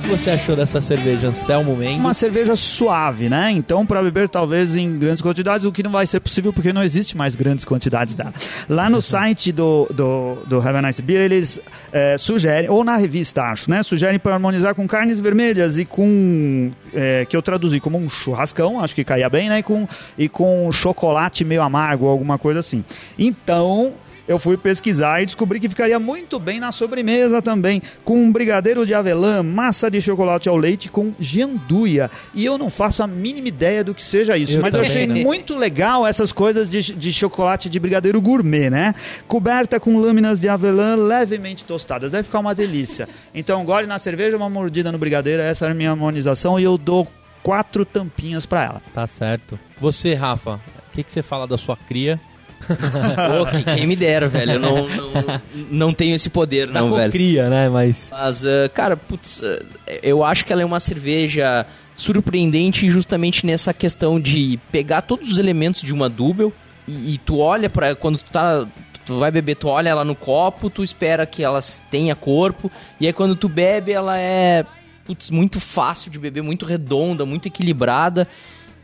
Que, 0.04 0.10
você 0.10 0.30
achou 0.30 0.54
dessa 0.54 0.80
cerveja, 0.82 1.28
Anselmo 1.28 1.74
Mendes? 1.76 1.96
Uma 1.96 2.12
cerveja 2.12 2.54
suave, 2.56 3.28
né? 3.28 3.50
Então, 3.50 3.86
para 3.86 4.02
beber 4.02 4.28
talvez 4.28 4.76
em 4.76 4.98
grandes 4.98 5.22
quantidades, 5.22 5.64
o 5.66 5.72
que 5.72 5.82
não 5.82 5.90
vai 5.90 6.06
ser 6.06 6.20
possível 6.20 6.52
porque 6.52 6.72
não 6.72 6.82
existe 6.82 7.16
mais 7.16 7.34
grandes 7.34 7.64
quantidades 7.64 8.14
dela. 8.14 8.32
Lá 8.68 8.90
no 8.90 9.00
site 9.02 9.50
do, 9.50 9.88
do, 9.92 10.44
do 10.46 10.58
Have 10.58 10.78
a 10.78 10.82
Nice 10.82 11.00
Beer, 11.00 11.22
eles 11.22 11.58
eh, 11.92 12.16
sugerem, 12.18 12.68
ou 12.68 12.84
na 12.84 12.96
revista, 12.96 13.44
acho, 13.44 13.70
né? 13.70 13.82
Sugerem 13.82 14.18
para 14.18 14.34
harmonizar 14.34 14.74
com 14.74 14.86
carnes 14.86 15.18
vermelhas 15.18 15.78
e 15.78 15.84
com. 15.84 16.70
eh, 16.92 17.26
que 17.28 17.36
eu 17.36 17.40
traduzi 17.40 17.80
como 17.80 17.96
um 17.96 18.08
churrascão, 18.08 18.80
acho 18.80 18.94
que 18.94 19.04
caía 19.04 19.28
bem, 19.30 19.48
né? 19.48 19.60
E 19.60 19.62
com, 19.62 19.88
e 20.18 20.28
com 20.28 20.70
chocolate 20.70 21.44
meio 21.44 21.62
amargo, 21.62 22.08
alguma 22.08 22.36
coisa 22.38 22.60
assim. 22.60 22.84
Então. 23.18 23.92
Eu 24.26 24.38
fui 24.38 24.56
pesquisar 24.56 25.22
e 25.22 25.26
descobri 25.26 25.60
que 25.60 25.68
ficaria 25.68 25.98
muito 25.98 26.38
bem 26.38 26.58
na 26.58 26.72
sobremesa 26.72 27.42
também, 27.42 27.82
com 28.04 28.16
um 28.16 28.32
brigadeiro 28.32 28.86
de 28.86 28.94
avelã, 28.94 29.42
massa 29.42 29.90
de 29.90 30.00
chocolate 30.00 30.48
ao 30.48 30.56
leite 30.56 30.88
com 30.88 31.12
gianduia. 31.20 32.10
E 32.32 32.44
eu 32.44 32.56
não 32.56 32.70
faço 32.70 33.02
a 33.02 33.06
mínima 33.06 33.48
ideia 33.48 33.84
do 33.84 33.94
que 33.94 34.02
seja 34.02 34.36
isso, 34.38 34.56
Eu 34.58 34.62
mas 34.62 34.72
eu 34.74 34.80
também 34.82 34.90
achei 34.90 35.06
não. 35.06 35.16
muito 35.16 35.56
legal 35.56 36.06
essas 36.06 36.32
coisas 36.32 36.70
de, 36.70 36.80
de 36.94 37.12
chocolate 37.12 37.68
de 37.68 37.78
brigadeiro 37.78 38.20
gourmet, 38.20 38.70
né? 38.70 38.94
Coberta 39.28 39.78
com 39.78 39.98
lâminas 39.98 40.40
de 40.40 40.48
avelã 40.48 40.94
levemente 40.94 41.64
tostadas. 41.64 42.12
Deve 42.12 42.22
ficar 42.24 42.38
uma 42.40 42.54
delícia. 42.54 43.08
Então, 43.34 43.64
gole 43.64 43.86
na 43.86 43.98
cerveja, 43.98 44.36
uma 44.36 44.48
mordida 44.48 44.92
no 44.92 44.98
brigadeiro, 44.98 45.42
essa 45.42 45.66
é 45.66 45.70
a 45.70 45.74
minha 45.74 45.90
harmonização 45.90 46.58
e 46.58 46.62
eu 46.64 46.78
dou 46.78 47.06
quatro 47.42 47.84
tampinhas 47.84 48.46
pra 48.46 48.62
ela. 48.62 48.82
Tá 48.94 49.06
certo. 49.06 49.58
Você, 49.80 50.14
Rafa, 50.14 50.54
o 50.54 50.94
que, 50.94 51.02
que 51.02 51.12
você 51.12 51.22
fala 51.22 51.46
da 51.46 51.58
sua 51.58 51.76
cria? 51.76 52.18
Pô, 52.66 53.46
que- 53.50 53.64
quem 53.74 53.86
me 53.86 53.96
dera, 53.96 54.28
velho. 54.28 54.52
Eu 54.52 54.60
não, 54.60 54.88
não, 54.88 55.40
não 55.70 55.92
tenho 55.94 56.14
esse 56.14 56.28
poder, 56.30 56.68
Tá 56.70 56.80
não, 56.80 56.94
velho. 56.94 57.12
cria, 57.12 57.48
né? 57.48 57.68
Mas. 57.68 58.10
Mas, 58.12 58.44
ah, 58.44 58.68
cara, 58.72 58.96
putz, 58.96 59.42
ah, 59.42 59.62
eu 60.02 60.24
acho 60.24 60.44
que 60.44 60.52
ela 60.52 60.62
é 60.62 60.64
uma 60.64 60.80
cerveja 60.80 61.66
surpreendente 61.96 62.88
justamente 62.90 63.46
nessa 63.46 63.72
questão 63.72 64.20
de 64.20 64.58
pegar 64.72 65.02
todos 65.02 65.30
os 65.30 65.38
elementos 65.38 65.82
de 65.82 65.92
uma 65.92 66.08
Double 66.08 66.52
e, 66.88 67.14
e 67.14 67.18
tu 67.18 67.38
olha 67.38 67.70
para 67.70 67.94
quando 67.94 68.18
tu 68.18 68.24
tá 68.30 68.66
tu 69.06 69.18
vai 69.18 69.30
beber, 69.30 69.54
tu 69.54 69.68
olha 69.68 69.90
ela 69.90 70.02
no 70.04 70.14
copo, 70.14 70.68
tu 70.70 70.82
espera 70.82 71.24
que 71.26 71.42
ela 71.44 71.60
tenha 71.90 72.16
corpo 72.16 72.72
e 73.00 73.06
aí 73.06 73.12
quando 73.12 73.36
tu 73.36 73.48
bebe 73.48 73.92
ela 73.92 74.18
é 74.18 74.64
putz, 75.04 75.28
muito 75.30 75.60
fácil 75.60 76.10
de 76.10 76.18
beber, 76.18 76.42
muito 76.42 76.64
redonda, 76.64 77.24
muito 77.26 77.46
equilibrada. 77.46 78.26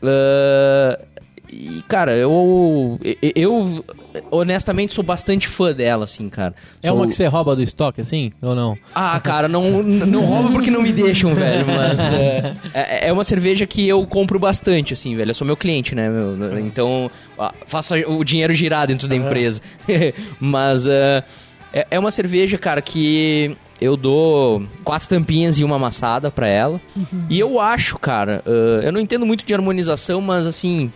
Ah, 0.02 0.98
e, 1.52 1.82
cara, 1.88 2.16
eu, 2.16 2.98
eu, 3.02 3.34
eu 3.34 3.84
honestamente 4.30 4.92
sou 4.92 5.02
bastante 5.02 5.48
fã 5.48 5.72
dela, 5.72 6.04
assim, 6.04 6.28
cara. 6.28 6.54
É 6.82 6.88
Sou- 6.88 6.96
uma 6.96 7.06
que 7.06 7.14
você 7.14 7.26
rouba 7.26 7.56
do 7.56 7.62
estoque, 7.62 8.00
assim? 8.00 8.32
Ou 8.40 8.54
não? 8.54 8.78
ah, 8.94 9.18
cara, 9.20 9.48
não, 9.48 9.82
não 9.82 10.24
rouba 10.24 10.50
porque 10.52 10.70
não 10.70 10.80
me 10.82 10.92
deixam, 10.92 11.34
velho. 11.34 11.66
Mas 11.66 11.98
é, 12.14 12.54
é, 12.72 13.08
é 13.08 13.12
uma 13.12 13.24
cerveja 13.24 13.66
que 13.66 13.86
eu 13.88 14.06
compro 14.06 14.38
bastante, 14.38 14.94
assim, 14.94 15.16
velho. 15.16 15.30
Eu 15.30 15.34
sou 15.34 15.46
meu 15.46 15.56
cliente, 15.56 15.94
né? 15.94 16.08
meu? 16.08 16.58
então, 16.60 17.10
faço 17.66 17.94
o 17.94 18.24
dinheiro 18.24 18.54
girar 18.54 18.86
dentro 18.86 19.08
da 19.08 19.16
empresa. 19.16 19.60
mas 20.38 20.86
é, 20.86 21.24
é 21.72 21.86
é 21.90 21.98
uma 21.98 22.10
cerveja, 22.10 22.58
cara, 22.58 22.80
que 22.80 23.56
eu 23.80 23.96
dou 23.96 24.62
quatro 24.84 25.08
tampinhas 25.08 25.58
e 25.58 25.64
uma 25.64 25.76
amassada 25.76 26.30
pra 26.30 26.46
ela. 26.46 26.80
E 27.28 27.38
eu 27.40 27.58
acho, 27.60 27.98
cara, 27.98 28.42
ah, 28.46 28.80
eu 28.84 28.92
não 28.92 29.00
entendo 29.00 29.26
muito 29.26 29.44
de 29.44 29.52
harmonização, 29.54 30.20
mas 30.20 30.46
assim. 30.46 30.92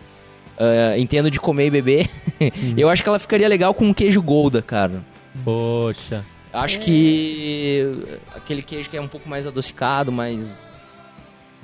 Ah, 0.58 0.98
entendo 0.98 1.30
de 1.30 1.40
comer 1.40 1.66
e 1.66 1.70
beber. 1.70 2.10
eu 2.76 2.88
acho 2.88 3.02
que 3.02 3.08
ela 3.08 3.18
ficaria 3.18 3.48
legal 3.48 3.74
com 3.74 3.86
um 3.86 3.94
queijo 3.94 4.22
Golda, 4.22 4.62
cara. 4.62 5.02
Poxa. 5.44 6.24
Acho 6.52 6.78
que 6.78 8.06
aquele 8.34 8.62
queijo 8.62 8.88
que 8.88 8.96
é 8.96 9.00
um 9.00 9.08
pouco 9.08 9.28
mais 9.28 9.46
adocicado, 9.46 10.12
mais. 10.12 10.62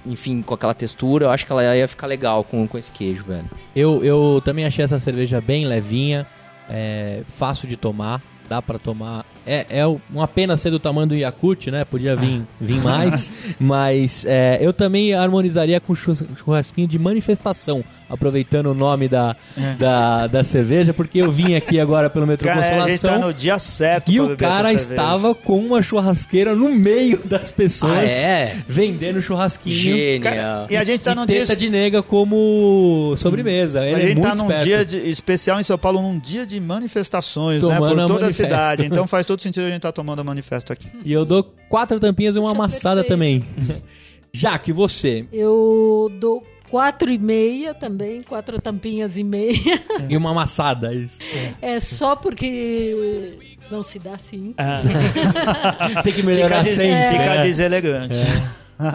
Enfim, 0.05 0.42
com 0.42 0.55
aquela 0.55 0.74
textura, 0.74 1.26
eu 1.26 1.31
acho 1.31 1.46
que 1.46 1.53
ela 1.53 1.76
ia 1.76 1.87
ficar 1.87 2.07
legal 2.07 2.42
com, 2.42 2.66
com 2.66 2.76
esse 2.76 2.90
queijo, 2.90 3.22
velho. 3.24 3.48
Eu, 3.76 4.03
eu 4.03 4.42
também 4.44 4.64
achei 4.64 4.85
essa 4.85 4.98
cerveja 4.98 5.40
bem 5.40 5.64
levinha, 5.64 6.26
é, 6.68 7.20
fácil 7.37 7.68
de 7.68 7.76
tomar, 7.76 8.20
dá 8.48 8.61
pra 8.61 8.79
tomar. 8.79 9.24
É, 9.46 9.66
é 9.70 9.87
uma 10.12 10.29
pena 10.29 10.57
ser 10.57 10.70
do 10.70 10.79
tamanho 10.79 11.09
do 11.09 11.14
Yakut, 11.14 11.70
né? 11.70 11.85
Podia 11.85 12.14
vir, 12.16 12.42
vir 12.61 12.81
mais, 12.83 13.33
mas 13.59 14.24
é, 14.26 14.59
eu 14.61 14.72
também 14.72 15.14
harmonizaria 15.14 15.81
com 15.81 15.94
churras- 15.94 16.24
churrasquinho 16.38 16.87
de 16.87 16.98
manifestação, 16.98 17.83
aproveitando 18.09 18.66
o 18.66 18.74
nome 18.74 19.09
da, 19.09 19.35
da, 19.79 20.26
da 20.26 20.44
cerveja, 20.44 20.92
porque 20.92 21.20
eu 21.20 21.31
vim 21.33 21.55
aqui 21.55 21.79
agora 21.81 22.11
pelo 22.11 22.26
Metrô 22.26 22.48
Cara, 22.48 22.61
a 22.61 22.62
gente 22.62 22.74
tá 22.74 23.09
Consolação. 23.09 23.20
no 23.29 23.33
dia 23.35 23.59
certo 23.59 24.11
E 24.12 24.20
o 24.20 24.37
cara 24.37 24.72
estava 24.72 25.35
com 25.35 25.59
uma 25.59 25.81
churrasqueira 25.81 26.55
no 26.55 26.68
meio 26.68 27.18
das 27.24 27.50
pessoas, 27.50 27.92
Ah, 27.92 28.05
é? 28.29 28.57
vendendo 28.68 29.20
churrasquinho. 29.22 29.74
Genial. 29.76 30.66
E 30.68 30.76
a 30.76 30.85
gente 30.85 31.00
tá 31.03 31.14
num 31.14 31.26
dia 31.26 31.44
de 31.57 31.70
nega 31.70 32.03
como 32.03 33.14
sobremesa. 33.16 33.85
Ele 33.85 33.94
A 33.94 33.98
é 33.98 34.07
gente 34.09 34.14
muito 34.18 34.29
tá 34.29 34.35
num 34.35 34.42
esperto. 34.50 34.64
dia 34.64 34.85
de- 34.85 35.09
especial 35.09 35.61
em 35.61 35.62
São 35.62 35.79
Paulo, 35.79 36.00
num 36.03 36.18
dia 36.18 36.44
de 36.46 36.61
manifestações, 36.61 37.62
né? 37.62 37.74
Tomando 37.74 37.94
Por 37.94 38.00
a 38.00 38.07
toda 38.07 38.18
a 38.18 38.22
manifesto. 38.22 38.42
cidade. 38.42 38.85
Então 38.87 39.07
faz 39.07 39.26
todo 39.26 39.39
sentido 39.40 39.64
a 39.64 39.68
gente 39.68 39.76
estar 39.79 39.92
tomando 39.92 40.24
manifesto 40.24 40.72
aqui. 40.72 40.88
E 41.05 41.12
eu 41.12 41.24
dou 41.24 41.55
quatro 41.68 41.98
tampinhas 41.98 42.37
e 42.37 42.38
uma 42.38 42.50
Puxa, 42.50 42.62
amassada 42.62 43.05
também. 43.05 43.44
Jaque, 44.33 44.72
você. 44.72 45.26
Eu 45.33 46.11
dou 46.18 46.44
quatro 46.70 47.11
e 47.12 47.18
meia 47.18 47.74
também, 47.74 48.20
quatro 48.22 48.61
tampinhas 48.61 49.16
e 49.16 49.24
meia. 49.24 49.81
E 50.09 50.16
uma 50.16 50.31
amassada. 50.31 50.94
Isso. 50.94 51.18
É 51.61 51.79
só 51.79 52.16
porque 52.16 53.37
não 53.70 53.83
se 53.83 53.98
dá 53.98 54.14
assim. 54.14 54.55
Tem 56.03 56.12
que 56.12 56.22
melhorar 56.22 56.64
Fica, 56.64 56.76
sempre. 56.76 57.18
fica 57.18 57.35
né? 57.37 57.42
deselegante. 57.42 58.14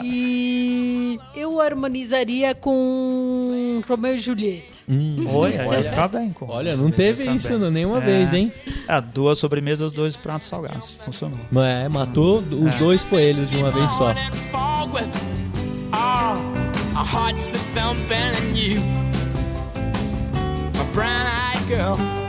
E 0.04 1.20
eu 1.36 1.62
harmonizaria 1.62 2.56
com 2.56 3.82
Romeu 3.88 4.16
e 4.16 4.18
Julieta. 4.18 4.75
Oi, 4.88 5.58
aí 5.58 5.68
ia 5.84 5.84
ficar 5.90 6.08
bem. 6.08 6.32
Com 6.32 6.48
Olha, 6.48 6.78
não 6.78 6.92
teve 6.92 7.24
Também. 7.24 7.38
isso 7.38 7.58
nenhuma 7.72 7.98
É. 7.98 8.06
vez, 8.06 8.34
hein? 8.34 8.52
É, 8.88 9.02
duas 9.02 9.40
sobremesas, 9.40 9.92
dois 9.92 10.16
pratos 10.16 10.48
salgados. 10.48 10.96
Funcionou. 11.00 11.40
É, 11.64 11.90
matou 11.90 12.38
os 12.40 12.74
dois 12.76 13.04
coelhos 13.04 13.50
de 13.50 13.58
uma 13.58 13.72
vez 13.72 13.92
só. 13.94 14.14
our 21.78 22.25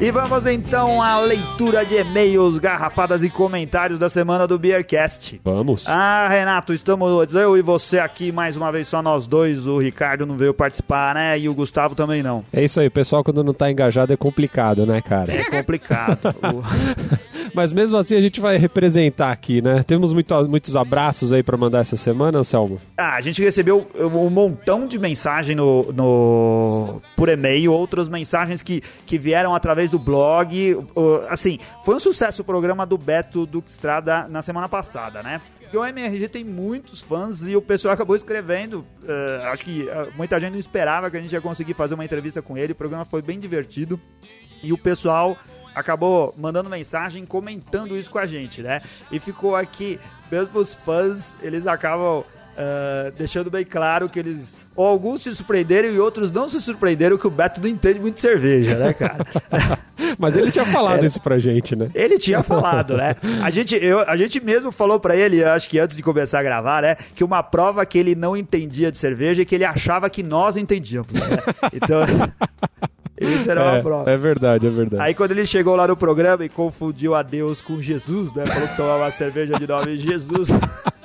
E 0.00 0.10
vamos 0.10 0.44
então 0.46 1.00
à 1.00 1.18
leitura 1.20 1.84
de 1.84 1.94
e-mails, 1.94 2.58
garrafadas 2.58 3.22
e 3.22 3.30
comentários 3.30 3.98
da 3.98 4.10
semana 4.10 4.46
do 4.46 4.58
Beercast. 4.58 5.40
Vamos. 5.42 5.86
Ah, 5.88 6.26
Renato, 6.28 6.74
estamos 6.74 7.32
eu 7.34 7.56
e 7.56 7.62
você 7.62 7.98
aqui 7.98 8.30
mais 8.30 8.54
uma 8.56 8.70
vez, 8.70 8.88
só 8.88 9.00
nós 9.00 9.26
dois. 9.26 9.66
O 9.66 9.78
Ricardo 9.78 10.26
não 10.26 10.36
veio 10.36 10.52
participar, 10.52 11.14
né? 11.14 11.38
E 11.38 11.48
o 11.48 11.54
Gustavo 11.54 11.94
também 11.94 12.22
não. 12.22 12.44
É 12.52 12.62
isso 12.62 12.80
aí, 12.80 12.88
o 12.88 12.90
pessoal 12.90 13.24
quando 13.24 13.42
não 13.42 13.54
tá 13.54 13.70
engajado 13.70 14.12
é 14.12 14.16
complicado, 14.16 14.84
né, 14.84 15.00
cara? 15.00 15.32
É 15.32 15.44
complicado. 15.44 16.18
O- 16.52 16.62
Mas 17.54 17.72
mesmo 17.72 17.96
assim 17.96 18.16
a 18.16 18.20
gente 18.20 18.40
vai 18.40 18.56
representar 18.56 19.30
aqui, 19.30 19.62
né? 19.62 19.82
Temos 19.84 20.12
muito- 20.12 20.34
muitos 20.48 20.74
abraços 20.76 21.32
aí 21.32 21.42
pra 21.42 21.56
mandar 21.56 21.78
essa 21.80 21.96
semana, 21.96 22.38
Anselmo. 22.38 22.80
Ah, 22.96 23.14
a 23.14 23.20
gente 23.20 23.40
recebeu 23.42 23.86
um 23.94 24.28
montão 24.28 24.86
de 24.86 24.98
mensagem 24.98 25.54
no, 25.54 25.92
no- 25.92 27.00
por 27.16 27.28
e-mail, 27.28 27.72
outras 27.72 28.08
mensagens 28.08 28.62
que, 28.62 28.82
que 29.06 29.16
vieram 29.18 29.54
através 29.54 29.88
do 29.88 29.98
blog. 29.98 30.76
Assim, 31.28 31.58
foi 31.84 31.94
um 31.94 32.00
sucesso 32.00 32.42
o 32.42 32.44
programa 32.44 32.84
do 32.84 32.98
Beto 32.98 33.46
Duque 33.46 33.70
Estrada 33.70 34.26
na 34.28 34.42
semana 34.42 34.68
passada, 34.68 35.22
né? 35.22 35.40
O 35.72 35.84
MRG 35.84 36.28
tem 36.28 36.44
muitos 36.44 37.00
fãs 37.00 37.46
e 37.48 37.56
o 37.56 37.62
pessoal 37.62 37.94
acabou 37.94 38.14
escrevendo. 38.14 38.84
uh, 39.02 39.46
acho 39.52 39.64
que 39.64 39.82
uh, 39.82 40.08
muita 40.16 40.38
gente 40.38 40.52
não 40.52 40.58
esperava 40.60 41.10
que 41.10 41.16
a 41.16 41.20
gente 41.20 41.32
ia 41.32 41.40
conseguir 41.40 41.74
fazer 41.74 41.94
uma 41.94 42.04
entrevista 42.04 42.40
com 42.40 42.56
ele. 42.56 42.72
O 42.72 42.76
programa 42.76 43.04
foi 43.04 43.20
bem 43.22 43.40
divertido 43.40 43.98
e 44.62 44.72
o 44.72 44.78
pessoal 44.78 45.36
acabou 45.74 46.34
mandando 46.38 46.70
mensagem 46.70 47.24
comentando 47.24 47.96
isso 47.96 48.10
com 48.10 48.18
a 48.18 48.26
gente, 48.26 48.62
né? 48.62 48.80
E 49.10 49.18
ficou 49.18 49.56
aqui, 49.56 49.98
mesmo 50.30 50.58
os 50.58 50.74
fãs, 50.74 51.34
eles 51.42 51.66
acabam 51.66 52.24
ah, 52.56 53.12
deixando 53.18 53.50
bem 53.50 53.64
claro 53.64 54.08
que 54.08 54.18
eles, 54.18 54.56
ou 54.76 54.86
alguns 54.86 55.22
se 55.22 55.34
surpreenderam 55.34 55.88
e 55.88 55.98
outros 55.98 56.30
não 56.30 56.48
se 56.48 56.60
surpreenderam 56.60 57.18
que 57.18 57.26
o 57.26 57.30
Beto 57.30 57.60
não 57.60 57.68
entende 57.68 57.98
muito 57.98 58.14
de 58.14 58.20
cerveja, 58.20 58.76
né, 58.76 58.92
cara? 58.92 59.26
Mas 60.18 60.36
ele 60.36 60.52
tinha 60.52 60.64
falado 60.64 61.04
isso 61.04 61.20
pra 61.20 61.38
gente, 61.38 61.74
né? 61.74 61.90
Ele 61.94 62.16
tinha 62.16 62.42
falado, 62.44 62.96
né? 62.96 63.16
A 63.42 63.50
gente, 63.50 63.74
eu, 63.74 64.00
a 64.08 64.16
gente 64.16 64.40
mesmo 64.40 64.70
falou 64.70 65.00
pra 65.00 65.16
ele, 65.16 65.42
acho 65.42 65.68
que 65.68 65.80
antes 65.80 65.96
de 65.96 66.02
começar 66.02 66.38
a 66.38 66.42
gravar, 66.42 66.82
né? 66.82 66.96
Que 67.16 67.24
uma 67.24 67.42
prova 67.42 67.84
que 67.84 67.98
ele 67.98 68.14
não 68.14 68.36
entendia 68.36 68.92
de 68.92 68.98
cerveja 68.98 69.42
é 69.42 69.44
que 69.44 69.54
ele 69.54 69.64
achava 69.64 70.08
que 70.08 70.22
nós 70.22 70.56
entendíamos, 70.56 71.12
né? 71.12 71.38
Então, 71.74 72.00
isso 73.20 73.50
era 73.50 73.62
uma 73.62 73.80
prova. 73.80 74.10
É, 74.10 74.14
é 74.14 74.16
verdade, 74.16 74.66
é 74.66 74.70
verdade. 74.70 75.02
Aí 75.02 75.14
quando 75.14 75.30
ele 75.32 75.46
chegou 75.46 75.76
lá 75.76 75.86
no 75.86 75.96
programa 75.96 76.44
e 76.44 76.48
confundiu 76.48 77.14
a 77.14 77.22
Deus 77.22 77.60
com 77.60 77.80
Jesus, 77.80 78.32
né? 78.32 78.44
Falou 78.46 78.68
que 78.68 78.76
tomava 78.76 79.04
uma 79.04 79.10
cerveja 79.10 79.54
de 79.54 79.66
nome 79.66 79.96
Jesus. 79.96 80.48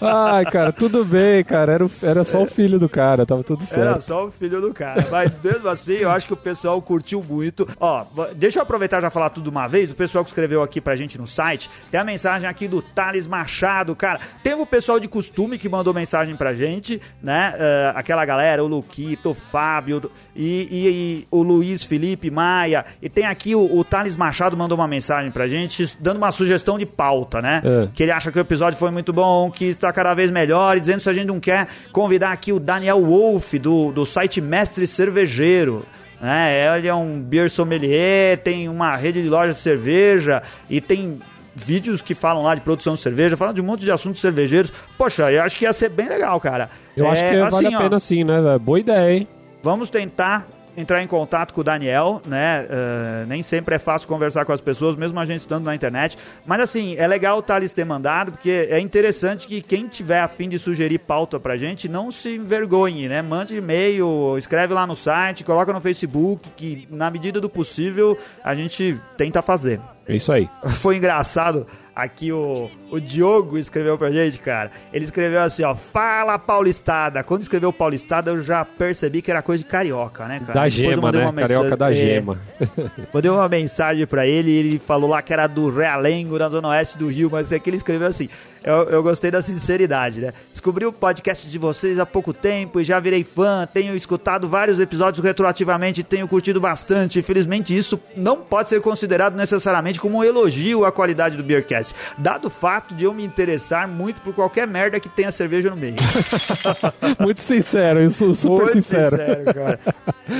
Ai, 0.00 0.44
cara, 0.46 0.72
tudo 0.72 1.04
bem, 1.04 1.42
cara. 1.44 1.72
Era, 1.72 1.84
o- 1.84 1.90
era 2.02 2.24
só 2.24 2.42
o 2.42 2.46
filho 2.46 2.78
do 2.78 2.88
cara, 2.88 3.24
tava 3.26 3.42
tudo 3.42 3.60
Era 3.62 3.66
certo. 3.66 4.02
só 4.02 4.26
o 4.26 4.30
filho 4.30 4.60
do 4.60 4.72
cara. 4.72 5.06
Mas 5.10 5.30
mesmo 5.42 5.68
assim, 5.68 5.94
eu 5.94 6.10
acho 6.10 6.26
que 6.26 6.32
o 6.32 6.36
pessoal 6.36 6.80
curtiu 6.82 7.22
muito. 7.26 7.66
Ó, 7.78 8.04
deixa 8.34 8.58
eu 8.58 8.62
aproveitar 8.62 8.98
e 8.98 9.02
já 9.02 9.10
falar 9.10 9.30
tudo 9.30 9.48
uma 9.48 9.66
vez. 9.68 9.90
O 9.90 9.94
pessoal 9.94 10.24
que 10.24 10.30
escreveu 10.30 10.62
aqui 10.62 10.80
pra 10.80 10.96
gente 10.96 11.18
no 11.18 11.26
site, 11.26 11.70
tem 11.90 12.00
a 12.00 12.04
mensagem 12.04 12.48
aqui 12.48 12.66
do 12.68 12.80
Thales 12.82 13.26
Machado, 13.26 13.94
cara. 13.94 14.18
Teve 14.42 14.60
o 14.60 14.66
pessoal 14.66 14.98
de 14.98 15.08
costume 15.08 15.58
que 15.58 15.68
mandou 15.68 15.92
mensagem 15.94 16.36
pra 16.36 16.54
gente, 16.54 17.00
né? 17.22 17.54
Eh, 17.58 17.92
aquela 17.94 18.24
galera, 18.24 18.62
o 18.64 18.66
Luquito, 18.66 19.30
o 19.30 19.34
Fábio 19.34 20.10
e, 20.34 20.42
e- 20.70 20.88
e 21.24 21.26
o 21.30 21.42
Luiz 21.42 21.84
Felipe 21.84 22.30
Maia. 22.30 22.84
E 23.00 23.08
tem 23.08 23.26
aqui 23.26 23.54
o, 23.54 23.78
o 23.78 23.84
Thales 23.84 24.16
Machado 24.16 24.56
mandou 24.56 24.76
uma 24.76 24.88
mensagem 24.88 25.30
pra 25.30 25.46
gente, 25.46 25.96
dando 26.00 26.16
uma 26.18 26.30
sugestão 26.32 26.78
de 26.78 26.86
pauta, 26.86 27.40
né? 27.40 27.62
É. 27.64 27.88
que 27.94 28.02
ele 28.02 28.12
acha 28.12 28.30
que 28.32 28.38
o 28.38 28.40
episódio 28.40 28.78
foi 28.78 28.90
muito 28.90 29.12
bom, 29.12 29.43
que 29.50 29.66
está 29.66 29.92
cada 29.92 30.14
vez 30.14 30.30
melhor, 30.30 30.76
e 30.76 30.80
dizendo 30.80 31.00
se 31.00 31.10
a 31.10 31.12
gente 31.12 31.26
não 31.26 31.40
quer 31.40 31.66
convidar 31.92 32.32
aqui 32.32 32.52
o 32.52 32.60
Daniel 32.60 33.00
Wolf, 33.04 33.54
do, 33.54 33.92
do 33.92 34.04
site 34.06 34.40
Mestre 34.40 34.86
Cervejeiro. 34.86 35.84
Né? 36.20 36.76
Ele 36.78 36.88
é 36.88 36.94
um 36.94 37.20
beer 37.20 37.50
sommelier, 37.50 38.38
tem 38.38 38.68
uma 38.68 38.96
rede 38.96 39.22
de 39.22 39.28
lojas 39.28 39.56
de 39.56 39.62
cerveja 39.62 40.42
e 40.70 40.80
tem 40.80 41.18
vídeos 41.54 42.02
que 42.02 42.14
falam 42.14 42.42
lá 42.42 42.54
de 42.54 42.62
produção 42.62 42.94
de 42.94 43.00
cerveja, 43.00 43.36
falam 43.36 43.54
de 43.54 43.60
um 43.60 43.64
monte 43.64 43.82
de 43.82 43.90
assuntos 43.90 44.20
cervejeiros. 44.20 44.72
Poxa, 44.96 45.30
eu 45.30 45.42
acho 45.42 45.56
que 45.56 45.64
ia 45.64 45.72
ser 45.72 45.88
bem 45.90 46.08
legal, 46.08 46.40
cara. 46.40 46.70
Eu 46.96 47.08
acho 47.08 47.22
É, 47.22 47.30
que 47.30 47.36
vale 47.50 47.66
assim, 47.66 47.74
a 47.74 47.78
ó, 47.78 47.82
pena 47.82 48.00
sim, 48.00 48.24
né? 48.24 48.58
Boa 48.58 48.80
ideia, 48.80 49.12
hein? 49.12 49.28
Vamos 49.62 49.90
tentar 49.90 50.46
entrar 50.76 51.02
em 51.02 51.06
contato 51.06 51.52
com 51.54 51.60
o 51.60 51.64
Daniel, 51.64 52.20
né? 52.26 52.66
Eh, 52.68 53.24
nem 53.26 53.42
sempre 53.42 53.74
é 53.74 53.78
fácil 53.78 54.08
conversar 54.08 54.44
com 54.44 54.52
as 54.52 54.60
pessoas, 54.60 54.96
mesmo 54.96 55.18
a 55.18 55.24
gente 55.24 55.40
estando 55.40 55.64
na 55.64 55.74
internet. 55.74 56.18
Mas 56.44 56.60
assim, 56.60 56.96
é 56.96 57.06
legal 57.06 57.38
o 57.38 57.42
Thales 57.42 57.72
ter 57.72 57.84
mandado, 57.84 58.32
porque 58.32 58.68
é 58.70 58.80
interessante 58.80 59.46
que 59.46 59.62
quem 59.62 59.86
tiver 59.86 60.20
afim 60.20 60.48
de 60.48 60.58
sugerir 60.58 60.98
pauta 60.98 61.38
pra 61.38 61.56
gente, 61.56 61.88
não 61.88 62.10
se 62.10 62.36
envergonhe, 62.36 63.08
né? 63.08 63.22
Mande 63.22 63.56
e-mail, 63.56 64.36
escreve 64.36 64.74
lá 64.74 64.86
no 64.86 64.96
site, 64.96 65.44
coloca 65.44 65.72
no 65.72 65.80
Facebook, 65.80 66.50
que 66.56 66.86
na 66.90 67.10
medida 67.10 67.40
do 67.40 67.48
possível 67.48 68.18
a 68.42 68.54
gente 68.54 69.00
tenta 69.16 69.42
fazer. 69.42 69.80
É 70.06 70.16
isso 70.16 70.32
aí. 70.32 70.48
Foi 70.66 70.96
engraçado. 70.96 71.66
Aqui 71.94 72.32
o, 72.32 72.68
o 72.90 73.00
Diogo 73.00 73.56
escreveu 73.56 73.96
pra 73.96 74.10
gente, 74.10 74.40
cara. 74.40 74.72
Ele 74.92 75.04
escreveu 75.04 75.40
assim, 75.40 75.62
ó. 75.62 75.76
Fala 75.76 76.36
Paulistada. 76.36 77.22
Quando 77.22 77.42
escreveu 77.42 77.72
Paulistada, 77.72 78.32
eu 78.32 78.42
já 78.42 78.64
percebi 78.64 79.22
que 79.22 79.30
era 79.30 79.40
coisa 79.42 79.62
de 79.62 79.70
carioca, 79.70 80.26
né, 80.26 80.40
cara? 80.40 80.54
Da 80.54 80.68
Depois 80.68 80.74
gema, 80.74 81.12
né? 81.12 81.32
Carioca 81.32 81.76
da 81.76 81.92
é, 81.92 81.94
gema. 81.94 82.36
Mandei 83.14 83.30
uma 83.30 83.48
mensagem 83.48 84.04
pra 84.08 84.26
ele 84.26 84.50
e 84.50 84.56
ele 84.56 84.78
falou 84.80 85.08
lá 85.08 85.22
que 85.22 85.32
era 85.32 85.46
do 85.46 85.70
Realengo, 85.70 86.36
na 86.36 86.48
zona 86.48 86.68
oeste 86.70 86.98
do 86.98 87.06
Rio, 87.06 87.28
mas 87.30 87.52
aqui 87.52 87.70
ele 87.70 87.76
escreveu 87.76 88.08
assim. 88.08 88.28
Eu, 88.64 88.84
eu 88.84 89.02
gostei 89.02 89.30
da 89.30 89.42
sinceridade, 89.42 90.20
né? 90.20 90.32
Descobri 90.50 90.86
o 90.86 90.92
podcast 90.92 91.46
de 91.48 91.58
vocês 91.58 91.98
há 91.98 92.06
pouco 92.06 92.32
tempo 92.32 92.80
e 92.80 92.84
já 92.84 92.98
virei 92.98 93.22
fã. 93.22 93.68
Tenho 93.70 93.94
escutado 93.94 94.48
vários 94.48 94.80
episódios 94.80 95.22
retroativamente 95.22 96.00
e 96.00 96.04
tenho 96.04 96.26
curtido 96.26 96.60
bastante. 96.60 97.18
Infelizmente, 97.18 97.76
isso 97.76 98.00
não 98.16 98.38
pode 98.38 98.70
ser 98.70 98.80
considerado 98.80 99.36
necessariamente 99.36 99.93
como 100.00 100.18
um 100.18 100.24
elogio 100.24 100.84
à 100.84 100.92
qualidade 100.92 101.36
do 101.36 101.42
Beercast, 101.42 101.94
dado 102.18 102.46
o 102.46 102.50
fato 102.50 102.94
de 102.94 103.04
eu 103.04 103.14
me 103.14 103.24
interessar 103.24 103.88
muito 103.88 104.20
por 104.20 104.34
qualquer 104.34 104.66
merda 104.66 105.00
que 105.00 105.08
tenha 105.08 105.30
cerveja 105.32 105.70
no 105.70 105.76
meio. 105.76 105.94
Muito 107.20 107.40
sincero, 107.40 108.10
sou 108.10 108.34
super 108.34 108.64
Muito 108.64 108.72
sincero. 108.72 109.16
cara. 109.52 109.80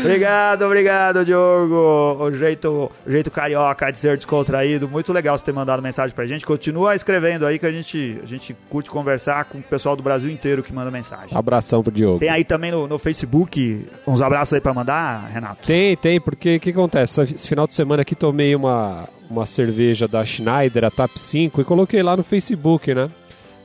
obrigado, 0.00 0.62
obrigado, 0.62 1.24
Diogo. 1.24 2.24
O 2.24 2.32
jeito, 2.32 2.90
o 3.06 3.10
jeito 3.10 3.30
carioca 3.30 3.90
de 3.90 3.98
ser 3.98 4.16
descontraído. 4.16 4.88
Muito 4.88 5.12
legal 5.12 5.36
você 5.36 5.44
ter 5.44 5.52
mandado 5.52 5.82
mensagem 5.82 6.14
pra 6.14 6.26
gente. 6.26 6.44
Continua 6.44 6.94
escrevendo 6.94 7.46
aí 7.46 7.58
que 7.58 7.66
a 7.66 7.72
gente, 7.72 8.20
a 8.22 8.26
gente 8.26 8.56
curte 8.68 8.90
conversar 8.90 9.44
com 9.44 9.58
o 9.58 9.62
pessoal 9.62 9.96
do 9.96 10.02
Brasil 10.02 10.30
inteiro 10.30 10.62
que 10.62 10.72
manda 10.72 10.90
mensagem. 10.90 11.36
Abração 11.36 11.82
pro 11.82 11.92
Diogo. 11.92 12.18
Tem 12.20 12.28
aí 12.28 12.44
também 12.44 12.70
no, 12.70 12.86
no 12.86 12.98
Facebook 12.98 13.86
uns 14.06 14.22
abraços 14.22 14.54
aí 14.54 14.60
pra 14.60 14.74
mandar, 14.74 15.28
Renato? 15.30 15.66
Tem, 15.66 15.96
tem, 15.96 16.20
porque 16.20 16.56
o 16.56 16.60
que 16.60 16.70
acontece? 16.70 17.22
Esse 17.22 17.48
final 17.48 17.66
de 17.66 17.74
semana 17.74 18.02
aqui 18.02 18.14
tomei 18.14 18.54
uma, 18.54 19.08
uma 19.34 19.46
cerveja 19.46 20.06
da 20.08 20.24
Schneider, 20.24 20.84
a 20.84 20.90
TAP 20.90 21.16
5, 21.16 21.60
e 21.60 21.64
coloquei 21.64 22.02
lá 22.02 22.16
no 22.16 22.22
Facebook, 22.22 22.94
né? 22.94 23.08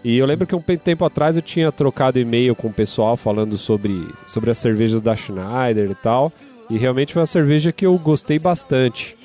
E 0.03 0.17
eu 0.17 0.25
lembro 0.25 0.47
que 0.47 0.55
um 0.55 0.61
tempo 0.61 1.03
atrás 1.05 1.35
eu 1.35 1.41
tinha 1.41 1.71
trocado 1.71 2.19
e-mail 2.19 2.55
com 2.55 2.69
o 2.69 2.73
pessoal 2.73 3.17
falando 3.17 3.57
sobre, 3.57 4.07
sobre 4.25 4.49
as 4.51 4.57
cervejas 4.57 5.01
da 5.01 5.13
Schneider 5.15 5.91
e 5.91 5.95
tal. 5.95 6.31
E 6.69 6.77
realmente 6.77 7.11
foi 7.13 7.19
uma 7.21 7.25
cerveja 7.25 7.71
que 7.71 7.85
eu 7.85 7.97
gostei 7.97 8.39
bastante. 8.39 9.17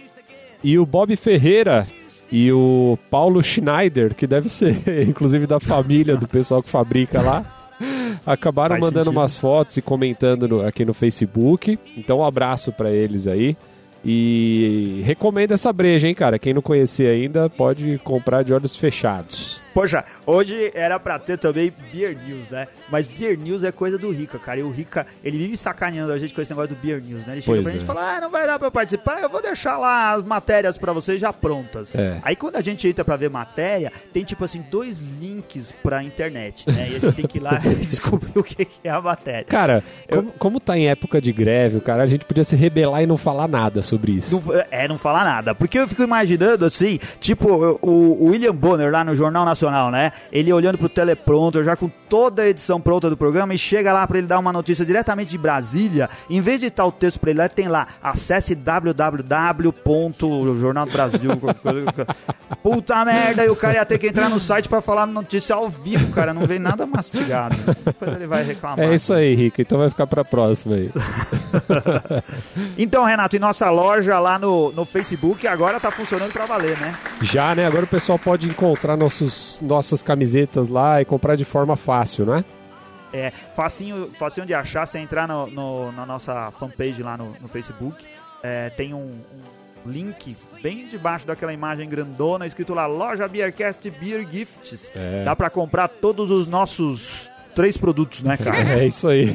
E 0.64 0.76
o 0.78 0.84
Bob 0.86 1.14
Ferreira 1.14 1.86
e 2.32 2.50
o 2.50 2.98
Paulo 3.10 3.40
Schneider, 3.42 4.14
que 4.14 4.26
deve 4.26 4.48
ser 4.48 4.74
inclusive 5.08 5.46
da 5.46 5.60
família 5.60 6.16
do 6.16 6.26
pessoal 6.26 6.60
que 6.62 6.68
fabrica 6.70 7.20
lá, 7.22 7.44
acabaram 8.26 8.74
Faz 8.74 8.84
mandando 8.84 9.04
sentido. 9.04 9.20
umas 9.20 9.36
fotos 9.36 9.76
e 9.76 9.82
comentando 9.82 10.48
no- 10.48 10.66
aqui 10.66 10.84
no 10.84 10.94
Facebook. 10.94 11.78
Então, 11.96 12.18
um 12.18 12.24
abraço 12.24 12.72
pra 12.72 12.90
eles 12.90 13.26
aí. 13.28 13.56
E 14.04 15.00
recomendo 15.04 15.52
essa 15.52 15.72
breja, 15.72 16.06
hein, 16.06 16.14
cara? 16.14 16.38
Quem 16.38 16.52
não 16.52 16.60
conhecer 16.60 17.08
ainda 17.08 17.48
pode 17.48 17.98
comprar 18.04 18.42
de 18.42 18.52
olhos 18.52 18.76
fechados. 18.76 19.63
Poxa, 19.74 20.04
hoje 20.24 20.70
era 20.72 21.00
pra 21.00 21.18
ter 21.18 21.36
também 21.36 21.72
Beer 21.92 22.16
News, 22.16 22.48
né? 22.48 22.68
Mas 22.88 23.08
Beer 23.08 23.36
News 23.36 23.64
é 23.64 23.72
coisa 23.72 23.98
do 23.98 24.08
Rica, 24.10 24.38
cara. 24.38 24.60
E 24.60 24.62
o 24.62 24.70
Rica, 24.70 25.04
ele 25.22 25.36
vive 25.36 25.56
sacaneando 25.56 26.12
a 26.12 26.18
gente 26.18 26.32
com 26.32 26.40
esse 26.40 26.50
negócio 26.52 26.76
do 26.76 26.80
Beer 26.80 27.02
News, 27.02 27.26
né? 27.26 27.34
Ele 27.34 27.40
chega 27.40 27.56
Pois 27.56 27.62
pra 27.64 27.72
gente 27.72 27.80
e 27.80 27.84
é. 27.84 27.86
fala, 27.86 28.16
ah, 28.16 28.20
não 28.20 28.30
vai 28.30 28.46
dar 28.46 28.56
pra 28.56 28.68
eu 28.68 28.72
participar, 28.72 29.20
eu 29.20 29.28
vou 29.28 29.42
deixar 29.42 29.76
lá 29.76 30.12
as 30.12 30.22
matérias 30.22 30.78
pra 30.78 30.92
vocês 30.92 31.20
já 31.20 31.32
prontas. 31.32 31.92
É. 31.92 32.18
Aí 32.22 32.36
quando 32.36 32.54
a 32.56 32.60
gente 32.62 32.86
entra 32.86 33.04
pra 33.04 33.16
ver 33.16 33.28
matéria, 33.28 33.90
tem 34.12 34.22
tipo 34.22 34.44
assim, 34.44 34.64
dois 34.70 35.00
links 35.20 35.74
pra 35.82 36.04
internet, 36.04 36.70
né? 36.70 36.90
E 36.92 36.96
a 36.96 36.98
gente 37.00 37.12
tem 37.16 37.26
que 37.26 37.38
ir 37.38 37.40
lá 37.40 37.60
e 37.64 37.74
descobrir 37.84 38.38
o 38.38 38.44
que 38.44 38.68
é 38.84 38.90
a 38.90 39.00
matéria. 39.00 39.44
Cara, 39.44 39.82
como, 40.08 40.32
como 40.38 40.60
tá 40.60 40.78
em 40.78 40.86
época 40.86 41.20
de 41.20 41.32
greve, 41.32 41.80
cara, 41.80 42.04
a 42.04 42.06
gente 42.06 42.24
podia 42.24 42.44
se 42.44 42.54
rebelar 42.54 43.02
e 43.02 43.06
não 43.06 43.16
falar 43.16 43.48
nada 43.48 43.82
sobre 43.82 44.12
isso. 44.12 44.40
Não, 44.40 44.54
é, 44.70 44.86
não 44.86 44.98
falar 44.98 45.24
nada. 45.24 45.52
Porque 45.52 45.76
eu 45.78 45.88
fico 45.88 46.02
imaginando, 46.04 46.64
assim, 46.64 47.00
tipo, 47.18 47.48
o, 47.82 48.22
o 48.22 48.26
William 48.26 48.54
Bonner 48.54 48.92
lá 48.92 49.02
no 49.02 49.16
Jornal 49.16 49.44
Nacional 49.44 49.63
sensacional, 49.64 49.90
né? 49.90 50.12
Ele 50.30 50.52
olhando 50.52 50.76
pro 50.78 50.88
teleprompter, 50.88 51.64
já 51.64 51.74
com 51.76 51.90
toda 52.08 52.42
a 52.42 52.48
edição 52.48 52.80
pronta 52.80 53.08
do 53.08 53.16
programa, 53.16 53.54
e 53.54 53.58
chega 53.58 53.92
lá 53.92 54.06
pra 54.06 54.18
ele 54.18 54.26
dar 54.26 54.38
uma 54.38 54.52
notícia 54.52 54.84
diretamente 54.84 55.30
de 55.30 55.38
Brasília. 55.38 56.10
Em 56.28 56.40
vez 56.40 56.60
de 56.60 56.66
estar 56.66 56.84
o 56.84 56.92
texto 56.92 57.18
pra 57.18 57.30
ele 57.30 57.38
lá, 57.40 57.48
tem 57.48 57.68
lá, 57.68 57.86
acesse 58.02 58.54
www.jornal 58.54 59.24
do 60.86 60.92
Brasil. 60.92 61.30
Puta 62.62 63.04
merda, 63.04 63.44
e 63.44 63.48
o 63.48 63.56
cara 63.56 63.74
ia 63.74 63.84
ter 63.84 63.98
que 63.98 64.06
entrar 64.08 64.28
no 64.28 64.38
site 64.38 64.68
pra 64.68 64.80
falar 64.80 65.06
notícia 65.06 65.54
ao 65.54 65.68
vivo, 65.68 66.12
cara. 66.12 66.32
Não 66.34 66.46
vem 66.46 66.58
nada 66.58 66.86
mastigado. 66.86 67.56
Depois 67.84 68.14
ele 68.14 68.26
vai 68.26 68.42
reclamar. 68.44 68.84
É 68.84 68.94
isso 68.94 69.12
aí, 69.12 69.34
Rica. 69.34 69.62
Então 69.62 69.78
vai 69.78 69.90
ficar 69.90 70.06
pra 70.06 70.24
próxima 70.24 70.76
aí. 70.76 70.90
Então, 72.76 73.04
Renato, 73.04 73.36
e 73.36 73.38
nossa 73.38 73.70
loja 73.70 74.18
lá 74.18 74.38
no, 74.38 74.72
no 74.72 74.84
Facebook 74.84 75.46
agora 75.46 75.78
tá 75.78 75.90
funcionando 75.90 76.32
pra 76.32 76.44
valer, 76.44 76.78
né? 76.80 76.94
Já, 77.22 77.54
né? 77.54 77.66
Agora 77.66 77.84
o 77.84 77.88
pessoal 77.88 78.18
pode 78.18 78.48
encontrar 78.48 78.96
nossos, 78.96 79.53
nossas 79.60 80.02
camisetas 80.02 80.68
lá 80.68 81.00
e 81.00 81.04
comprar 81.04 81.36
de 81.36 81.44
forma 81.44 81.76
fácil, 81.76 82.24
né? 82.26 82.44
É 83.12 83.30
facinho, 83.54 84.10
facinho 84.12 84.44
de 84.46 84.52
achar, 84.54 84.86
você 84.86 84.98
entrar 84.98 85.28
no, 85.28 85.46
no- 85.46 85.92
na 85.92 86.04
nossa 86.04 86.50
fanpage 86.50 87.02
lá 87.02 87.16
no, 87.16 87.34
no 87.40 87.48
Facebook. 87.48 88.04
é, 88.42 88.70
tem 88.70 88.92
um, 88.92 89.20
um 89.86 89.90
link 89.90 90.36
bem 90.62 90.86
debaixo 90.88 91.26
daquela 91.26 91.52
imagem 91.52 91.88
grandona, 91.88 92.44
escrito 92.46 92.74
lá 92.74 92.86
Loja 92.86 93.28
Beercast 93.28 93.88
Beer 93.90 94.26
Gifts. 94.30 94.90
É. 94.94 95.24
Dá 95.24 95.34
pra 95.36 95.48
comprar 95.48 95.88
todos 95.88 96.30
os 96.30 96.48
nossos 96.48 97.30
três 97.54 97.76
produtos, 97.76 98.22
né, 98.22 98.36
cara? 98.36 98.56
É 98.80 98.86
isso 98.86 99.06
aí. 99.08 99.34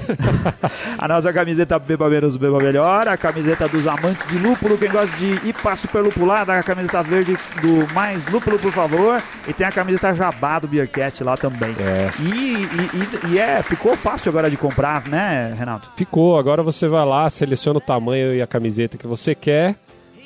A 0.97 1.07
nossa 1.07 1.32
camiseta 1.32 1.80
Beba 1.80 2.09
Menos, 2.09 2.36
Beba 2.38 2.57
Melhor, 2.59 3.07
a 3.07 3.15
camiseta 3.17 3.67
dos 3.67 3.88
amantes 3.88 4.28
de 4.28 4.38
lúpulo, 4.38 4.78
quem 4.78 4.89
gosta 4.89 5.15
de 5.17 5.47
IPA 5.47 5.76
super 5.76 6.01
lupulada, 6.03 6.53
a 6.53 6.63
camiseta 6.63 7.01
verde 7.01 7.38
do 7.61 7.88
Mais 7.93 8.26
Lúpulo, 8.32 8.59
por 8.59 8.72
favor, 8.72 9.22
e 9.47 9.53
tem 9.53 9.65
a 9.65 9.72
camiseta 9.72 10.13
Jabá 10.13 10.59
do 10.59 10.67
Beercast 10.67 11.24
lá 11.24 11.38
também. 11.38 11.74
É. 11.80 12.09
E, 12.22 12.30
e- 12.34 13.28
e- 13.30 13.34
e 13.34 13.39
é, 13.39 13.61
ficou 13.63 13.95
fácil 13.95 14.30
agora 14.30 14.49
de 14.49 14.57
comprar, 14.57 15.07
né, 15.07 15.55
Renato? 15.57 15.89
Ficou. 15.95 16.38
Agora 16.38 16.61
você 16.61 16.88
vai 16.88 17.05
lá, 17.05 17.30
seleciona 17.30 17.78
o 17.78 17.82
tamanho 17.82 18.34
e 18.34 18.41
a 18.41 18.47
camiseta 18.47 18.97
que 18.97 19.07
você 19.07 19.34
quer. 19.34 19.76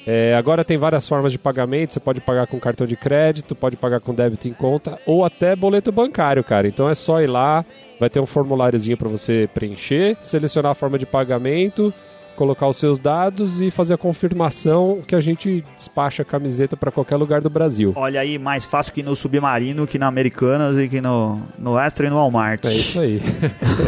É, 0.06 0.36
agora 0.36 0.66
tem 0.66 0.78
várias 0.78 1.08
formas 1.08 1.32
de 1.32 1.40
pagamento. 1.40 1.94
Você 1.94 2.00
pode 2.00 2.20
pagar 2.20 2.48
com 2.48 2.60
cartão 2.60 2.86
de 2.86 2.96
crédito, 2.96 3.56
pode 3.56 3.78
pagar 3.78 4.00
com 4.00 4.14
débito 4.14 4.48
em 4.48 4.54
conta 4.54 5.00
ou 5.06 5.24
até 5.24 5.56
boleto 5.56 5.92
bancário, 5.92 6.44
cara. 6.44 6.68
Então 6.68 6.90
é 6.90 6.96
só 6.96 7.22
ir 7.22 7.28
lá, 7.28 7.66
vai 8.00 8.10
ter 8.10 8.20
um 8.20 8.26
formuláriozinho 8.26 8.98
para 8.98 9.10
você 9.10 9.50
preencher, 9.54 10.18
selecionar 10.22 10.72
a 10.72 10.76
forma 10.76 10.98
de 10.98 11.06
pagamento, 11.06 11.94
colocar 12.36 12.68
os 12.68 12.78
seus 12.78 13.00
dados 13.00 13.62
e 13.62 13.70
fazer 13.72 13.94
a 13.94 13.98
confirmação 13.98 15.02
que 15.06 15.16
a 15.16 15.20
gente 15.20 15.64
despacha 15.76 16.24
a 16.24 16.26
camiseta 16.26 16.76
para 16.76 16.92
qualquer 16.92 17.16
lugar 17.16 17.42
do 17.42 17.50
Brasil. 17.50 17.94
Olha 17.96 18.20
aí, 18.20 18.38
mais 18.38 18.66
fácil 18.66 18.94
que 18.94 19.04
no 19.04 19.16
Submarino, 19.16 19.88
que 19.88 20.00
na 20.00 20.08
Americanas 20.08 20.78
e 20.78 20.88
que 20.88 21.02
no, 21.02 21.42
no 21.58 21.78
Extra 21.78 22.08
e 22.08 22.10
no 22.10 22.16
Walmart. 22.16 22.66
É 22.66 22.74
isso 22.74 23.00
aí. 23.00 23.22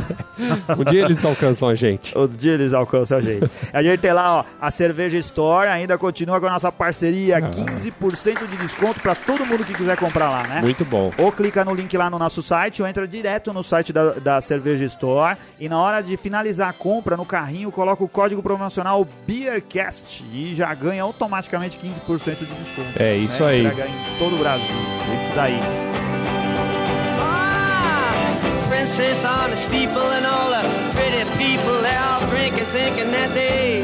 um 0.77 0.83
dia 0.83 1.05
eles 1.05 1.23
alcançam 1.25 1.69
a 1.69 1.75
gente. 1.75 2.17
O 2.17 2.27
dia 2.27 2.53
eles 2.53 2.73
alcançam 2.73 3.17
a 3.17 3.21
gente. 3.21 3.49
A 3.73 3.81
gente 3.81 3.99
tem 3.99 4.13
lá, 4.13 4.39
ó, 4.39 4.43
a 4.59 4.71
Cerveja 4.71 5.17
Store 5.17 5.69
ainda 5.69 5.97
continua 5.97 6.39
com 6.39 6.47
a 6.47 6.51
nossa 6.51 6.71
parceria, 6.71 7.41
15% 7.41 8.47
de 8.47 8.57
desconto 8.57 9.01
pra 9.01 9.15
todo 9.15 9.45
mundo 9.45 9.65
que 9.65 9.73
quiser 9.73 9.97
comprar 9.97 10.29
lá, 10.29 10.43
né? 10.47 10.61
Muito 10.61 10.85
bom. 10.85 11.11
Ou 11.17 11.31
clica 11.31 11.63
no 11.65 11.73
link 11.73 11.95
lá 11.97 12.09
no 12.09 12.19
nosso 12.19 12.41
site, 12.41 12.81
ou 12.81 12.87
entra 12.87 13.07
direto 13.07 13.53
no 13.53 13.63
site 13.63 13.91
da, 13.91 14.11
da 14.13 14.41
Cerveja 14.41 14.83
Store. 14.85 15.37
E 15.59 15.67
na 15.69 15.79
hora 15.79 16.01
de 16.01 16.17
finalizar 16.17 16.69
a 16.69 16.73
compra, 16.73 17.17
no 17.17 17.25
carrinho, 17.25 17.71
coloca 17.71 18.03
o 18.03 18.07
código 18.07 18.34
promocional 18.43 19.07
BeerCast 19.27 20.23
e 20.31 20.53
já 20.55 20.73
ganha 20.73 21.03
automaticamente 21.03 21.77
15% 21.77 22.39
de 22.39 22.45
desconto. 22.45 23.01
É 23.01 23.15
isso 23.15 23.43
né? 23.43 23.49
aí. 23.49 23.65
Entrega 23.65 23.87
em 23.87 24.19
todo 24.19 24.35
o 24.35 24.39
Brasil. 24.39 24.65
Isso 24.65 25.35
daí. 25.35 25.59
Princess 28.69 29.25
on 29.25 29.51
a 29.51 29.55
steeple 29.55 29.97
and 29.97 30.25
all 30.25 30.49
the 30.51 30.61
pretty 30.93 31.25
people 31.37 31.85
all 31.87 32.21
drinking, 32.29 32.65
thinking 32.71 33.11
that 33.11 33.33
they 33.33 33.81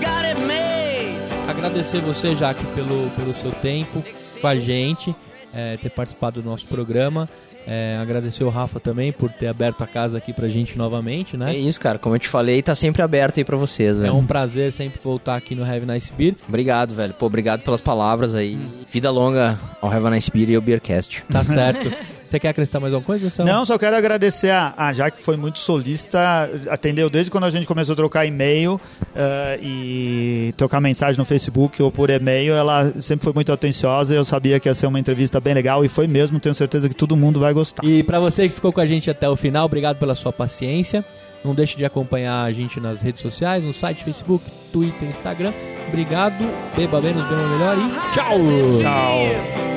got 0.00 0.24
it 0.24 0.40
made. 0.46 1.18
Agradecer 1.48 2.00
você, 2.00 2.34
Jaque, 2.34 2.64
pelo, 2.74 3.10
pelo 3.10 3.34
seu 3.34 3.50
tempo 3.52 4.04
com 4.40 4.46
a 4.46 4.56
gente, 4.56 5.14
é, 5.52 5.76
ter 5.76 5.90
participado 5.90 6.42
do 6.42 6.48
nosso 6.48 6.66
programa. 6.66 7.28
É, 7.66 7.96
agradecer 7.96 8.44
o 8.44 8.48
Rafa 8.50 8.78
também 8.78 9.10
por 9.12 9.30
ter 9.30 9.46
aberto 9.46 9.82
a 9.82 9.86
casa 9.86 10.18
aqui 10.18 10.32
pra 10.32 10.46
gente 10.48 10.76
novamente, 10.76 11.34
É 11.34 11.38
né? 11.38 11.56
isso, 11.56 11.80
cara. 11.80 11.98
Como 11.98 12.14
eu 12.14 12.18
te 12.18 12.28
falei, 12.28 12.62
tá 12.62 12.74
sempre 12.74 13.00
aberto 13.02 13.38
aí 13.38 13.44
pra 13.44 13.56
vocês, 13.56 13.98
É 13.98 14.02
velho. 14.02 14.14
um 14.14 14.26
prazer 14.26 14.72
sempre 14.72 15.00
voltar 15.02 15.36
aqui 15.36 15.54
no 15.54 15.64
Have 15.64 15.86
Nice 15.86 16.12
Beer. 16.12 16.34
Obrigado, 16.48 16.94
velho. 16.94 17.14
Pô, 17.14 17.26
obrigado 17.26 17.62
pelas 17.62 17.80
palavras 17.80 18.34
aí. 18.34 18.58
Vida 18.90 19.10
longa 19.10 19.58
ao 19.80 19.90
Have 19.90 20.10
Nice 20.10 20.30
Beer 20.30 20.50
e 20.50 20.56
ao 20.56 20.62
Beercast. 20.62 21.24
Tá 21.30 21.42
certo. 21.44 21.90
Você 22.34 22.40
quer 22.40 22.48
acrescentar 22.48 22.80
mais 22.80 22.92
alguma 22.92 23.06
coisa? 23.06 23.44
Não, 23.44 23.64
só 23.64 23.78
quero 23.78 23.94
agradecer 23.94 24.50
a, 24.50 24.74
a 24.76 24.92
Jaque, 24.92 25.18
que 25.18 25.22
foi 25.22 25.36
muito 25.36 25.60
solista, 25.60 26.50
atendeu 26.68 27.08
desde 27.08 27.30
quando 27.30 27.44
a 27.44 27.50
gente 27.50 27.64
começou 27.64 27.92
a 27.92 27.96
trocar 27.96 28.26
e-mail 28.26 28.80
eh, 29.14 29.60
e 29.62 30.54
trocar 30.56 30.80
mensagem 30.80 31.16
no 31.16 31.24
Facebook 31.24 31.80
ou 31.80 31.92
por 31.92 32.10
e-mail. 32.10 32.54
Ela 32.54 32.92
sempre 32.98 33.22
foi 33.22 33.32
muito 33.32 33.52
atenciosa. 33.52 34.12
Eu 34.12 34.24
sabia 34.24 34.58
que 34.58 34.68
ia 34.68 34.74
ser 34.74 34.88
uma 34.88 34.98
entrevista 34.98 35.38
bem 35.38 35.54
legal 35.54 35.84
e 35.84 35.88
foi 35.88 36.08
mesmo. 36.08 36.40
Tenho 36.40 36.56
certeza 36.56 36.88
que 36.88 36.94
todo 36.96 37.16
mundo 37.16 37.38
vai 37.38 37.52
gostar. 37.52 37.84
E 37.84 38.02
pra 38.02 38.18
você 38.18 38.48
que 38.48 38.54
ficou 38.56 38.72
com 38.72 38.80
a 38.80 38.86
gente 38.86 39.08
até 39.08 39.28
o 39.28 39.36
final, 39.36 39.66
obrigado 39.66 39.98
pela 39.98 40.16
sua 40.16 40.32
paciência. 40.32 41.04
Não 41.44 41.54
deixe 41.54 41.76
de 41.76 41.84
acompanhar 41.84 42.42
a 42.42 42.50
gente 42.50 42.80
nas 42.80 43.00
redes 43.00 43.22
sociais, 43.22 43.64
no 43.64 43.72
site, 43.72 44.02
Facebook, 44.02 44.44
Twitter, 44.72 45.08
Instagram. 45.08 45.52
Obrigado, 45.86 46.50
beba 46.74 47.00
menos, 47.00 47.22
beba 47.22 47.48
melhor 47.48 47.76
e 47.78 48.12
tchau! 48.12 48.38
Tchau. 48.80 49.73